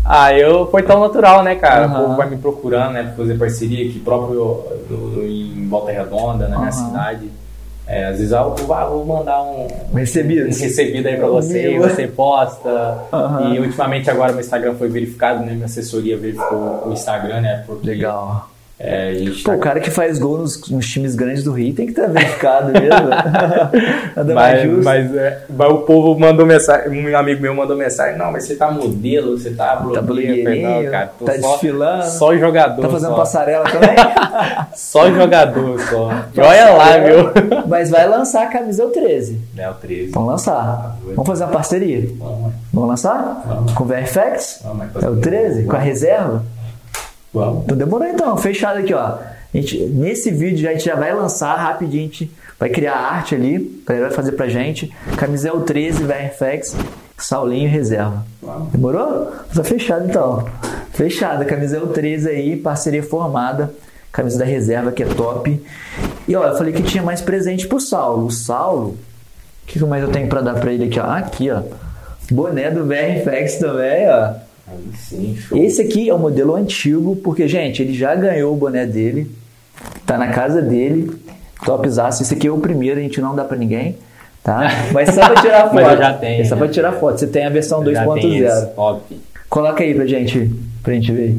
Ah, 0.09 0.33
eu 0.33 0.71
foi 0.71 0.85
tão 0.85 1.01
natural, 1.01 1.43
né, 1.43 1.57
cara? 1.57 1.87
Aham. 1.87 1.99
O 1.99 2.03
povo 2.05 2.17
vai 2.17 2.31
me 2.31 2.37
procurando, 2.37 2.93
né, 2.93 3.03
pra 3.03 3.15
fazer 3.15 3.37
parceria 3.37 3.89
aqui 3.91 3.99
próprio 3.99 4.63
do- 4.89 4.97
do- 5.17 5.23
em 5.27 5.67
Volta 5.69 5.91
Redonda, 5.91 6.47
na 6.47 6.59
minha 6.61 6.71
Aham. 6.71 6.87
cidade. 6.87 7.29
É, 7.87 8.07
às 8.07 8.19
vezes 8.19 8.33
eu 8.33 8.55
vou, 8.55 8.75
ah, 8.75 8.85
vou 8.87 9.05
mandar 9.05 9.43
um, 9.43 9.69
recebido. 9.95 10.47
um 10.47 10.49
recebido 10.49 11.07
aí 11.07 11.17
pra 11.17 11.29
você, 11.29 11.69
Meu. 11.69 11.83
você 11.83 12.09
posta. 12.09 12.99
Aham. 13.13 13.55
E 13.55 13.61
ultimamente 13.61 14.11
agora 14.11 14.33
meu 14.33 14.41
Instagram 14.41 14.75
foi 14.75 14.89
verificado, 14.89 15.45
né? 15.45 15.53
Minha 15.53 15.67
assessoria 15.67 16.17
verificou 16.17 16.89
o 16.89 16.93
Instagram, 16.93 17.41
né? 17.43 17.63
Porque 17.65 17.87
Legal. 17.87 18.51
É, 18.79 19.15
Pô, 19.43 19.51
tá 19.53 19.57
o 19.57 19.59
cara 19.59 19.81
que 19.81 19.91
faz 19.91 20.19
gol 20.19 20.37
nos, 20.39 20.69
nos 20.71 20.87
times 20.87 21.15
grandes 21.15 21.43
do 21.43 21.53
Rio 21.53 21.75
tem 21.75 21.87
que 21.87 21.93
estar 21.93 22.09
verificado 22.09 22.73
mesmo. 22.73 23.09
Nada 24.15 24.35
mais 24.35 24.55
Mas, 24.55 24.63
justo. 24.71 24.85
mas, 24.85 25.17
é, 25.17 25.41
mas 25.49 25.71
o 25.73 25.79
povo 25.79 26.19
mandou 26.21 26.45
mensagem, 26.45 26.91
um 26.91 27.17
amigo 27.17 27.41
meu 27.41 27.55
mandou 27.55 27.75
mensagem, 27.77 28.19
não, 28.19 28.31
mas 28.31 28.45
você 28.45 28.55
tá 28.55 28.71
modelo, 28.71 29.39
você 29.39 29.51
tá 29.51 29.77
Tá 29.77 30.03
blogueiro, 30.03 30.91
cara, 30.91 31.11
tá 31.25 31.33
só, 31.41 31.51
desfilando. 31.53 32.05
só 32.05 32.37
jogador, 32.37 32.83
Tá 32.83 32.89
fazendo 32.91 33.11
só, 33.11 33.17
passarela 33.17 33.65
também? 33.71 33.97
só 34.75 35.11
jogador, 35.11 35.81
só. 35.81 36.11
E 36.35 36.41
olha 36.41 36.71
lá, 36.71 36.99
viu? 36.99 37.67
Mas 37.67 37.89
vai 37.91 38.07
lançar 38.07 38.43
a 38.45 38.47
camisa 38.47 38.85
o 38.85 38.91
13. 38.91 39.41
É 39.57 39.71
o 39.71 39.75
13. 39.75 40.13
Vamos 40.13 40.29
lançar. 40.31 40.97
Vamos 41.03 41.27
fazer 41.27 41.45
uma 41.45 41.53
parceria. 41.53 42.09
Vamos, 42.19 42.53
Vamos 42.73 42.89
lançar? 42.91 43.43
Vamos. 43.47 43.73
Com 43.73 43.85
o 43.85 43.87
VRFX? 43.87 44.61
vamos, 44.63 45.03
É 45.03 45.09
o 45.09 45.17
13? 45.17 45.65
Com 45.65 45.77
a 45.77 45.79
reserva? 45.79 46.43
Vamos. 47.37 47.65
Então 47.65 47.77
demorou 47.77 48.09
então, 48.09 48.35
fechado 48.39 48.79
aqui, 48.79 48.95
ó. 48.95 48.99
A 48.99 49.21
gente, 49.53 49.79
nesse 49.79 50.31
vídeo 50.31 50.67
a 50.67 50.73
gente 50.73 50.87
já 50.87 50.97
vai 50.97 51.15
lançar 51.15 51.55
rapidinho, 51.55 52.05
a 52.05 52.07
gente 52.07 52.31
vai 52.59 52.71
criar 52.71 52.97
arte 52.97 53.35
ali, 53.35 53.83
galera 53.87 54.07
vai 54.07 54.17
fazer 54.17 54.33
pra 54.33 54.49
gente. 54.49 54.91
Camisa 55.19 55.53
o 55.53 55.61
13, 55.61 56.03
VRFX, 56.03 56.75
Saulinho 57.19 57.69
reserva. 57.69 58.25
Demorou? 58.73 59.33
Tá 59.55 59.63
fechado 59.63 60.09
então. 60.09 60.49
Fechado, 60.93 61.45
camisa 61.45 61.79
o 61.79 61.89
13 61.89 62.31
aí, 62.31 62.57
parceria 62.57 63.03
formada. 63.03 63.71
Camisa 64.11 64.39
da 64.39 64.47
reserva 64.47 64.91
que 64.91 65.03
é 65.03 65.07
top. 65.07 65.63
E 66.27 66.35
ó, 66.35 66.43
eu 66.43 66.57
falei 66.57 66.73
que 66.73 66.83
tinha 66.83 67.03
mais 67.03 67.21
presente 67.21 67.69
pro 67.69 67.79
Saulo. 67.79 68.29
O 68.29 68.31
Saulo, 68.31 68.97
o 69.63 69.67
que 69.67 69.79
mais 69.85 70.03
eu 70.03 70.11
tenho 70.11 70.27
pra 70.27 70.41
dar 70.41 70.55
pra 70.55 70.73
ele 70.73 70.85
aqui? 70.85 70.99
Ó? 70.99 71.05
Aqui, 71.05 71.51
ó. 71.51 71.61
Boné 72.31 72.71
do 72.71 72.87
VRFX 72.87 73.57
também, 73.57 74.09
ó. 74.09 74.46
Aí 74.69 74.79
sim, 74.97 75.37
show. 75.37 75.57
Esse 75.59 75.83
aqui 75.83 76.09
é 76.09 76.15
o 76.15 76.19
modelo 76.19 76.55
antigo, 76.57 77.17
porque, 77.17 77.47
gente, 77.47 77.83
ele 77.83 77.95
já 77.95 78.15
ganhou 78.15 78.53
o 78.53 78.57
boné 78.57 78.85
dele, 78.85 79.31
tá 80.05 80.19
na 80.19 80.29
casa 80.29 80.61
dele, 80.61 81.11
topzaço. 81.65 82.23
Esse 82.23 82.35
aqui 82.35 82.47
é 82.49 82.51
o 82.51 82.59
primeiro, 82.59 82.99
a 82.99 83.03
gente 83.03 83.21
não 83.21 83.35
dá 83.37 83.45
pra 83.45 83.57
ninguém, 83.57 83.97
tá? 84.43 84.69
Mas 84.93 85.15
só 85.15 85.25
pra 85.31 85.41
tirar 85.41 85.63
foto. 85.65 85.75
Mas 85.75 85.93
eu 85.93 85.99
já 85.99 86.13
tenho, 86.15 86.41
É 86.41 86.45
só 86.45 86.55
né? 86.57 86.61
pra 86.63 86.69
tirar 86.69 86.93
foto. 86.93 87.19
Você 87.21 87.27
tem 87.29 87.47
a 87.47 87.51
versão 87.51 87.85
Já 87.93 88.05
tem 88.15 88.39
esse, 88.39 88.55
2.0. 88.67 88.67
Top. 88.75 89.21
Coloca 89.49 89.85
aí 89.85 89.95
pra 89.95 90.07
gente, 90.07 90.51
pra 90.83 90.93
gente 90.95 91.13
ver. 91.13 91.37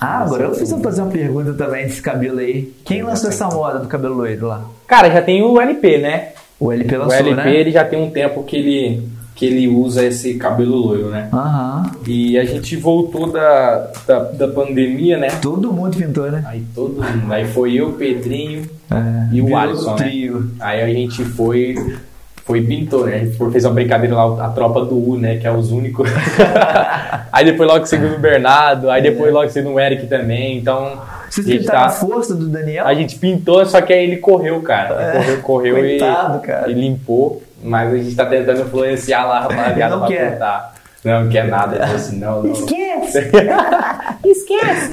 Ah, 0.00 0.18
agora 0.18 0.44
eu 0.44 0.50
preciso 0.50 0.78
fazer 0.80 1.00
uma 1.00 1.10
pergunta 1.10 1.54
também 1.54 1.84
desse 1.84 2.02
cabelo 2.02 2.38
aí. 2.38 2.70
Quem 2.84 3.02
lançou 3.02 3.30
essa 3.30 3.48
moda 3.48 3.78
do 3.78 3.88
cabelo 3.88 4.14
loiro 4.14 4.46
lá? 4.48 4.64
Cara, 4.86 5.10
já 5.10 5.22
tem 5.22 5.42
o 5.42 5.58
LP, 5.58 5.98
né? 5.98 6.28
O 6.60 6.70
LP 6.70 6.94
O 6.96 6.98
lançou, 7.00 7.16
LP 7.18 7.34
né? 7.34 7.56
ele 7.56 7.70
já 7.70 7.84
tem 7.84 7.98
um 8.02 8.10
tempo 8.10 8.42
que 8.42 8.56
ele, 8.56 9.02
que 9.34 9.46
ele 9.46 9.66
usa 9.66 10.04
esse 10.04 10.34
cabelo 10.34 10.76
loiro, 10.76 11.08
né? 11.10 11.28
Aham. 11.32 11.90
E 12.06 12.38
a 12.38 12.44
gente 12.44 12.76
voltou 12.76 13.32
da, 13.32 13.90
da, 14.06 14.18
da 14.20 14.48
pandemia, 14.48 15.16
né? 15.18 15.28
Todo 15.42 15.72
mundo 15.72 15.96
pintou, 15.96 16.30
né? 16.30 16.44
Aí 16.46 16.62
todo 16.74 17.02
mundo. 17.02 17.32
Aí 17.32 17.44
foi 17.46 17.74
eu, 17.74 17.92
Pedrinho 17.92 18.62
É, 18.90 19.34
e 19.34 19.42
o 19.42 19.56
Alisson, 19.56 19.90
né? 19.96 19.96
trio. 19.96 20.50
Aí 20.60 20.80
a 20.82 20.86
gente 20.86 21.24
foi. 21.24 21.74
Foi 22.44 22.58
e 22.58 22.62
pintou, 22.66 23.06
né? 23.06 23.16
A 23.16 23.18
gente 23.24 23.50
fez 23.52 23.64
uma 23.64 23.72
brincadeira 23.72 24.14
lá, 24.14 24.44
a 24.46 24.50
tropa 24.50 24.84
do 24.84 24.96
U, 24.96 25.16
né? 25.18 25.36
Que 25.38 25.46
é 25.46 25.50
os 25.52 25.72
únicos. 25.72 26.08
aí 27.32 27.44
depois 27.44 27.68
logo 27.68 27.86
seguiu 27.86 28.14
o 28.14 28.18
Bernardo, 28.18 28.90
aí 28.90 29.02
depois 29.02 29.32
logo 29.32 29.48
seguiu 29.48 29.72
o 29.72 29.80
Eric 29.80 30.06
também. 30.06 30.58
Então. 30.58 30.92
Vocês 31.30 31.46
pintaram 31.46 31.80
tá- 31.80 31.86
a 31.86 31.90
força 31.90 32.34
do 32.34 32.46
Daniel? 32.46 32.86
A 32.86 32.94
gente 32.94 33.18
pintou, 33.18 33.64
só 33.66 33.80
que 33.80 33.92
aí 33.92 34.04
ele 34.04 34.18
correu, 34.18 34.60
cara. 34.60 35.12
Correu, 35.12 35.40
correu 35.40 35.78
e, 35.84 35.96
É. 35.96 35.98
Coitado, 35.98 36.40
cara. 36.40 36.70
e 36.70 36.74
limpou. 36.74 37.42
Mas 37.64 37.92
a 37.92 37.96
gente 37.96 38.14
tá 38.14 38.26
tentando 38.26 38.60
influenciar 38.60 39.24
lá 39.24 39.38
a 39.38 39.40
rapaziada 39.42 39.96
Não 39.96 40.06
pra 40.06 40.08
quer. 40.08 40.38
Não, 41.04 41.28
quer 41.28 41.48
nada. 41.48 41.76
Ele 41.76 41.82
falou 41.84 41.96
assim, 41.96 42.18
não, 42.18 42.42
não. 42.42 42.52
Esquece! 42.52 43.18
Esquece! 44.24 44.90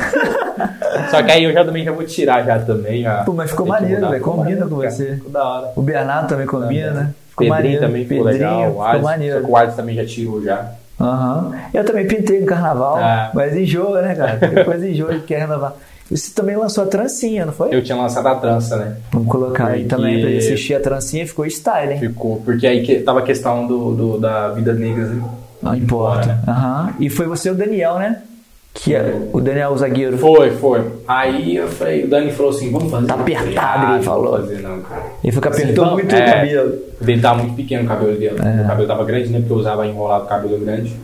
Só 1.10 1.24
que 1.24 1.32
aí 1.32 1.44
eu 1.44 1.54
já 1.54 1.64
também 1.64 1.84
já 1.86 1.92
vou 1.92 2.04
tirar 2.06 2.44
já 2.44 2.60
também. 2.60 3.06
Pô, 3.26 3.34
mas 3.34 3.50
ficou 3.52 3.66
maneiro, 3.66 4.10
velho. 4.10 4.22
Combina 4.22 4.66
com 4.68 4.76
você. 4.76 5.16
Ficou 5.16 5.32
da 5.32 5.44
hora. 5.44 5.72
O 5.76 5.82
Bernardo 5.82 6.28
também 6.28 6.46
combina, 6.46 6.92
né? 6.92 7.10
Ficou 7.30 7.48
Pedrinho 7.48 7.50
maneiro. 7.50 7.82
também 7.86 8.06
ficou 8.06 8.26
Pedrinho, 8.26 8.50
legal. 8.50 8.72
O 8.74 8.82
Alisson, 8.84 9.04
maneiro. 9.06 9.40
só 9.40 9.46
que 9.46 9.52
o 9.52 9.58
Alisson 9.58 9.76
também 9.78 9.96
já 9.96 10.06
tirou 10.06 10.44
já. 10.44 10.66
Aham. 11.00 11.52
Eu 11.74 11.84
também 11.86 12.08
pintei 12.08 12.40
no 12.42 12.46
carnaval, 12.46 12.98
Ah. 12.98 13.32
mas 13.34 13.56
enjoa, 13.56 14.02
né, 14.02 14.14
cara? 14.14 14.36
Depois 14.54 14.84
enjoa 14.84 15.14
e 15.16 15.20
quer 15.22 15.40
renovar. 15.40 15.74
Você 16.18 16.34
também 16.34 16.56
lançou 16.56 16.84
a 16.84 16.88
trancinha, 16.88 17.46
não 17.46 17.54
foi? 17.54 17.74
Eu 17.74 17.82
tinha 17.84 17.98
lançado 17.98 18.28
a 18.28 18.36
trança, 18.36 18.76
né? 18.78 18.98
Vamos 19.12 19.28
colocar 19.30 19.68
aí 19.68 19.84
Porque- 19.84 19.96
também 19.96 20.20
pra 20.20 20.30
ele 20.30 20.38
assistir 20.40 20.74
a 20.76 20.80
trancinha, 20.80 21.26
ficou 21.28 21.46
style, 21.46 21.94
hein? 21.94 22.00
Ficou. 22.00 22.38
Porque 22.44 22.68
aí 22.68 22.84
que 22.84 22.96
tava 23.00 23.20
a 23.20 23.24
questão 23.24 23.66
do, 23.68 23.94
do- 23.94 24.18
da 24.20 24.50
vida 24.50 24.74
negra. 24.74 25.06
né? 25.06 25.24
Não 25.62 25.76
importa. 25.76 26.26
Né? 26.28 26.40
Aham. 26.48 26.94
E 27.00 27.10
foi 27.10 27.28
você 27.28 27.50
e 27.50 27.52
o 27.52 27.56
Daniel, 27.56 27.98
né? 28.00 28.22
Que 28.74 28.96
é 28.96 29.14
o 29.34 29.42
Daniel, 29.42 29.72
o 29.72 29.78
zagueiro. 29.78 30.18
Foi, 30.18 30.50
foi. 30.52 30.82
Aí 31.08 31.58
eu 31.58 31.68
falei, 31.68 32.06
o 32.06 32.08
Dani 32.10 32.32
falou 32.32 32.52
assim, 32.52 32.72
vamos 32.72 32.90
fazer. 32.90 33.06
Tá 33.06 33.16
apertado, 33.16 33.86
ah, 33.88 33.96
ele 33.96 34.04
falou. 34.04 34.24
Não 34.24 34.32
vou 34.32 34.40
fazer 34.48 34.62
não, 34.62 34.80
cara. 34.82 35.02
Ele 35.24 35.32
que 35.40 35.48
Assim, 35.48 35.62
apertou 35.64 35.86
vamos- 35.86 36.00
muito 36.02 36.16
é. 36.16 36.24
o 36.26 36.34
cabelo. 36.34 36.74
O 37.00 37.04
dele 37.04 37.22
tava 37.22 37.40
muito 37.44 37.56
pequeno 37.58 37.84
o 37.84 37.88
cabelo 37.88 38.12
dele. 38.18 38.36
É. 38.42 38.62
O 38.64 38.68
cabelo 38.68 38.88
tava 38.88 39.04
grande, 39.04 39.30
né? 39.30 39.40
Porque 39.40 39.52
eu 39.54 39.58
usava 39.58 39.86
enrolado 39.86 40.24
o 40.24 40.28
cabelo 40.28 40.58
grande. 40.60 40.96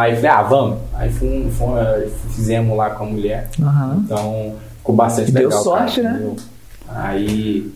Aí 0.00 0.10
eu 0.12 0.16
falei, 0.16 0.30
ah, 0.30 0.42
vamos. 0.42 0.78
Aí 0.94 1.10
fomos, 1.12 1.54
fomos, 1.56 1.78
eh, 1.80 2.08
fizemos 2.30 2.76
lá 2.76 2.90
com 2.90 3.04
a 3.04 3.06
mulher. 3.06 3.48
Aham. 3.60 4.02
Então 4.04 4.54
ficou 4.78 4.94
bastante 4.94 5.32
Deu 5.32 5.48
legal. 5.48 5.62
sorte, 5.62 6.00
cara, 6.00 6.14
né? 6.14 6.18
entendeu? 6.20 6.36
Aí 6.88 7.72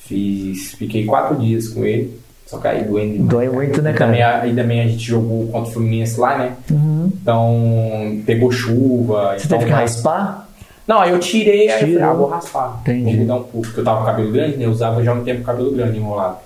fiz. 0.00 0.72
Fiquei 0.74 1.04
quatro 1.04 1.36
dias 1.36 1.68
com 1.68 1.84
ele. 1.84 2.20
Só 2.46 2.58
que 2.58 2.68
aí 2.68 2.84
doendo 2.84 3.12
demais. 3.14 3.30
Dói 3.30 3.48
muito, 3.48 3.80
né, 3.80 3.92
E 3.92 3.94
também, 3.94 4.20
cara? 4.20 4.38
a- 4.38 4.42
aí 4.42 4.54
também 4.54 4.80
a 4.82 4.86
gente 4.86 5.02
jogou 5.04 5.46
contra 5.48 5.70
o 5.70 5.72
Fluminense 5.72 6.20
lá, 6.20 6.36
né? 6.38 6.52
Uhum. 6.70 7.10
Então 7.22 8.22
pegou 8.26 8.50
chuva. 8.52 9.34
Você 9.38 9.46
então, 9.46 9.58
teve 9.58 9.70
que 9.70 9.76
raspar? 9.76 10.48
Não, 10.86 11.00
aí 11.00 11.10
eu 11.12 11.18
tirei, 11.18 11.70
aí 11.70 11.80
eu 11.82 11.88
falei, 11.98 12.02
ah, 12.02 12.12
vou 12.12 12.26
raspar. 12.28 12.78
Entendi. 12.82 13.04
Vou 13.04 13.14
mudar 13.14 13.34
um 13.36 13.42
pouco, 13.44 13.62
porque 13.62 13.80
eu 13.80 13.84
tava 13.84 14.00
com 14.00 14.04
cabelo 14.06 14.32
grande, 14.32 14.56
né? 14.58 14.66
Eu 14.66 14.70
usava 14.70 15.02
já 15.02 15.14
um 15.14 15.24
tempo 15.24 15.42
cabelo 15.42 15.72
grande 15.72 15.96
enrolado. 15.96 16.36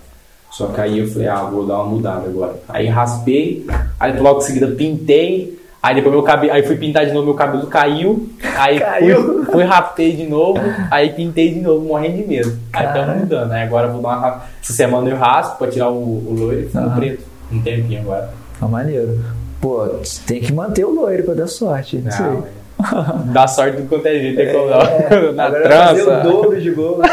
Só 0.57 0.69
que 0.69 0.81
aí 0.81 0.99
eu 1.01 1.07
falei, 1.09 1.29
ah, 1.29 1.43
vou 1.43 1.67
dar 1.67 1.75
uma 1.75 1.85
mudada 1.85 2.27
agora. 2.27 2.55
Aí 2.67 2.87
raspei, 2.87 3.67
aí 4.01 4.19
logo 4.19 4.39
em 4.39 4.43
seguida 4.43 4.69
pintei, 4.69 5.59
aí 5.83 5.95
depois 5.95 6.15
meu 6.15 6.23
cabelo, 6.23 6.55
aí 6.55 6.63
fui 6.63 6.77
pintar 6.77 7.05
de 7.05 7.13
novo, 7.13 7.27
meu 7.27 7.35
cabelo 7.35 7.67
caiu, 7.67 8.27
aí 8.57 8.81
Caiu. 8.81 9.45
Fui, 9.45 9.53
fui 9.53 9.65
raspei 9.65 10.17
de 10.17 10.25
novo, 10.25 10.59
aí 10.91 11.11
pintei 11.13 11.53
de 11.53 11.61
novo, 11.61 11.85
morrendo 11.87 12.17
de 12.23 12.27
medo. 12.27 12.59
Aí 12.73 12.87
estamos 12.87 13.17
mudando, 13.21 13.53
aí 13.53 13.63
agora 13.65 13.89
eu 13.89 13.93
vou 13.93 14.01
dar 14.01 14.17
uma 14.17 14.43
Essa 14.63 14.73
semana 14.73 15.11
eu 15.11 15.17
raspo 15.19 15.59
pra 15.59 15.69
tirar 15.69 15.91
o, 15.91 15.95
o 15.99 16.35
loiro 16.39 16.61
e 16.63 16.67
ficar 16.69 16.81
Aham. 16.85 16.97
preto. 16.97 17.25
Um 17.53 17.61
tempinho 17.61 18.01
agora. 18.01 18.31
Tá 18.59 18.67
maneiro. 18.67 19.21
Pô, 19.61 19.87
tem 20.27 20.41
que 20.41 20.55
manter 20.55 20.87
o 20.87 20.91
loiro 20.95 21.23
pra 21.25 21.35
dar 21.35 21.49
sorte. 21.49 21.99
Não 21.99 22.11
sei. 22.11 22.25
É. 22.27 23.33
Dá 23.33 23.47
sorte 23.47 23.77
do 23.83 23.89
quanto 23.89 24.07
é 24.07 24.13
jeito, 24.19 24.37
tem 24.37 24.53
como 24.55 24.71
É. 24.71 25.33
Na 25.37 25.45
agora 25.45 25.69
vai 25.69 25.87
fazer 25.89 26.03
o 26.03 26.07
trança. 26.07 26.23
dobro 26.29 26.61
de 26.63 26.71
gols. 26.71 27.07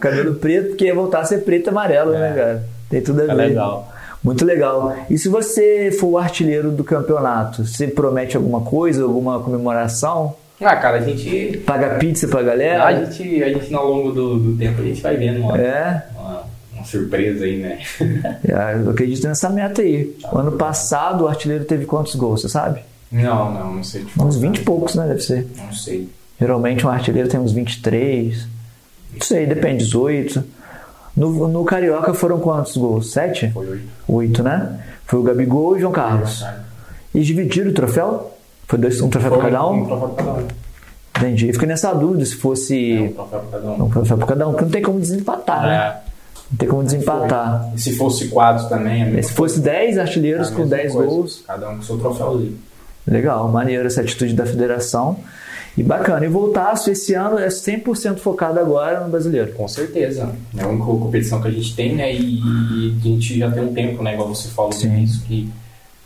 Cabelo 0.00 0.34
preto, 0.34 0.68
porque 0.70 0.86
ia 0.86 0.94
voltar 0.96 1.20
a 1.20 1.24
ser 1.24 1.38
preto 1.44 1.68
e 1.68 1.70
amarelo, 1.70 2.10
né, 2.10 2.32
cara? 2.36 2.77
Tem 2.88 3.00
tudo 3.00 3.22
a 3.22 3.26
ver. 3.26 3.30
É 3.30 3.34
legal. 3.34 3.92
Muito 4.22 4.44
legal. 4.44 4.96
E 5.08 5.16
se 5.16 5.28
você 5.28 5.90
for 5.92 6.08
o 6.08 6.18
artilheiro 6.18 6.70
do 6.70 6.82
campeonato, 6.82 7.64
você 7.64 7.86
promete 7.86 8.36
alguma 8.36 8.60
coisa, 8.60 9.02
alguma 9.04 9.40
comemoração? 9.40 10.34
Ah, 10.60 10.74
cara, 10.74 10.98
a 10.98 11.00
gente 11.00 11.58
Paga 11.58 11.96
pizza 11.98 12.26
pra 12.26 12.42
galera? 12.42 12.84
A 12.84 13.04
gente, 13.04 13.42
a 13.42 13.48
gente 13.48 13.72
ao 13.72 13.86
longo 13.88 14.10
do, 14.10 14.38
do 14.38 14.56
tempo, 14.56 14.80
a 14.80 14.84
gente 14.84 15.00
vai 15.00 15.16
vendo 15.16 15.40
uma, 15.40 15.56
É, 15.56 16.06
uma, 16.16 16.42
uma 16.74 16.84
surpresa 16.84 17.44
aí, 17.44 17.58
né? 17.58 17.78
é, 18.44 18.74
eu 18.84 18.90
acredito 18.90 19.26
nessa 19.28 19.48
meta 19.50 19.82
aí. 19.82 20.16
O 20.32 20.38
ano 20.38 20.52
passado 20.52 21.24
o 21.24 21.28
artilheiro 21.28 21.64
teve 21.64 21.86
quantos 21.86 22.16
gols, 22.16 22.42
você 22.42 22.48
sabe? 22.48 22.80
Não, 23.10 23.52
não, 23.52 23.74
não 23.74 23.84
sei. 23.84 24.04
Uns 24.18 24.36
20 24.36 24.58
e 24.58 24.64
poucos, 24.64 24.96
né? 24.96 25.06
Deve 25.06 25.20
ser. 25.20 25.46
Não 25.56 25.72
sei. 25.72 26.08
Geralmente 26.40 26.84
um 26.84 26.90
artilheiro 26.90 27.28
tem 27.28 27.38
uns 27.38 27.52
23. 27.52 28.46
Não 29.14 29.20
sei, 29.20 29.46
depende, 29.46 29.84
18. 29.84 30.44
No, 31.18 31.48
no 31.48 31.64
Carioca 31.64 32.14
foram 32.14 32.38
quantos 32.38 32.76
gols? 32.76 33.12
7? 33.12 33.50
Foi 33.50 33.66
oito. 33.68 33.88
8, 34.08 34.42
né? 34.42 34.78
Foi 35.06 35.18
o 35.18 35.22
Gabigol 35.22 35.74
e 35.74 35.78
o 35.78 35.80
João 35.80 35.92
Carlos. 35.92 36.44
E 37.14 37.20
dividiram 37.22 37.70
o 37.70 37.74
troféu? 37.74 38.32
Foi 38.66 38.78
dois, 38.78 39.00
um 39.00 39.08
troféu 39.08 39.32
pra 39.32 39.42
cada 39.50 39.66
Um 39.66 39.72
um? 39.82 39.86
troféu 39.86 40.08
pra 40.10 40.24
cada 40.24 40.38
um. 40.40 40.46
Entendi. 41.16 41.48
Eu 41.48 41.52
fiquei 41.54 41.66
nessa 41.68 41.92
dúvida 41.94 42.24
se 42.24 42.34
É, 42.34 42.36
um 42.36 42.40
fosse 42.40 43.12
troféu 43.14 43.40
pra 43.40 43.58
cada 43.58 43.66
um. 43.72 43.84
um 43.84 43.90
troféu 43.90 44.16
pra 44.18 44.26
cada 44.26 44.46
um, 44.46 44.50
porque 44.52 44.64
não 44.64 44.70
tem 44.70 44.82
como 44.82 45.00
desempatar, 45.00 45.62
né? 45.62 45.74
É, 45.76 46.08
Não 46.52 46.58
tem 46.58 46.68
como 46.68 46.84
desempatar. 46.84 47.72
E 47.74 47.80
se 47.80 47.96
fosse 47.96 48.28
quadros 48.28 48.68
também, 48.68 49.16
é 49.18 49.22
Se 49.22 49.32
fosse 49.32 49.58
10 49.60 49.98
artilheiros 49.98 50.50
com 50.50 50.62
a 50.62 50.66
mesma 50.66 50.76
10 50.76 50.92
coisa. 50.92 51.08
gols, 51.10 51.42
Cada 51.46 51.68
um 51.70 51.76
com 51.76 51.82
seu 51.82 51.98
troféuzinho. 51.98 52.56
legal, 53.06 53.48
maneiro 53.48 53.86
essa 53.86 54.02
atitude 54.02 54.34
da 54.34 54.46
federação. 54.46 55.16
E 55.78 55.82
bacana. 55.82 56.26
E 56.26 56.28
voltaço 56.28 56.90
esse 56.90 57.14
ano 57.14 57.38
é 57.38 57.46
100% 57.46 58.18
focado 58.18 58.58
agora 58.58 59.00
no 59.00 59.10
brasileiro. 59.10 59.52
Com 59.52 59.68
certeza. 59.68 60.34
É 60.56 60.62
a 60.62 60.66
única 60.66 60.84
competição 60.84 61.40
que 61.40 61.46
a 61.46 61.50
gente 61.52 61.74
tem, 61.76 61.94
né? 61.94 62.12
E, 62.12 62.40
e 62.40 62.98
a 63.00 63.04
gente 63.04 63.38
já 63.38 63.48
tem 63.48 63.62
um 63.62 63.72
tempo, 63.72 64.02
né? 64.02 64.14
Igual 64.14 64.28
você 64.28 64.48
falou 64.48 64.72
Sim. 64.72 64.88
início, 64.88 65.22
que 65.22 65.48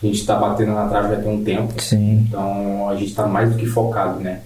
a 0.03 0.07
gente 0.07 0.27
tá 0.27 0.37
batendo 0.37 0.73
na 0.73 0.89
trave 0.89 1.15
já 1.15 1.23
tem 1.23 1.33
um 1.33 1.43
tempo. 1.43 1.81
Sim. 1.81 2.27
Então 2.29 2.89
a 2.91 2.97
gente 2.97 3.15
tá 3.15 3.27
mais 3.27 3.51
do 3.51 3.57
que 3.57 3.65
focado, 3.65 4.21
né? 4.21 4.41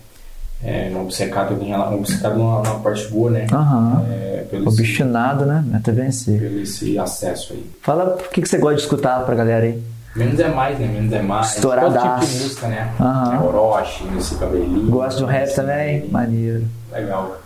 É, 0.62 0.90
obcecado, 0.96 1.54
obcecado 1.94 2.38
numa, 2.38 2.62
numa 2.62 2.78
parte 2.78 3.08
boa, 3.08 3.30
né? 3.30 3.46
Aham. 3.52 4.06
É, 4.08 4.46
pelo, 4.48 4.68
esse, 4.68 4.80
Obstinado, 4.80 5.44
né? 5.44 5.64
Meta 5.66 5.90
vencer. 5.90 6.38
pelo 6.40 6.60
esse 6.60 6.96
acesso 6.98 7.52
aí. 7.52 7.66
Fala 7.82 8.14
o 8.14 8.30
que, 8.30 8.40
que 8.40 8.48
você 8.48 8.58
gosta 8.58 8.76
de 8.76 8.82
escutar 8.82 9.24
pra 9.24 9.34
galera 9.34 9.66
aí. 9.66 9.82
Menos 10.16 10.40
é 10.40 10.48
mais, 10.48 10.78
né? 10.78 10.86
Menos 10.86 11.12
é 11.12 11.22
mais. 11.22 11.54
Todo 11.56 11.74
Estouradaço. 11.74 12.26
tipo 12.26 12.38
de 12.38 12.44
música, 12.44 12.66
né? 12.68 12.90
É 13.00 13.44
Orochi, 13.44 14.04
esse 14.18 14.34
cabelinho. 14.36 14.90
Gosta 14.90 15.18
de 15.18 15.24
um 15.24 15.26
rap 15.26 15.54
também? 15.54 16.08
Maneiro. 16.08 16.64
Legal. 16.92 17.38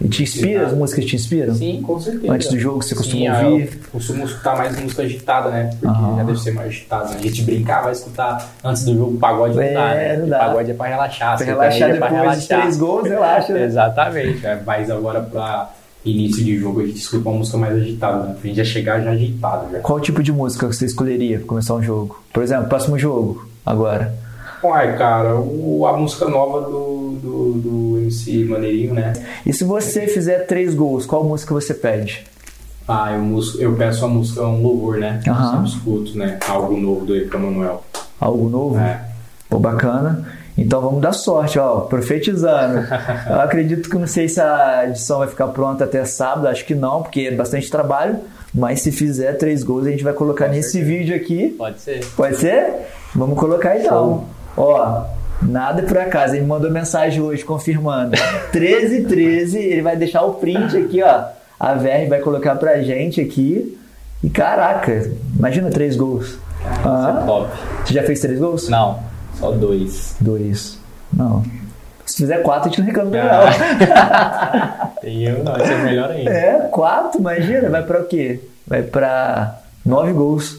E 0.00 0.08
te 0.08 0.24
inspira? 0.24 0.66
As 0.66 0.72
músicas 0.74 1.04
te 1.04 1.14
inspiram? 1.16 1.54
Sim, 1.54 1.80
com 1.80 1.98
certeza. 2.00 2.32
Antes 2.32 2.48
do 2.48 2.58
jogo, 2.58 2.82
você 2.82 2.94
costuma 2.94 3.36
Sim, 3.38 3.44
ouvir? 3.46 3.80
Eu 3.84 3.90
costumo 3.92 4.24
escutar 4.24 4.56
mais 4.56 4.78
música 4.78 5.02
agitada, 5.02 5.48
né? 5.50 5.70
Porque 5.70 5.86
Aham. 5.86 6.16
já 6.16 6.22
deve 6.24 6.40
ser 6.40 6.50
mais 6.52 6.68
agitada. 6.68 7.04
né? 7.10 7.16
A 7.18 7.22
gente 7.22 7.42
brincar, 7.42 7.82
vai 7.82 7.92
escutar 7.92 8.50
antes 8.64 8.84
do 8.84 8.94
jogo 8.96 9.16
pagode 9.18 9.58
É, 9.60 9.72
não 9.72 9.80
dá, 9.80 9.94
né? 9.94 10.16
não 10.16 10.28
dá. 10.28 10.38
Pagode 10.40 10.70
é 10.70 10.74
pra 10.74 10.86
relaxar. 10.88 11.36
Pra 11.36 11.46
relaxar 11.46 11.90
é 11.90 11.94
pra 11.94 12.08
depois 12.08 12.20
relaxar. 12.22 12.60
três 12.60 12.76
gols, 12.76 13.08
relaxa, 13.08 13.52
né? 13.52 13.62
Exatamente. 13.64 14.46
É, 14.46 14.60
Mas 14.66 14.90
agora 14.90 15.20
pra 15.20 15.70
início 16.10 16.44
de 16.44 16.58
jogo 16.58 16.80
a 16.80 16.86
gente 16.86 16.98
escuta 16.98 17.28
uma 17.28 17.38
música 17.38 17.58
mais 17.58 17.74
agitada, 17.76 18.24
né? 18.24 18.36
Pra 18.38 18.48
gente 18.48 18.56
já 18.56 18.64
chegar 18.64 19.00
já 19.00 19.10
agitado 19.10 19.72
já. 19.72 19.80
Qual 19.80 20.00
tipo 20.00 20.22
de 20.22 20.32
música 20.32 20.66
você 20.66 20.86
escolheria 20.86 21.38
pra 21.38 21.46
começar 21.46 21.74
um 21.74 21.82
jogo? 21.82 22.22
Por 22.32 22.42
exemplo, 22.42 22.68
próximo 22.68 22.98
jogo, 22.98 23.46
agora. 23.64 24.14
Uai, 24.62 24.96
cara, 24.96 25.36
o, 25.36 25.86
a 25.86 25.96
música 25.96 26.28
nova 26.28 26.62
do, 26.62 27.18
do, 27.22 27.52
do 27.54 27.98
MC 27.98 28.44
Maneirinho, 28.44 28.94
né? 28.94 29.12
E 29.44 29.52
se 29.52 29.64
você 29.64 30.06
fizer 30.06 30.46
três 30.46 30.74
gols, 30.74 31.06
qual 31.06 31.22
música 31.24 31.52
você 31.52 31.74
pede? 31.74 32.24
Ah, 32.88 33.12
eu, 33.12 33.40
eu 33.58 33.76
peço 33.76 34.04
a 34.04 34.08
música, 34.08 34.42
um 34.42 34.62
louvor, 34.62 34.98
né? 34.98 35.20
Aham. 35.26 35.58
Eu 35.58 35.64
escuto, 35.64 36.16
né? 36.16 36.38
Algo 36.48 36.76
novo 36.76 37.04
do 37.04 37.16
Eka 37.16 37.36
Manuel. 37.36 37.84
Algo 38.20 38.48
novo? 38.48 38.78
É. 38.78 39.04
Pô, 39.50 39.58
bacana. 39.58 40.26
Então 40.56 40.80
vamos 40.80 41.02
dar 41.02 41.12
sorte, 41.12 41.58
ó, 41.58 41.80
profetizando. 41.80 42.86
Eu 43.28 43.40
acredito 43.40 43.90
que 43.90 43.98
não 43.98 44.06
sei 44.06 44.28
se 44.28 44.40
a 44.40 44.86
edição 44.88 45.18
vai 45.18 45.28
ficar 45.28 45.48
pronta 45.48 45.84
até 45.84 46.04
sábado, 46.04 46.48
acho 46.48 46.64
que 46.64 46.74
não, 46.74 47.02
porque 47.02 47.20
é 47.22 47.34
bastante 47.34 47.70
trabalho. 47.70 48.16
Mas 48.54 48.80
se 48.80 48.90
fizer 48.90 49.34
três 49.34 49.62
gols, 49.62 49.86
a 49.86 49.90
gente 49.90 50.02
vai 50.02 50.14
colocar 50.14 50.48
nesse 50.48 50.80
vídeo 50.82 51.14
aqui. 51.14 51.48
Pode 51.58 51.78
ser. 51.78 52.04
Pode 52.16 52.36
ser? 52.36 52.86
Vamos 53.14 53.38
colocar 53.38 53.78
então. 53.78 54.24
Ó, 54.56 55.04
nada 55.42 55.82
por 55.82 55.98
acaso. 55.98 56.34
Ele 56.34 56.46
mandou 56.46 56.70
mensagem 56.70 57.20
hoje 57.20 57.44
confirmando. 57.44 58.16
13 58.52 59.02
13, 59.04 59.58
ele 59.58 59.82
vai 59.82 59.94
deixar 59.94 60.22
o 60.22 60.34
print 60.34 60.74
aqui, 60.74 61.02
ó. 61.02 61.24
A 61.60 61.74
VR 61.74 62.08
vai 62.08 62.20
colocar 62.20 62.54
pra 62.56 62.80
gente 62.82 63.20
aqui. 63.20 63.78
E 64.24 64.30
caraca, 64.30 65.10
imagina 65.36 65.68
três 65.68 65.94
gols. 65.94 66.38
Ah, 66.84 67.20
é 67.22 67.26
top. 67.26 67.50
você 67.84 67.92
já 67.92 68.02
fez 68.02 68.20
três 68.20 68.38
gols? 68.38 68.68
Não, 68.70 68.98
só 69.38 69.50
dois. 69.52 70.16
Dois. 70.20 70.78
Não. 71.12 71.42
Se 72.04 72.18
fizer 72.18 72.38
quatro, 72.42 72.68
a 72.68 72.72
gente 72.72 72.80
não 72.80 72.86
reclama 72.86 73.10
do 73.10 73.16
Ah. 73.18 74.90
não. 75.02 75.10
E 75.10 75.24
eu 75.24 75.42
não, 75.44 75.56
isso 75.56 75.72
é 75.72 75.82
melhor 75.82 76.10
ainda. 76.10 76.30
É, 76.30 76.58
quatro, 76.70 77.20
imagina. 77.20 77.68
Vai 77.68 77.82
pra 77.82 78.00
o 78.00 78.04
quê? 78.04 78.40
Vai 78.66 78.82
pra 78.82 79.58
nove 79.84 80.12
gols. 80.12 80.58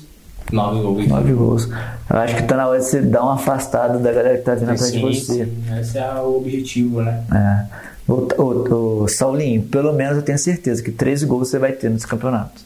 Nove 0.52 0.82
gols. 0.82 1.08
Nove 1.08 1.34
gols. 1.34 1.70
Eu 2.10 2.18
acho 2.18 2.36
que 2.36 2.44
tá 2.44 2.56
na 2.56 2.68
hora 2.68 2.80
de 2.80 2.86
você 2.86 3.02
dar 3.02 3.24
uma 3.24 3.34
afastada 3.36 3.98
da 4.00 4.12
galera 4.12 4.38
que 4.38 4.44
tá 4.44 4.56
vindo 4.56 4.72
atrás 4.72 4.92
de 4.92 5.00
você. 5.00 5.46
sim, 5.46 5.64
esse 5.80 5.98
é 5.98 6.14
o 6.22 6.38
objetivo, 6.38 7.02
né? 7.02 7.22
É. 7.34 7.88
Ô, 8.08 8.26
ô, 8.38 9.02
ô, 9.04 9.08
Saulinho, 9.10 9.64
pelo 9.64 9.92
menos 9.92 10.16
eu 10.18 10.22
tenho 10.24 10.38
certeza 10.38 10.82
que 10.82 10.92
13 10.92 11.26
gols 11.26 11.50
você 11.50 11.60
vai 11.60 11.74
ter 11.74 11.90
nesse 11.90 12.08
campeonato. 12.08 12.62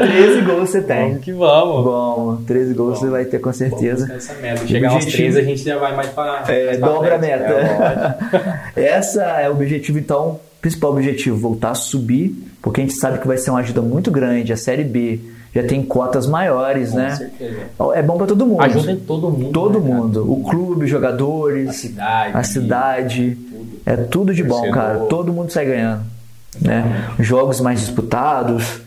13 0.00 0.40
gols 0.46 0.70
você 0.70 0.80
tem. 0.80 1.08
Vamos 1.08 1.24
que 1.24 1.32
vamos. 1.32 1.84
Bom, 1.84 2.36
13 2.46 2.74
gols 2.74 2.98
você 3.00 3.08
vai 3.08 3.24
ter 3.24 3.40
com 3.40 3.52
certeza. 3.52 4.06
Vamos 4.06 4.24
essa 4.30 4.40
meta. 4.40 4.66
Chegar 4.66 4.90
aos 4.90 5.04
objetivo- 5.04 5.32
13 5.32 5.38
a 5.38 5.42
gente 5.42 5.64
já 5.64 5.78
vai 5.78 5.96
mais 5.96 6.08
pra. 6.10 6.44
É, 6.48 6.76
dobra 6.76 7.16
a 7.16 7.18
meta. 7.18 8.18
É. 8.76 8.84
Essa 8.94 9.22
é 9.40 9.48
o 9.48 9.52
objetivo, 9.54 9.98
então, 9.98 10.38
principal 10.60 10.92
objetivo, 10.92 11.36
voltar 11.36 11.70
a 11.70 11.74
subir, 11.74 12.32
porque 12.62 12.80
a 12.80 12.84
gente 12.84 12.94
sabe 12.96 13.18
que 13.18 13.26
vai 13.26 13.36
ser 13.38 13.50
uma 13.50 13.60
ajuda 13.60 13.82
muito 13.82 14.10
grande. 14.10 14.52
A 14.52 14.56
Série 14.56 14.84
B 14.84 15.18
já 15.54 15.62
tem 15.64 15.82
cotas 15.82 16.26
maiores, 16.26 16.90
Com 16.90 16.96
né? 16.96 17.10
certeza. 17.14 17.58
É 17.94 18.02
bom 18.02 18.16
para 18.16 18.26
todo 18.26 18.46
mundo. 18.46 18.62
Ajuda 18.62 18.96
todo 19.06 19.30
mundo. 19.30 19.50
todo 19.52 19.80
né, 19.80 19.88
cara? 19.88 20.00
mundo. 20.02 20.32
O 20.32 20.42
clube, 20.44 20.84
os 20.84 20.90
jogadores, 20.90 21.68
A 21.68 21.72
cidade. 21.72 22.36
a 22.36 22.42
cidade. 22.42 23.34
Tudo. 23.36 23.80
É 23.84 23.96
tudo 23.96 24.34
de 24.34 24.42
bom, 24.42 24.70
cara. 24.70 24.98
Todo 25.00 25.32
mundo 25.32 25.50
sai 25.52 25.66
ganhando. 25.66 26.02
Né? 26.60 27.06
Jogos 27.18 27.60
mais 27.60 27.80
disputados. 27.80 28.80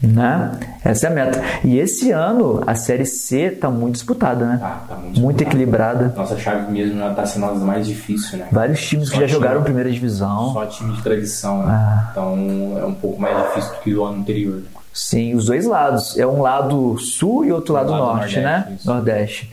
Né? 0.00 0.52
Essa 0.84 1.08
é 1.08 1.10
a 1.10 1.12
meta. 1.12 1.42
E 1.64 1.76
esse 1.76 2.12
ano 2.12 2.62
a 2.64 2.76
Série 2.76 3.04
C 3.04 3.50
tá 3.50 3.68
muito 3.68 3.94
disputada, 3.94 4.44
né? 4.46 4.60
Ah, 4.62 4.80
tá 4.88 4.94
muito 4.94 5.20
Muito 5.20 5.42
equilibrada. 5.42 6.14
Nossa 6.16 6.38
chave 6.38 6.70
mesmo 6.70 6.98
já 7.00 7.12
tá 7.14 7.26
sendo 7.26 7.46
uma 7.46 7.52
das 7.54 7.62
mais 7.64 7.84
difíceis, 7.84 8.40
né? 8.40 8.46
Vários 8.52 8.80
times 8.86 9.08
que 9.08 9.16
Só 9.16 9.20
já 9.22 9.26
time- 9.26 9.40
jogaram 9.40 9.62
primeira 9.64 9.90
divisão. 9.90 10.52
Só 10.52 10.66
time 10.66 10.92
de 10.94 11.02
tradição, 11.02 11.64
né? 11.66 11.72
Ah. 11.72 12.08
Então 12.12 12.78
é 12.80 12.84
um 12.84 12.94
pouco 12.94 13.20
mais 13.20 13.36
difícil 13.48 13.72
do 13.74 13.80
que 13.80 13.92
o 13.96 14.04
ano 14.04 14.20
anterior. 14.20 14.62
Sim, 15.00 15.34
os 15.34 15.46
dois 15.46 15.64
lados. 15.64 16.18
É 16.18 16.26
um 16.26 16.42
lado 16.42 16.98
sul 16.98 17.44
e 17.44 17.52
outro 17.52 17.72
lado, 17.74 17.92
lado 17.92 18.02
norte, 18.02 18.40
Nordeste, 18.40 18.40
né? 18.40 18.76
isso. 18.76 18.86
Nordeste. 18.90 19.52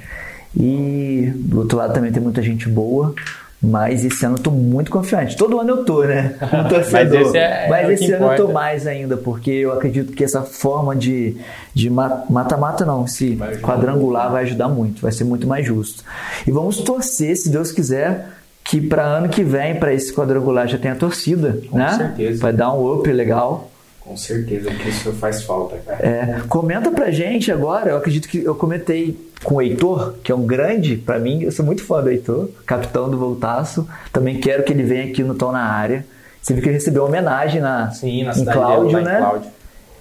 E 0.58 1.32
do 1.36 1.60
outro 1.60 1.78
lado 1.78 1.94
também 1.94 2.12
tem 2.12 2.22
muita 2.22 2.42
gente 2.42 2.68
boa. 2.68 3.14
Mas 3.62 4.06
esse 4.06 4.24
ano 4.26 4.36
eu 4.36 4.42
tô 4.44 4.52
muito 4.52 4.92
confiante. 4.92 5.36
Todo 5.36 5.60
ano 5.60 5.70
eu 5.72 5.86
tô, 5.86 6.04
né? 6.04 6.36
Como 6.52 6.66
torcedor. 6.70 7.22
esse 7.22 7.38
é- 7.38 7.68
Mas 7.70 7.90
é 7.90 7.94
esse 7.94 8.12
ano 8.12 8.26
eu 8.26 8.30
tô 8.30 8.34
importa. 8.44 8.54
mais 8.54 8.86
ainda, 8.86 9.18
porque 9.18 9.50
eu 9.50 9.72
acredito 9.74 10.14
que 10.14 10.24
essa 10.24 10.42
forma 10.44 10.96
de 10.96 11.38
de 11.74 11.90
ma- 11.90 12.24
mata-mata 12.30 12.86
não, 12.86 13.06
esse 13.06 13.34
Vai 13.36 13.56
quadrangular 13.58 14.32
vai 14.32 14.44
ajudar 14.44 14.68
muito, 14.68 15.02
vai 15.02 15.12
ser 15.12 15.24
muito 15.24 15.48
mais 15.48 15.66
justo. 15.66 16.04
E 16.46 16.52
vamos 16.52 16.78
torcer, 16.78 17.36
se 17.38 17.50
Deus 17.50 17.72
quiser, 17.72 18.28
que 18.64 18.80
para 18.82 19.04
ano 19.04 19.30
que 19.30 19.44
vem, 19.44 19.76
para 19.76 19.94
esse 19.94 20.14
quadrangular 20.14 20.68
já 20.68 20.78
tenha 20.78 20.96
torcida, 20.96 21.60
Com 21.70 21.78
né? 21.78 21.90
certeza. 21.92 22.42
Vai 22.42 22.54
dar 22.54 22.72
um 22.74 22.94
up 22.94 23.12
legal. 23.12 23.72
Com 24.06 24.16
certeza 24.16 24.70
que 24.70 24.88
isso 24.88 25.12
faz 25.14 25.42
falta, 25.44 25.78
cara. 25.78 25.98
É, 26.06 26.42
comenta 26.48 26.92
pra 26.92 27.10
gente 27.10 27.52
agora, 27.52 27.90
eu 27.90 27.98
acredito 27.98 28.28
que 28.28 28.44
eu 28.44 28.54
comentei 28.54 29.18
com 29.44 29.56
o 29.56 29.62
Heitor, 29.62 30.14
que 30.24 30.32
é 30.32 30.36
um 30.36 30.46
grande, 30.46 30.96
pra 30.96 31.18
mim, 31.18 31.42
eu 31.42 31.52
sou 31.52 31.66
muito 31.66 31.84
fã 31.84 32.04
do 32.04 32.10
Heitor, 32.12 32.50
capitão 32.68 33.10
do 33.10 33.18
Voltaço. 33.18 33.88
Também 34.14 34.40
quero 34.40 34.64
que 34.64 34.72
ele 34.72 34.84
venha 34.84 35.06
aqui 35.06 35.24
no 35.24 35.34
Tom 35.34 35.52
na 35.52 35.64
área. 35.64 36.06
Você 36.40 36.54
viu 36.54 36.62
que 36.62 36.70
ele 36.70 36.76
recebeu 36.76 37.02
uma 37.02 37.10
homenagem 37.10 37.60
na, 37.60 37.90
Sim, 37.90 38.24
na 38.24 38.38
em 38.38 38.46
Cláudio, 38.46 39.02
né? 39.02 39.16
em 39.16 39.18
Cláudio. 39.18 39.52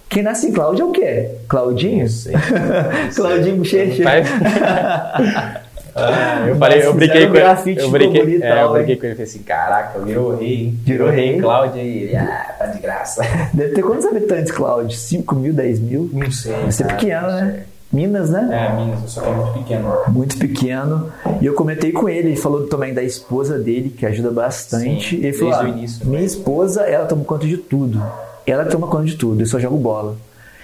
Quem 0.07 0.21
nasce 0.21 0.47
em 0.47 0.53
Cláudio 0.53 0.83
é 0.83 0.85
o 0.85 0.91
quê? 0.91 1.31
Claudinho? 1.47 2.01
Não 2.01 2.07
sei. 2.07 2.33
Claudinho 3.15 3.57
Bochecha. 3.57 4.03
Ah, 5.95 6.45
eu 6.49 6.57
falei, 6.57 6.85
eu 6.85 6.93
brinquei 6.93 7.25
com 7.27 7.35
ele. 7.37 7.81
Eu 7.81 7.89
brinquei, 7.89 8.41
é, 8.41 8.63
eu 8.63 8.73
brinquei 8.73 8.97
com 8.97 9.05
ele. 9.05 9.15
Falei 9.15 9.29
assim: 9.29 9.43
caraca, 9.43 9.99
virou 9.99 10.35
rei, 10.35 10.53
hein? 10.53 10.79
Virou 10.83 11.09
rei. 11.09 11.39
Cláudio 11.39 11.81
e 11.81 12.13
ah, 12.13 12.53
tá 12.59 12.65
de 12.65 12.79
graça. 12.79 13.23
Deve 13.53 13.73
ter 13.73 13.81
quantos 13.81 14.05
habitantes, 14.05 14.51
Cláudio? 14.51 14.91
5 14.91 15.35
mil, 15.35 15.53
10 15.53 15.79
mil? 15.79 16.09
Não 16.11 16.29
sei. 16.29 16.53
Deve 16.53 16.71
ser 16.73 16.83
cara, 16.83 16.97
pequeno, 16.97 17.27
né? 17.27 17.63
Minas, 17.93 18.29
né? 18.29 18.49
É, 18.51 18.75
Minas, 18.75 19.09
só 19.09 19.21
que 19.21 19.29
é 19.29 19.31
muito 19.31 19.53
pequeno. 19.53 19.93
muito 20.09 20.37
pequeno. 20.37 21.13
E 21.39 21.45
eu 21.45 21.53
comentei 21.53 21.93
com 21.93 22.09
ele, 22.09 22.29
ele 22.29 22.35
falou 22.35 22.67
também 22.67 22.93
da 22.93 23.01
esposa 23.01 23.57
dele, 23.57 23.89
que 23.89 24.05
ajuda 24.05 24.31
bastante. 24.31 25.15
Sim, 25.15 25.23
ele 25.23 25.31
falou: 25.31 25.53
"Ah, 25.53 25.69
início, 25.69 26.05
minha 26.05 26.19
né?" 26.19 26.25
esposa, 26.25 26.81
ela 26.81 27.05
toma 27.05 27.23
conta 27.23 27.47
de 27.47 27.55
tudo. 27.55 28.03
Ela 28.45 28.65
toma 28.65 28.87
conta 28.87 29.05
de 29.05 29.15
tudo, 29.15 29.41
eu 29.41 29.45
só 29.45 29.57
jogo 29.59 29.77
bola. 29.77 30.17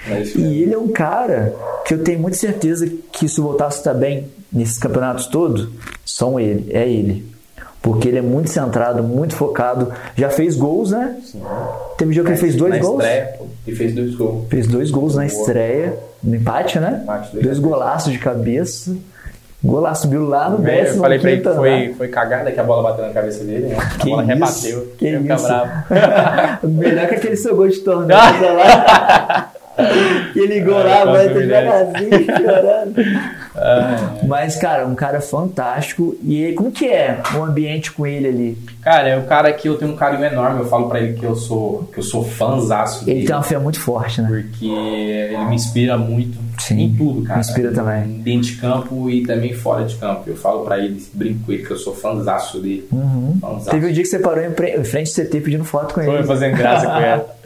É 0.09 0.23
E 0.35 0.63
ele 0.63 0.73
é 0.73 0.77
um 0.77 0.87
cara 0.89 1.53
que 1.85 1.93
eu 1.93 2.03
tenho 2.03 2.19
muita 2.19 2.37
certeza 2.37 2.87
que 3.11 3.27
se 3.27 3.39
voltasse 3.39 3.77
estar 3.79 3.93
bem 3.93 4.27
nesses 4.51 4.77
campeonatos 4.77 5.27
todos, 5.27 5.69
são 6.05 6.39
ele, 6.39 6.71
é 6.73 6.87
ele. 6.89 7.29
Porque 7.81 8.07
ele 8.07 8.19
é 8.19 8.21
muito 8.21 8.49
centrado, 8.49 9.01
muito 9.01 9.35
focado. 9.35 9.91
Já 10.15 10.29
fez 10.29 10.55
gols, 10.55 10.91
né? 10.91 11.17
Teve 11.97 12.13
jogo 12.13 12.27
que 12.27 12.33
ele 12.33 12.39
fez 12.41 12.55
dois 12.55 12.71
na 12.73 12.79
gols. 12.79 13.03
Estreia, 13.03 13.39
ele 13.65 13.75
fez 13.75 13.95
dois 13.95 14.15
gols. 14.15 14.47
Fez 14.49 14.67
dois 14.67 14.91
gols 14.91 15.15
na 15.15 15.25
estreia, 15.25 15.97
no 16.23 16.35
empate, 16.35 16.79
né? 16.79 16.99
Empate, 17.03 17.37
dois 17.37 17.57
a 17.57 17.61
golaços 17.61 18.11
de 18.13 18.19
cabeça. 18.19 18.95
Golaço 19.63 20.03
subiu 20.03 20.25
lá 20.25 20.49
no 20.49 20.57
Eu 20.57 20.63
décimo 20.63 21.01
falei 21.01 21.19
pra 21.19 21.31
ele 21.31 21.41
que 21.41 21.53
foi, 21.53 21.93
foi 21.95 22.07
cagada 22.07 22.51
que 22.51 22.59
a 22.59 22.63
bola 22.63 22.81
bateu 22.81 23.05
na 23.05 23.13
cabeça 23.13 23.43
dele, 23.43 23.67
né? 23.67 23.77
A 23.77 23.85
Que 23.99 24.09
bola 24.09 24.23
isso? 24.23 24.31
rebateu. 24.33 24.87
Que 24.97 25.05
Eu 25.07 25.21
ficar 25.21 25.35
isso? 25.35 25.45
bravo. 25.47 26.67
Melhor 26.67 27.07
que 27.07 27.15
aquele 27.15 27.35
seu 27.35 27.55
gol 27.55 27.67
de 27.67 27.79
torneio 27.79 28.17
lá. 28.57 29.50
Ele 30.35 30.47
ligou 30.55 30.77
Ah, 30.77 30.83
lá, 30.83 31.05
vai 31.05 31.27
Mineiro. 31.29 31.47
devagarzinho, 31.47 32.25
chorando. 32.25 32.95
Ah, 33.55 34.13
Mas, 34.25 34.55
cara, 34.55 34.85
um 34.87 34.95
cara 34.95 35.19
fantástico. 35.19 36.15
E 36.23 36.41
ele- 36.41 36.53
como 36.53 36.71
que 36.71 36.87
é 36.87 37.21
o 37.35 37.43
ambiente 37.43 37.91
com 37.91 38.07
ele 38.07 38.27
ali? 38.27 38.57
Cara, 38.81 39.09
é 39.09 39.17
o 39.17 39.23
cara 39.23 39.51
que 39.53 39.67
eu 39.67 39.77
tenho 39.77 39.91
um 39.91 39.95
carinho 39.95 40.23
enorme. 40.25 40.59
Eu 40.61 40.67
falo 40.67 40.87
pra 40.89 40.99
ele 40.99 41.13
que 41.13 41.23
eu 41.25 41.35
sou, 41.35 41.89
que 41.93 41.99
eu 41.99 42.03
sou 42.03 42.23
fãzaço 42.23 43.03
Ele 43.05 43.13
dele. 43.15 43.27
tem 43.27 43.35
uma 43.35 43.43
fé 43.43 43.57
muito 43.57 43.79
forte, 43.79 44.21
né? 44.21 44.27
Porque 44.29 44.65
ele 44.65 45.37
me 45.45 45.55
inspira 45.55 45.97
muito 45.97 46.37
Sim, 46.59 46.79
em 46.81 46.93
tudo, 46.95 47.23
cara. 47.23 47.35
me 47.39 47.45
inspira 47.45 47.71
também. 47.71 48.03
Dentro 48.21 48.47
de 48.49 48.55
campo 48.57 49.09
e 49.09 49.25
também 49.25 49.53
fora 49.53 49.83
de 49.85 49.95
campo. 49.95 50.23
Eu 50.27 50.35
falo 50.35 50.63
pra 50.63 50.77
ele, 50.79 51.03
brinco 51.13 51.45
com 51.45 51.51
ele 51.51 51.63
que 51.65 51.71
eu 51.71 51.77
sou 51.77 51.93
fãzaço 51.95 52.59
dele. 52.59 52.87
Uhum. 52.91 53.37
Fãzaço. 53.41 53.69
Teve 53.69 53.87
um 53.87 53.91
dia 53.91 54.03
que 54.03 54.09
você 54.09 54.19
parou 54.19 54.43
em 54.43 54.83
frente 54.83 55.11
do 55.11 55.13
CT 55.15 55.41
pedindo 55.41 55.63
foto 55.63 55.93
com 55.93 56.01
Foi 56.03 56.15
ele. 56.15 56.23
fazendo 56.23 56.57
graça 56.57 56.87
com 56.87 56.97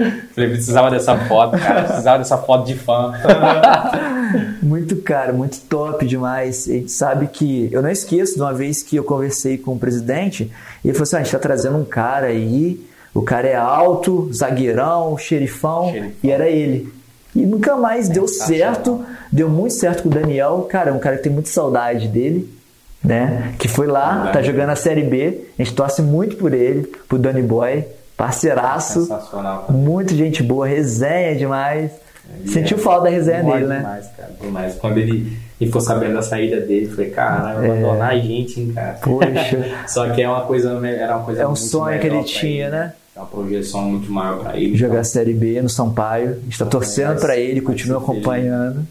ele. 0.06 0.16
Falei, 0.36 0.50
precisava 0.52 0.90
dessa 0.92 1.18
foto, 1.18 1.58
cara. 1.58 1.84
Precisava 1.84 2.18
dessa 2.20 2.38
foto 2.38 2.66
de 2.66 2.76
fã. 2.76 3.12
Muito 4.62 4.96
cara, 4.98 5.32
muito 5.34 5.60
top 5.62 6.06
demais. 6.06 6.68
A 6.68 6.72
gente 6.74 6.92
sabe 6.92 7.28
que. 7.28 7.70
Eu 7.72 7.82
não 7.82 7.90
esqueço 7.90 8.36
de 8.36 8.42
uma 8.42 8.54
vez 8.54 8.82
que 8.84 8.96
eu 8.96 9.04
conversei 9.04 9.58
com 9.58 9.74
o 9.74 9.80
presidente 9.80 10.52
e 10.84 10.88
ele 10.88 10.94
falou 10.94 11.04
assim: 11.04 11.16
ah, 11.16 11.20
a 11.20 11.24
gente 11.24 11.32
tá 11.32 11.40
trazendo 11.40 11.78
um 11.78 11.86
cara 11.86 12.28
aí, 12.28 12.80
o 13.14 13.22
cara 13.22 13.48
é 13.48 13.56
alto, 13.56 14.30
zagueirão, 14.34 15.18
xerifão, 15.18 15.92
Xerifão. 15.92 16.12
e 16.24 16.32
era 16.32 16.50
ele. 16.50 16.92
E 17.36 17.46
nunca 17.46 17.76
mais 17.76 18.08
deu 18.08 18.28
Sensacional. 18.28 18.74
certo, 18.76 19.06
deu 19.32 19.50
muito 19.50 19.74
certo 19.74 20.04
com 20.04 20.10
o 20.10 20.12
Daniel. 20.12 20.68
Cara, 20.70 20.90
é 20.90 20.94
um 20.94 21.00
cara 21.00 21.18
que 21.18 21.24
tem 21.24 21.32
muita 21.32 21.50
saudade 21.50 22.08
dele, 22.08 22.50
né? 23.04 23.54
Que 23.60 23.68
foi 23.68 23.88
lá, 23.88 24.30
tá 24.32 24.42
jogando 24.42 24.70
a 24.70 24.76
Série 24.76 25.04
B. 25.04 25.42
A 25.60 25.64
gente 25.64 25.76
torce 25.76 26.02
muito 26.02 26.38
por 26.38 26.54
ele, 26.54 26.84
pro 27.10 27.18
Danny 27.20 27.42
Boy, 27.42 27.84
parceiraço. 28.16 29.08
Muito 29.70 30.16
gente 30.16 30.42
boa, 30.42 30.66
resenha 30.66 31.36
demais. 31.36 31.92
Ele 32.40 32.52
Sentiu 32.52 32.78
é 32.78 32.80
falta 32.80 33.06
da 33.06 33.10
resenha 33.10 33.44
dele, 33.44 33.66
né? 33.66 33.78
Demais, 33.78 34.08
cara, 34.18 34.32
demais. 34.42 34.76
Quando 34.76 34.98
ele, 34.98 35.12
ele 35.60 35.68
ficou 35.68 35.82
sabendo 35.82 36.14
da 36.16 36.22
saída 36.22 36.60
dele, 36.62 36.88
falei, 36.88 37.10
caralho, 37.10 37.60
vai 37.60 37.70
abandonar 37.70 38.12
a 38.12 38.18
gente, 38.20 38.60
hein, 38.60 38.72
cara. 38.74 38.88
É. 38.90 38.94
Poxa. 38.94 39.66
Só 39.88 40.10
que 40.12 40.22
é 40.22 40.28
uma 40.30 40.42
coisa, 40.42 40.70
era 40.88 41.16
uma 41.18 41.26
coisa 41.26 41.42
É 41.42 41.48
um 41.48 41.56
sonho 41.56 42.00
que 42.00 42.08
ele 42.08 42.24
tinha, 42.24 42.66
ele. 42.68 42.72
né? 42.72 42.94
É 43.16 43.20
uma 43.20 43.28
projeção 43.28 43.82
muito 43.84 44.12
maior 44.12 44.40
pra 44.40 44.58
ele. 44.58 44.76
Jogar 44.76 45.00
a 45.00 45.04
Série 45.04 45.34
B 45.34 45.62
no 45.62 45.70
Sampaio. 45.70 46.32
A 46.32 46.44
gente 46.44 46.60
tá 46.60 46.66
torcendo 46.66 47.20
pra 47.20 47.38
ele, 47.38 47.62
continua 47.62 48.00
acompanhando. 48.00 48.86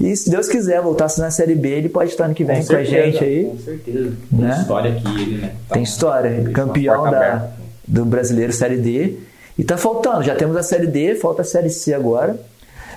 E 0.00 0.14
se 0.16 0.30
Deus 0.30 0.48
quiser 0.48 0.80
voltasse 0.80 1.20
na 1.20 1.30
Série 1.30 1.54
B, 1.54 1.68
ele 1.68 1.88
pode 1.88 2.10
estar 2.10 2.24
ano 2.24 2.34
que 2.34 2.44
vem 2.44 2.56
com, 2.56 2.62
certeza, 2.62 2.90
com 2.90 2.96
a 3.02 3.04
gente 3.10 3.24
aí. 3.24 3.44
Com 3.44 3.58
certeza. 3.58 4.12
Tem 4.30 4.38
Né? 4.40 4.56
história 4.60 4.90
aqui, 4.92 5.22
ele, 5.22 5.38
né? 5.42 5.52
Tá 5.68 5.74
Tem 5.74 5.82
história, 5.82 6.50
campeão 6.52 7.02
da, 7.04 7.08
aberta. 7.16 7.52
do 7.86 8.04
brasileiro 8.04 8.52
Série 8.52 8.76
D. 8.78 9.16
E 9.58 9.64
tá 9.64 9.76
faltando, 9.76 10.22
já 10.22 10.34
temos 10.34 10.56
a 10.56 10.62
Série 10.62 10.86
D, 10.86 11.14
falta 11.16 11.42
a 11.42 11.44
Série 11.44 11.68
C 11.70 11.92
agora. 11.92 12.36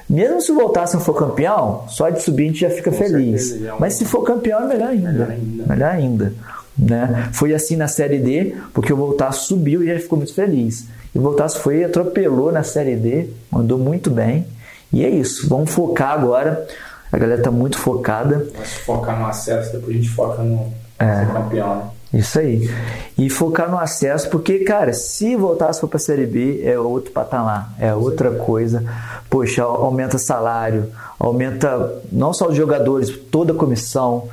Mesmo 0.10 0.42
se 0.42 0.52
voltasse 0.52 0.94
e 0.96 0.98
não 0.98 1.04
for 1.04 1.14
campeão, 1.16 1.84
só 1.88 2.10
de 2.10 2.22
subir 2.22 2.44
a 2.44 2.48
gente 2.48 2.60
já 2.60 2.70
fica 2.70 2.92
Com 2.92 2.98
feliz. 2.98 3.50
certeza, 3.50 3.70
é 3.70 3.74
um- 3.74 3.80
Mas 3.80 3.94
se 3.96 4.06
for 4.06 4.22
campeão 4.24 4.62
é 4.64 4.68
melhor 4.68 4.90
ainda. 4.90 5.12
Melhor 5.12 5.30
ainda. 5.32 5.64
Melhor 5.68 5.90
ainda, 5.92 6.34
né? 6.78 7.30
Foi 7.34 7.54
assim 7.54 7.76
na 7.76 7.88
Série 7.88 8.20
D, 8.20 8.56
porque 8.74 8.92
o 8.94 8.98
Voltaço 8.98 9.48
subiu 9.48 9.84
e 9.84 9.88
já 9.88 10.00
ficou 10.00 10.18
muito 10.18 10.34
feliz. 10.34 10.86
E 11.16 11.18
o 11.20 11.22
Voltaço 11.22 11.60
foi 11.60 11.78
e 11.80 11.84
atropelou 11.84 12.52
na 12.52 12.64
Série 12.64 12.96
D, 12.96 13.30
mandou 13.52 13.78
muito 13.78 14.10
bem. 14.10 14.46
E 14.92 15.04
é 15.04 15.10
isso, 15.10 15.48
vamos 15.50 15.72
focar 15.72 16.12
agora. 16.12 16.68
A 17.12 17.18
galera 17.18 17.42
tá 17.42 17.52
muito 17.52 17.78
focada. 17.78 18.46
Mas 18.58 18.74
focar 18.74 19.20
no 19.20 19.26
acesso, 19.28 19.72
depois 19.74 19.92
a 19.96 20.00
gente 20.00 20.10
foca 20.10 20.42
no 20.44 20.72
É. 21.00 21.20
ser 21.26 21.32
campeão, 21.32 21.76
né? 21.76 21.84
Isso 22.14 22.40
aí. 22.40 22.70
E 23.18 23.30
focar 23.30 23.70
no 23.72 23.80
acesso, 23.80 24.30
porque, 24.30 24.60
cara, 24.60 24.94
se 24.94 25.36
voltasse 25.36 25.82
for 25.82 25.88
pra 25.88 25.98
Série 25.98 26.28
B, 26.28 26.62
é 26.64 26.78
outro 26.78 27.12
patamar, 27.12 27.74
é 27.80 27.94
outra 27.94 28.30
coisa. 28.32 28.84
Poxa, 29.30 29.64
aumenta 29.64 30.20
salário, 30.20 30.92
aumenta 31.20 32.02
não 32.12 32.32
só 32.32 32.50
os 32.50 32.56
jogadores, 32.56 33.10
toda 33.32 33.54
a 33.54 33.56
comissão. 33.56 34.28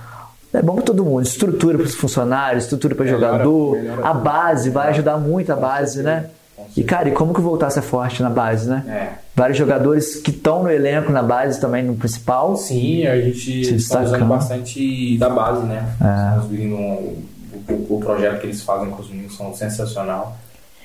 É 0.53 0.61
bom 0.61 0.75
para 0.75 0.85
todo 0.85 1.05
mundo. 1.05 1.23
Estrutura 1.23 1.79
para 1.79 1.87
os 1.87 1.95
funcionários, 1.95 2.65
estrutura 2.65 2.95
para 2.95 3.07
jogador. 3.07 3.77
melhora 3.77 4.07
A 4.07 4.13
base 4.13 4.69
vai 4.69 4.89
ajudar 4.89 5.17
muito 5.17 5.51
a 5.53 5.57
base, 5.57 6.03
né? 6.03 6.27
E, 6.77 6.85
cara, 6.85 7.09
e 7.09 7.13
como 7.13 7.35
que 7.35 7.41
voltasse 7.41 7.79
é 7.79 7.83
forte 7.83 8.23
na 8.23 8.31
base, 8.31 8.69
né? 8.69 8.85
É. 8.87 9.19
Vários 9.35 9.59
jogadores 9.59 10.17
que 10.17 10.31
estão 10.31 10.63
no 10.63 10.71
elenco, 10.71 11.11
na 11.11 11.23
base 11.23 11.61
também, 11.61 11.83
no 11.83 11.95
principal. 11.95 12.57
Sim, 12.57 13.07
a 13.07 13.21
gente 13.21 13.75
está 13.75 14.03
usando 14.03 14.27
bastante 14.27 15.17
da 15.19 15.29
base, 15.29 15.67
né? 15.67 15.85
É. 16.01 16.39
Os 16.39 16.49
meninos, 16.49 17.19
o, 17.73 17.97
o- 17.97 18.01
projeto 18.01 18.41
que 18.41 18.47
eles 18.47 18.63
fazem 18.63 18.91
com 18.91 19.01
os 19.03 19.09
meninos 19.11 19.37
são 19.37 19.55
sensacional. 19.55 20.37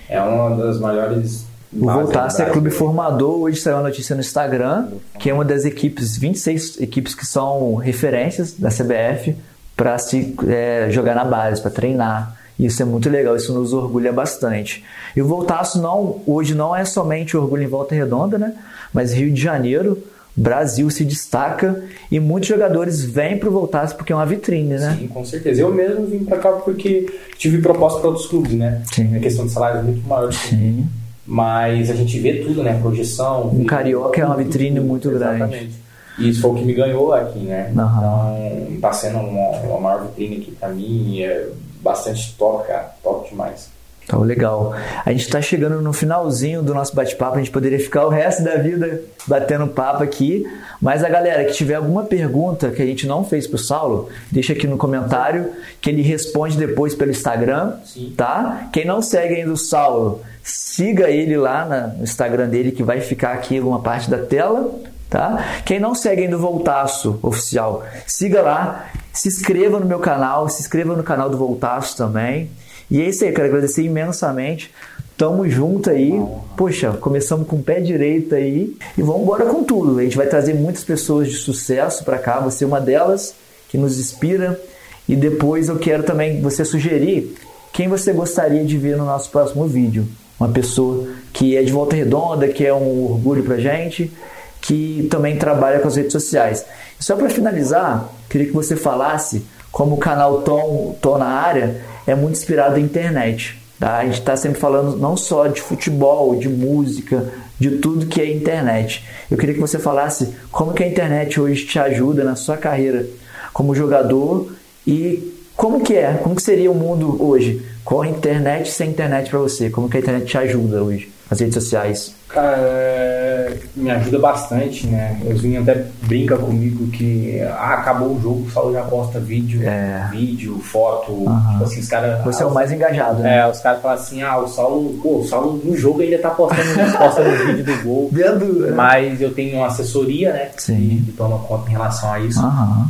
É 0.09 0.21
uma 0.21 0.55
das 0.55 0.79
maiores. 0.79 1.45
O 1.73 1.85
da 2.07 2.27
é 2.39 2.45
clube 2.51 2.69
formador. 2.69 3.39
Hoje 3.41 3.59
saiu 3.59 3.75
uma 3.77 3.83
notícia 3.83 4.15
no 4.15 4.21
Instagram 4.21 4.87
que 5.19 5.29
é 5.29 5.33
uma 5.33 5.43
das 5.43 5.65
equipes, 5.65 6.17
26 6.17 6.79
equipes 6.79 7.13
que 7.15 7.25
são 7.25 7.75
referências 7.75 8.53
da 8.53 8.69
CBF 8.69 9.35
para 9.75 9.97
se 9.97 10.35
é, 10.47 10.87
jogar 10.89 11.15
na 11.15 11.25
base, 11.25 11.61
para 11.61 11.71
treinar. 11.71 12.37
Isso 12.57 12.81
é 12.81 12.85
muito 12.85 13.09
legal, 13.09 13.35
isso 13.35 13.53
nos 13.53 13.73
orgulha 13.73 14.13
bastante. 14.13 14.85
E 15.13 15.21
o 15.21 15.27
Voltaço 15.27 15.81
não, 15.81 16.21
hoje 16.25 16.55
não 16.55 16.73
é 16.73 16.85
somente 16.85 17.35
orgulho 17.35 17.63
em 17.63 17.67
Volta 17.67 17.93
Redonda, 17.93 18.37
né? 18.37 18.53
Mas 18.93 19.11
Rio 19.11 19.33
de 19.33 19.41
Janeiro, 19.41 20.01
Brasil 20.35 20.89
se 20.89 21.05
destaca 21.05 21.83
e 22.11 22.19
muitos 22.19 22.49
jogadores 22.49 23.03
vêm 23.03 23.37
para 23.37 23.47
o 23.47 23.51
Voltaço 23.51 23.95
porque 23.95 24.11
é 24.11 24.15
uma 24.15 24.25
vitrine, 24.25 24.73
né? 24.75 24.97
Sim, 24.99 25.07
com 25.07 25.23
certeza. 25.23 25.61
Eu 25.61 25.73
mesmo 25.73 26.05
vim 26.05 26.25
pra 26.25 26.37
cá 26.37 26.51
porque 26.51 27.05
tive 27.37 27.61
proposta 27.61 27.99
para 27.99 28.09
outros 28.09 28.27
clubes, 28.27 28.51
né? 28.53 28.81
Sim. 28.91 29.15
A 29.15 29.19
questão 29.19 29.45
de 29.45 29.51
salário 29.53 29.79
é 29.79 29.83
muito 29.83 30.05
maior. 30.07 30.33
Sim. 30.33 30.85
Mas 31.25 31.89
a 31.89 31.95
gente 31.95 32.19
vê 32.19 32.43
tudo, 32.43 32.61
né? 32.61 32.77
Projeção. 32.81 33.47
Um 33.47 33.63
carioca 33.65 34.21
é 34.21 34.25
uma 34.25 34.35
vitrine 34.35 34.75
tudo, 34.77 34.87
muito 34.87 35.09
grande. 35.09 35.35
Exatamente. 35.35 35.85
E 36.19 36.29
isso 36.29 36.41
foi 36.41 36.51
o 36.51 36.55
que 36.55 36.65
me 36.65 36.73
ganhou 36.73 37.13
aqui, 37.13 37.39
né? 37.39 37.71
Aham. 37.75 38.37
Então, 38.67 38.81
tá 38.81 38.93
sendo 38.93 39.19
uma, 39.19 39.49
uma 39.61 39.79
maior 39.79 40.03
vitrine 40.03 40.37
aqui 40.37 40.51
pra 40.51 40.69
mim. 40.69 41.15
e 41.15 41.23
É 41.23 41.49
bastante 41.81 42.33
top, 42.37 42.67
cara. 42.67 42.93
Top 43.01 43.29
demais. 43.29 43.69
Tá 44.07 44.17
legal. 44.17 44.75
A 45.03 45.11
gente 45.11 45.21
está 45.21 45.41
chegando 45.41 45.81
no 45.81 45.91
finalzinho 45.91 46.61
do 46.61 46.73
nosso 46.73 46.95
bate-papo. 46.95 47.35
A 47.35 47.39
gente 47.39 47.49
poderia 47.49 47.79
ficar 47.79 48.05
o 48.05 48.09
resto 48.09 48.43
da 48.43 48.55
vida 48.55 49.01
batendo 49.25 49.67
papo 49.67 50.03
aqui. 50.03 50.45
Mas 50.79 51.03
a 51.03 51.09
galera 51.09 51.43
que 51.45 51.53
tiver 51.53 51.75
alguma 51.75 52.03
pergunta 52.03 52.69
que 52.69 52.81
a 52.81 52.85
gente 52.85 53.07
não 53.07 53.23
fez 53.23 53.47
pro 53.47 53.57
Saulo, 53.57 54.09
deixa 54.31 54.53
aqui 54.53 54.67
no 54.67 54.77
comentário 54.77 55.51
que 55.81 55.89
ele 55.89 56.01
responde 56.01 56.57
depois 56.57 56.93
pelo 56.93 57.11
Instagram, 57.11 57.73
Sim. 57.83 58.13
tá? 58.15 58.69
Quem 58.71 58.85
não 58.85 59.01
segue 59.01 59.35
ainda 59.35 59.53
o 59.53 59.57
Saulo, 59.57 60.21
siga 60.43 61.09
ele 61.09 61.35
lá 61.37 61.93
no 61.97 62.03
Instagram 62.03 62.47
dele 62.47 62.71
que 62.71 62.83
vai 62.83 63.01
ficar 63.01 63.33
aqui 63.33 63.59
uma 63.59 63.79
parte 63.79 64.09
da 64.09 64.19
tela, 64.19 64.69
tá? 65.09 65.61
Quem 65.65 65.79
não 65.79 65.95
segue 65.95 66.23
ainda 66.23 66.35
o 66.35 66.39
Voltaço 66.39 67.19
oficial, 67.23 67.83
siga 68.05 68.41
lá, 68.41 68.87
se 69.11 69.27
inscreva 69.27 69.79
no 69.79 69.85
meu 69.85 69.99
canal, 69.99 70.47
se 70.49 70.61
inscreva 70.61 70.95
no 70.95 71.03
canal 71.03 71.29
do 71.29 71.37
Voltaço 71.37 71.97
também. 71.97 72.49
E 72.89 73.01
é 73.01 73.09
isso 73.09 73.23
aí, 73.23 73.31
quero 73.31 73.47
agradecer 73.47 73.83
imensamente. 73.83 74.71
Tamo 75.17 75.47
junto 75.49 75.89
aí. 75.89 76.21
Poxa, 76.57 76.91
começamos 76.91 77.47
com 77.47 77.55
o 77.55 77.63
pé 77.63 77.79
direito 77.79 78.35
aí 78.35 78.75
e 78.97 79.01
vamos 79.01 79.21
embora 79.21 79.45
com 79.45 79.63
tudo. 79.63 79.97
A 79.97 80.03
gente 80.03 80.17
vai 80.17 80.27
trazer 80.27 80.53
muitas 80.53 80.83
pessoas 80.83 81.29
de 81.29 81.35
sucesso 81.35 82.03
para 82.03 82.17
cá, 82.17 82.39
você 82.39 82.63
é 82.63 82.67
uma 82.67 82.81
delas 82.81 83.33
que 83.69 83.77
nos 83.77 83.99
inspira. 83.99 84.59
E 85.07 85.15
depois 85.15 85.69
eu 85.69 85.77
quero 85.77 86.03
também 86.03 86.41
você 86.41 86.65
sugerir 86.65 87.35
quem 87.71 87.87
você 87.87 88.11
gostaria 88.11 88.63
de 88.65 88.77
ver 88.77 88.97
no 88.97 89.05
nosso 89.05 89.29
próximo 89.29 89.65
vídeo. 89.67 90.07
Uma 90.39 90.49
pessoa 90.49 91.07
que 91.31 91.55
é 91.55 91.63
de 91.63 91.71
volta 91.71 91.95
redonda, 91.95 92.47
que 92.47 92.65
é 92.65 92.73
um 92.73 93.11
orgulho 93.11 93.43
pra 93.43 93.57
gente, 93.57 94.11
que 94.59 95.07
também 95.09 95.37
trabalha 95.37 95.79
com 95.79 95.87
as 95.87 95.95
redes 95.95 96.11
sociais. 96.11 96.65
Só 96.99 97.15
para 97.15 97.29
finalizar, 97.29 98.09
queria 98.29 98.47
que 98.47 98.53
você 98.53 98.75
falasse 98.75 99.45
como 99.71 99.95
o 99.95 99.97
canal 99.97 100.41
Tom, 100.41 100.97
Tom 101.01 101.17
na 101.17 101.27
área 101.27 101.81
é 102.05 102.15
muito 102.15 102.37
inspirado 102.37 102.79
em 102.79 102.83
internet. 102.83 103.59
Tá? 103.79 103.97
A 103.97 104.05
gente 104.05 104.19
está 104.19 104.35
sempre 104.35 104.59
falando 104.59 104.97
não 104.97 105.17
só 105.17 105.47
de 105.47 105.61
futebol, 105.61 106.35
de 106.35 106.47
música, 106.47 107.31
de 107.59 107.71
tudo 107.77 108.05
que 108.05 108.21
é 108.21 108.31
internet. 108.31 109.03
Eu 109.29 109.37
queria 109.37 109.55
que 109.55 109.61
você 109.61 109.79
falasse 109.79 110.33
como 110.51 110.73
que 110.73 110.83
a 110.83 110.87
internet 110.87 111.39
hoje 111.39 111.65
te 111.65 111.79
ajuda 111.79 112.23
na 112.23 112.35
sua 112.35 112.57
carreira 112.57 113.05
como 113.53 113.75
jogador 113.75 114.53
e 114.85 115.33
como 115.55 115.81
que 115.81 115.93
é, 115.93 116.13
como 116.15 116.35
que 116.35 116.41
seria 116.41 116.69
o 116.69 116.75
mundo 116.75 117.17
hoje 117.23 117.65
com 117.83 118.01
a 118.01 118.07
internet 118.07 118.69
sem 118.69 118.89
internet 118.89 119.29
para 119.29 119.39
você? 119.39 119.69
Como 119.69 119.89
que 119.89 119.97
a 119.97 119.99
internet 119.99 120.25
te 120.25 120.37
ajuda 120.37 120.83
hoje, 120.83 121.09
as 121.29 121.39
redes 121.39 121.55
sociais? 121.55 122.15
Cara, 122.27 122.55
é, 122.57 123.57
me 123.75 123.89
ajuda 123.91 124.19
bastante, 124.19 124.87
né? 124.87 125.19
Os 125.25 125.41
meninos 125.41 125.69
até 125.69 125.85
brincam 126.03 126.37
comigo 126.37 126.87
que 126.87 127.39
ah, 127.41 127.75
acabou 127.75 128.15
o 128.15 128.21
jogo, 128.21 128.45
o 128.45 128.51
Saulo 128.51 128.73
já 128.73 128.81
posta 128.83 129.19
vídeo, 129.19 129.61
É. 129.63 130.07
vídeo, 130.11 130.59
foto, 130.59 131.25
tipo 131.51 131.63
assim, 131.63 131.79
os 131.79 131.87
caras. 131.87 132.23
Você 132.23 132.43
é 132.43 132.45
o 132.45 132.53
mais 132.53 132.71
engajado, 132.71 133.21
né? 133.21 133.37
É, 133.37 133.47
os 133.47 133.59
caras 133.59 133.81
falam 133.81 133.97
assim, 133.97 134.21
ah, 134.21 134.37
o 134.37 134.47
Saulo, 134.47 134.99
pô, 135.01 135.19
o 135.19 135.25
Saulo 135.25 135.61
no 135.63 135.77
jogo 135.77 136.01
ainda 136.01 136.17
tá 136.17 136.29
postando, 136.31 136.63
postando 136.97 137.45
vídeo 137.47 137.63
do 137.63 137.83
gol. 137.83 138.09
Vendo, 138.11 138.45
né? 138.61 138.71
Mas 138.75 139.21
eu 139.21 139.33
tenho 139.33 139.57
uma 139.57 139.67
assessoria, 139.67 140.33
né? 140.33 140.49
Sim. 140.57 141.03
Que, 141.05 141.11
toma 141.13 141.39
conta 141.39 141.69
em 141.69 141.73
relação 141.73 142.11
a 142.11 142.19
isso. 142.19 142.41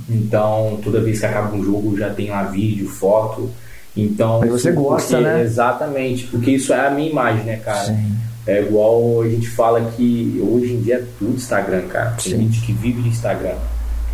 Então, 0.10 0.80
toda 0.84 1.02
vez 1.02 1.20
que 1.20 1.26
acaba 1.26 1.56
um 1.56 1.64
jogo, 1.64 1.98
já 1.98 2.10
tem 2.10 2.30
lá 2.30 2.44
vídeo, 2.44 2.88
foto. 2.90 3.50
Então. 3.96 4.40
Mas 4.42 4.50
você 4.52 4.70
isso 4.72 4.80
gosta, 4.82 5.18
porque- 5.18 5.30
né? 5.30 5.42
Exatamente, 5.44 6.28
porque 6.28 6.52
isso 6.52 6.74
é 6.74 6.88
a 6.88 6.92
minha 6.92 7.10
imagem, 7.10 7.44
né, 7.46 7.58
cara? 7.58 7.86
Sim. 7.86 8.12
É 8.48 8.62
igual 8.62 9.22
a 9.24 9.30
gente 9.30 9.48
fala 9.50 9.92
que 9.96 10.40
hoje 10.48 10.74
em 10.74 10.82
dia 10.82 10.96
é 10.96 11.04
tudo 11.18 11.34
Instagram, 11.36 11.84
cara. 11.88 12.12
Tem 12.12 12.34
Sim. 12.34 12.40
gente 12.42 12.62
que 12.62 12.74
vive 12.74 13.02
de 13.02 13.10
Instagram. 13.10 13.56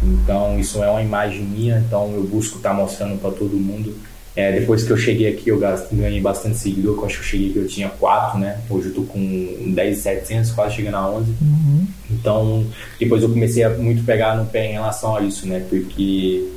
Então, 0.04 0.58
isso 0.60 0.82
é 0.84 0.90
uma 0.90 1.02
imagem 1.02 1.42
minha, 1.44 1.84
então 1.86 2.12
eu 2.14 2.24
busco 2.24 2.58
estar 2.58 2.74
mostrando 2.74 3.20
para 3.20 3.32
todo 3.32 3.56
mundo. 3.58 3.94
É, 4.34 4.58
depois 4.58 4.84
que 4.84 4.90
eu 4.92 4.96
cheguei 4.96 5.28
aqui, 5.28 5.50
eu 5.50 5.60
ganhei 5.92 6.22
bastante 6.22 6.56
seguidor, 6.58 6.98
eu 6.98 7.06
acho 7.06 7.16
que 7.18 7.22
eu 7.24 7.28
cheguei 7.28 7.50
aqui, 7.50 7.60
eu 7.60 7.68
tinha 7.68 7.90
4, 7.90 8.40
né? 8.40 8.60
Hoje 8.70 8.88
eu 8.88 8.94
tô 8.94 9.02
com 9.02 9.20
10,700, 9.76 10.52
quase 10.52 10.76
chegando 10.76 10.96
a 10.96 11.10
11. 11.12 11.32
Uhum. 11.42 11.86
Então, 12.10 12.66
depois 12.98 13.22
eu 13.22 13.30
comecei 13.30 13.64
a 13.66 13.70
muito 13.72 14.06
pegar 14.06 14.38
no 14.38 14.46
pé 14.46 14.70
em 14.70 14.74
relação 14.74 15.18
a 15.18 15.22
isso, 15.22 15.46
né? 15.46 15.62
Porque 15.70 16.48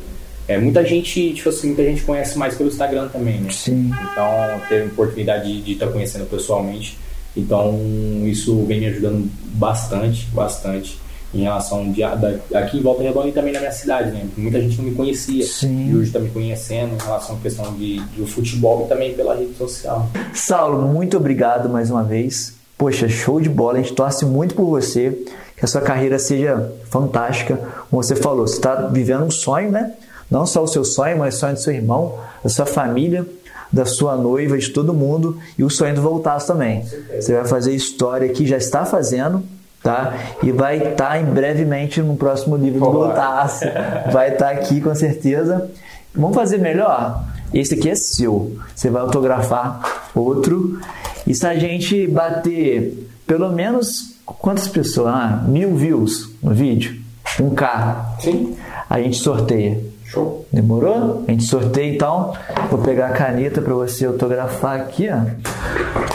é, 0.46 0.58
muita 0.58 0.84
gente, 0.84 1.32
tipo 1.32 1.48
assim, 1.48 1.68
muita 1.68 1.84
gente 1.84 2.02
conhece 2.02 2.36
mais 2.36 2.54
pelo 2.54 2.68
Instagram 2.68 3.08
também, 3.08 3.40
né? 3.40 3.50
Sim. 3.50 3.90
Então, 4.12 4.60
ter 4.68 4.82
a 4.82 4.86
oportunidade 4.86 5.62
de 5.62 5.72
estar 5.72 5.88
conhecendo 5.88 6.26
pessoalmente. 6.26 6.98
Então, 7.36 7.78
isso 8.26 8.64
vem 8.64 8.80
me 8.80 8.86
ajudando 8.86 9.28
bastante, 9.54 10.26
bastante 10.26 10.98
em 11.34 11.42
relação 11.42 11.90
de, 11.90 12.00
da, 12.00 12.60
aqui 12.60 12.78
em 12.78 12.82
Volta 12.82 13.02
Redonda 13.02 13.28
e 13.28 13.32
também 13.32 13.52
na 13.52 13.58
minha 13.58 13.72
cidade, 13.72 14.10
né? 14.12 14.24
Muita 14.36 14.60
gente 14.60 14.76
não 14.78 14.84
me 14.84 14.94
conhecia 14.94 15.44
Sim. 15.44 15.90
e 15.90 15.96
hoje 15.96 16.06
está 16.08 16.20
me 16.20 16.30
conhecendo 16.30 16.94
em 16.94 17.04
relação 17.04 17.34
à 17.34 17.38
questão 17.40 17.74
de, 17.74 17.98
de 18.00 18.26
futebol 18.26 18.84
e 18.84 18.88
também 18.88 19.14
pela 19.14 19.34
rede 19.34 19.54
social. 19.54 20.08
Saulo, 20.32 20.86
muito 20.86 21.16
obrigado 21.16 21.68
mais 21.68 21.90
uma 21.90 22.04
vez. 22.04 22.54
Poxa, 22.78 23.08
show 23.08 23.40
de 23.40 23.48
bola. 23.48 23.78
A 23.78 23.82
gente 23.82 23.94
torce 23.94 24.24
muito 24.24 24.54
por 24.54 24.66
você. 24.66 25.16
Que 25.56 25.64
a 25.64 25.68
sua 25.68 25.80
carreira 25.80 26.18
seja 26.18 26.72
fantástica. 26.90 27.56
Como 27.88 28.02
você 28.02 28.16
falou, 28.16 28.46
você 28.46 28.56
está 28.56 28.74
vivendo 28.88 29.24
um 29.24 29.30
sonho, 29.30 29.70
né? 29.70 29.94
Não 30.30 30.46
só 30.46 30.62
o 30.62 30.68
seu 30.68 30.84
sonho, 30.84 31.18
mas 31.18 31.36
o 31.36 31.38
sonho 31.38 31.54
do 31.54 31.60
seu 31.60 31.72
irmão, 31.74 32.18
da 32.42 32.50
sua 32.50 32.66
família, 32.66 33.26
da 33.72 33.84
sua 33.84 34.16
noiva, 34.16 34.56
de 34.56 34.70
todo 34.70 34.94
mundo. 34.94 35.38
E 35.58 35.64
o 35.64 35.70
sonho 35.70 35.94
do 35.94 36.02
Voltaço 36.02 36.46
também. 36.46 36.84
Você 37.14 37.34
vai 37.34 37.44
fazer 37.44 37.74
história 37.74 38.28
que 38.28 38.46
já 38.46 38.56
está 38.56 38.84
fazendo. 38.84 39.42
Tá? 39.82 40.14
E 40.42 40.50
vai 40.50 40.78
estar 40.78 41.20
em 41.20 41.26
brevemente 41.26 42.00
no 42.00 42.16
próximo 42.16 42.56
livro 42.56 42.80
do. 42.80 42.90
Voltaço. 42.90 43.66
Vai 44.10 44.32
estar 44.32 44.48
aqui 44.48 44.80
com 44.80 44.94
certeza. 44.94 45.70
Vamos 46.14 46.34
fazer 46.34 46.56
melhor? 46.56 47.22
Esse 47.52 47.74
aqui 47.74 47.90
é 47.90 47.94
seu. 47.94 48.56
Você 48.74 48.88
vai 48.88 49.02
autografar 49.02 50.08
outro. 50.14 50.80
E 51.26 51.34
se 51.34 51.46
a 51.46 51.54
gente 51.54 52.06
bater 52.06 53.06
pelo 53.26 53.52
menos 53.52 54.16
quantas 54.24 54.68
pessoas? 54.68 55.08
Ah, 55.14 55.44
mil 55.46 55.74
views 55.74 56.30
no 56.42 56.54
vídeo. 56.54 56.98
1K. 57.38 58.20
Sim. 58.20 58.56
A 58.88 58.98
gente 59.00 59.18
sorteia. 59.18 59.80
Show. 60.14 60.46
Demorou? 60.52 61.24
A 61.26 61.30
gente 61.30 61.44
sorteia 61.44 61.92
então. 61.92 62.32
Vou 62.70 62.80
pegar 62.80 63.08
a 63.08 63.12
caneta 63.12 63.60
para 63.60 63.74
você 63.74 64.06
autografar 64.06 64.80
aqui, 64.80 65.08
ó. 65.10 65.20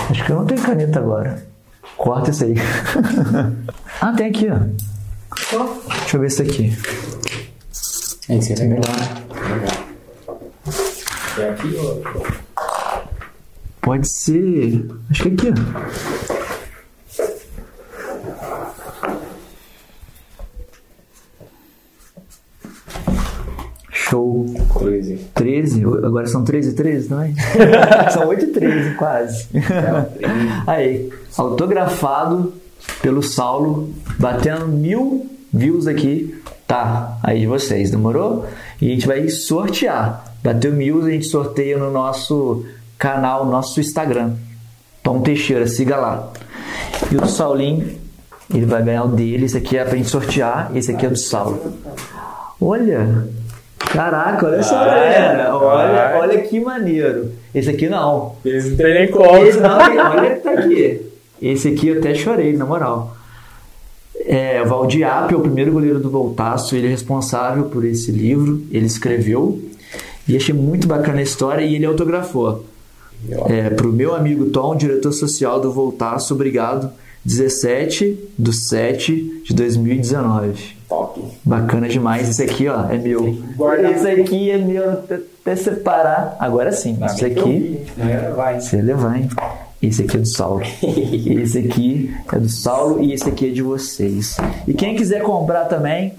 Acho 0.10 0.26
que 0.26 0.32
eu 0.32 0.38
não 0.38 0.46
tenho 0.46 0.62
caneta 0.62 1.00
agora. 1.00 1.46
Corta 1.98 2.32
isso 2.32 2.46
aí. 2.46 2.56
ah, 4.00 4.14
tem 4.14 4.28
aqui, 4.28 4.48
ó. 4.50 4.58
Deixa 5.90 6.16
eu 6.16 6.22
ver 6.22 6.28
isso 6.28 6.42
aqui. 6.42 6.78
Esse 8.30 8.54
é 8.54 8.56
legal. 8.56 8.80
Melhor. 8.80 9.60
Legal. 9.60 9.90
É 11.40 11.50
aqui 11.50 11.76
ou... 11.76 12.04
Pode 13.82 14.10
ser. 14.10 14.88
Acho 15.10 15.24
que 15.24 15.30
aqui, 15.30 15.54
ó. 16.34 16.39
Show. 24.10 24.46
Crazy. 24.74 25.20
13, 25.34 25.84
agora 25.84 26.26
são 26.26 26.44
13 26.44 26.70
e 26.70 26.74
13 26.74 27.10
também? 27.10 27.36
são 28.12 28.28
8 28.28 28.46
e 28.46 28.48
13 28.48 28.96
quase. 28.96 29.48
Aí, 30.66 31.10
autografado 31.38 32.54
pelo 33.02 33.22
Saulo, 33.22 33.94
batendo 34.18 34.68
mil 34.68 35.28
views 35.54 35.88
aqui. 35.88 36.36
Tá, 36.68 37.18
aí 37.24 37.48
vocês, 37.48 37.90
demorou? 37.90 38.46
E 38.80 38.90
a 38.90 38.94
gente 38.94 39.08
vai 39.08 39.28
sortear. 39.30 40.24
Bateu 40.44 40.72
mil, 40.72 41.04
a 41.04 41.10
gente 41.10 41.26
sorteia 41.26 41.78
no 41.78 41.92
nosso 41.92 42.66
canal, 42.98 43.46
nosso 43.46 43.80
Instagram. 43.80 44.34
Tom 45.04 45.22
Teixeira, 45.22 45.68
siga 45.68 45.98
lá. 45.98 46.32
E 47.12 47.16
o 47.16 47.22
do 47.22 47.28
Saulinho, 47.28 47.98
ele 48.54 48.66
vai 48.66 48.84
ganhar 48.84 49.04
o 49.04 49.08
dele. 49.08 49.46
Esse 49.46 49.58
aqui 49.58 49.78
é 49.78 49.84
pra 49.84 49.98
gente 49.98 50.10
sortear, 50.10 50.72
esse 50.76 50.92
aqui 50.92 51.06
é 51.06 51.10
do 51.10 51.18
Saulo. 51.18 51.74
Olha, 52.62 53.28
Caraca, 53.92 54.46
olha 54.46 54.56
essa 54.58 54.76
galera. 54.76 55.56
Olha, 55.56 55.92
vai. 55.92 56.20
olha 56.20 56.42
que 56.42 56.60
maneiro. 56.60 57.32
Esse 57.54 57.70
aqui 57.72 57.90
não. 57.90 58.36
Eles 58.46 58.70
não 58.70 58.78
tem 58.78 58.94
nem 58.94 59.08
como. 59.10 59.46
Esse 59.46 59.60
não, 59.60 59.78
olha 59.78 60.36
que 60.36 60.42
tá 60.42 60.52
aqui. 60.52 61.02
Esse 61.42 61.68
aqui 61.70 61.88
eu 61.88 61.98
até 62.00 62.14
chorei, 62.14 62.56
na 62.56 62.66
moral. 62.66 63.16
É, 64.26 64.62
o 64.62 64.68
Valdiap 64.68 65.34
é 65.34 65.36
o 65.36 65.40
primeiro 65.40 65.72
goleiro 65.72 66.00
do 66.00 66.10
Voltaço, 66.10 66.76
ele 66.76 66.88
é 66.88 66.90
responsável 66.90 67.64
por 67.66 67.86
esse 67.86 68.12
livro, 68.12 68.62
ele 68.70 68.86
escreveu 68.86 69.60
e 70.28 70.36
achei 70.36 70.54
muito 70.54 70.88
bacana 70.88 71.20
a 71.20 71.24
história 71.24 71.64
e 71.64 71.76
ele 71.76 71.86
autografou. 71.86 72.66
É, 73.48 73.70
pro 73.70 73.92
meu 73.92 74.14
amigo 74.14 74.50
Tom, 74.52 74.76
diretor 74.76 75.12
social 75.12 75.60
do 75.60 75.72
Voltaço, 75.72 76.34
obrigado. 76.34 76.92
17 77.24 78.32
do 78.38 78.54
7 78.54 79.44
de 79.46 79.54
2019. 79.54 80.80
Top. 80.88 81.22
Bacana 81.44 81.88
demais. 81.88 82.30
Esse 82.30 82.44
aqui, 82.44 82.68
ó, 82.68 82.90
é 82.90 82.98
meu. 82.98 83.32
guardar. 83.56 83.92
Esse 83.92 84.08
aqui 84.10 84.50
é 84.50 84.58
meu 84.58 84.92
até 84.92 85.56
separar. 85.56 86.36
Agora 86.40 86.72
sim. 86.72 86.98
Esse 87.04 87.26
aqui, 87.26 87.86
você 88.60 88.78
hein? 88.78 89.30
Esse 89.82 90.04
aqui 90.04 90.18
é 90.18 90.20
do 90.20 90.28
Saulo. 90.28 90.62
Esse 90.84 91.60
aqui 91.60 92.16
é 92.34 92.40
do 92.40 92.50
Saulo 92.50 93.02
e 93.02 93.14
esse 93.14 93.30
aqui 93.30 93.48
é 93.48 93.50
de 93.50 93.62
vocês. 93.62 94.36
E 94.68 94.74
quem 94.74 94.96
quiser 94.96 95.22
comprar 95.22 95.66
também, 95.66 96.14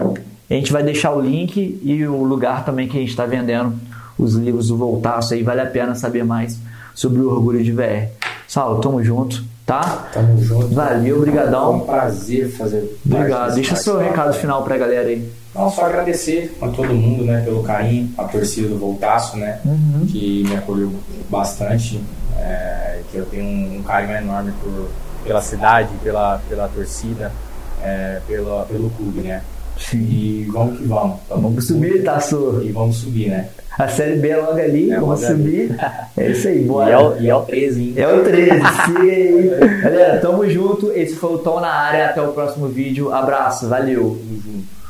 a 0.49 0.53
gente 0.53 0.71
vai 0.71 0.81
deixar 0.81 1.13
o 1.13 1.21
link 1.21 1.79
e 1.83 2.05
o 2.07 2.23
lugar 2.23 2.65
também 2.65 2.87
que 2.87 2.97
a 2.97 2.99
gente 2.99 3.11
está 3.11 3.25
vendendo 3.25 3.73
os 4.17 4.33
livros 4.33 4.69
do 4.69 4.77
Voltaço 4.77 5.33
aí. 5.33 5.43
Vale 5.43 5.61
a 5.61 5.65
pena 5.67 5.93
saber 5.93 6.23
mais 6.25 6.57
sobre 6.95 7.21
o 7.21 7.29
orgulho 7.29 7.63
de 7.63 7.71
VR. 7.71 8.07
Saulo, 8.47 8.81
tamo 8.81 9.03
junto, 9.03 9.43
tá? 9.71 10.09
Tamo 10.13 10.37
junto. 10.41 10.67
Valeu, 10.75 11.15
É 11.15 11.17
um 11.17 11.21
brigadão. 11.21 11.79
prazer 11.81 12.49
fazer 12.51 12.97
Obrigado. 13.05 13.55
Deixa 13.55 13.75
seu 13.75 13.97
recado 13.97 14.33
final 14.33 14.63
pra 14.63 14.77
galera 14.77 15.07
aí. 15.07 15.29
Não, 15.55 15.69
só 15.69 15.85
agradecer 15.85 16.57
a 16.61 16.67
todo 16.67 16.93
mundo, 16.93 17.23
né, 17.25 17.41
pelo 17.43 17.61
carinho, 17.63 18.09
a 18.17 18.23
torcida 18.25 18.67
do 18.69 18.77
Voltaço, 18.77 19.37
né, 19.37 19.59
Uhum. 19.65 20.05
que 20.07 20.43
me 20.47 20.55
acolheu 20.55 20.91
bastante, 21.29 22.01
é, 22.37 22.99
que 23.11 23.17
eu 23.17 23.25
tenho 23.25 23.43
um, 23.43 23.77
um 23.79 23.83
carinho 23.83 24.17
enorme 24.17 24.53
por, 24.63 24.89
pela 25.25 25.41
cidade, 25.41 25.89
pela, 26.03 26.41
pela 26.49 26.67
torcida, 26.69 27.31
é, 27.83 28.21
pela, 28.27 28.63
pelo 28.65 28.89
clube, 28.91 29.19
né. 29.21 29.41
Sim. 29.77 29.97
E 29.99 30.47
vamos 30.53 30.77
que 30.77 30.85
vamos. 30.85 31.17
Vamos 31.27 31.65
subir, 31.67 32.03
tá, 32.03 32.13
Taço? 32.13 32.61
E 32.63 32.71
vamos 32.71 32.97
subir, 32.97 33.29
né. 33.29 33.49
A 33.79 33.87
série 33.87 34.15
B 34.17 34.29
é 34.29 34.37
logo 34.37 34.59
ali, 34.59 34.91
É, 34.91 34.99
vamos 34.99 35.23
ali. 35.23 35.33
subir. 35.35 35.75
É 36.17 36.29
isso 36.31 36.47
aí, 36.49 36.61
E 36.63 36.67
bora. 36.67 36.91
é 36.91 36.97
o, 36.97 37.17
e 37.21 37.29
é 37.29 37.35
o 37.35 37.41
13, 37.43 37.81
hein. 37.81 37.93
É 37.95 38.07
o 38.07 38.23
13, 38.23 38.49
siga 38.85 38.99
aí. 39.01 39.49
Galera, 39.81 40.19
tamo 40.19 40.47
junto. 40.49 40.91
Esse 40.91 41.15
foi 41.15 41.33
o 41.33 41.37
Tom 41.37 41.59
na 41.61 41.71
área. 41.71 42.07
Até 42.09 42.21
o 42.21 42.33
próximo 42.33 42.67
vídeo. 42.67 43.13
Abraço, 43.13 43.67
valeu. 43.69 44.19
Tamo 44.19 44.41
junto. 44.45 44.80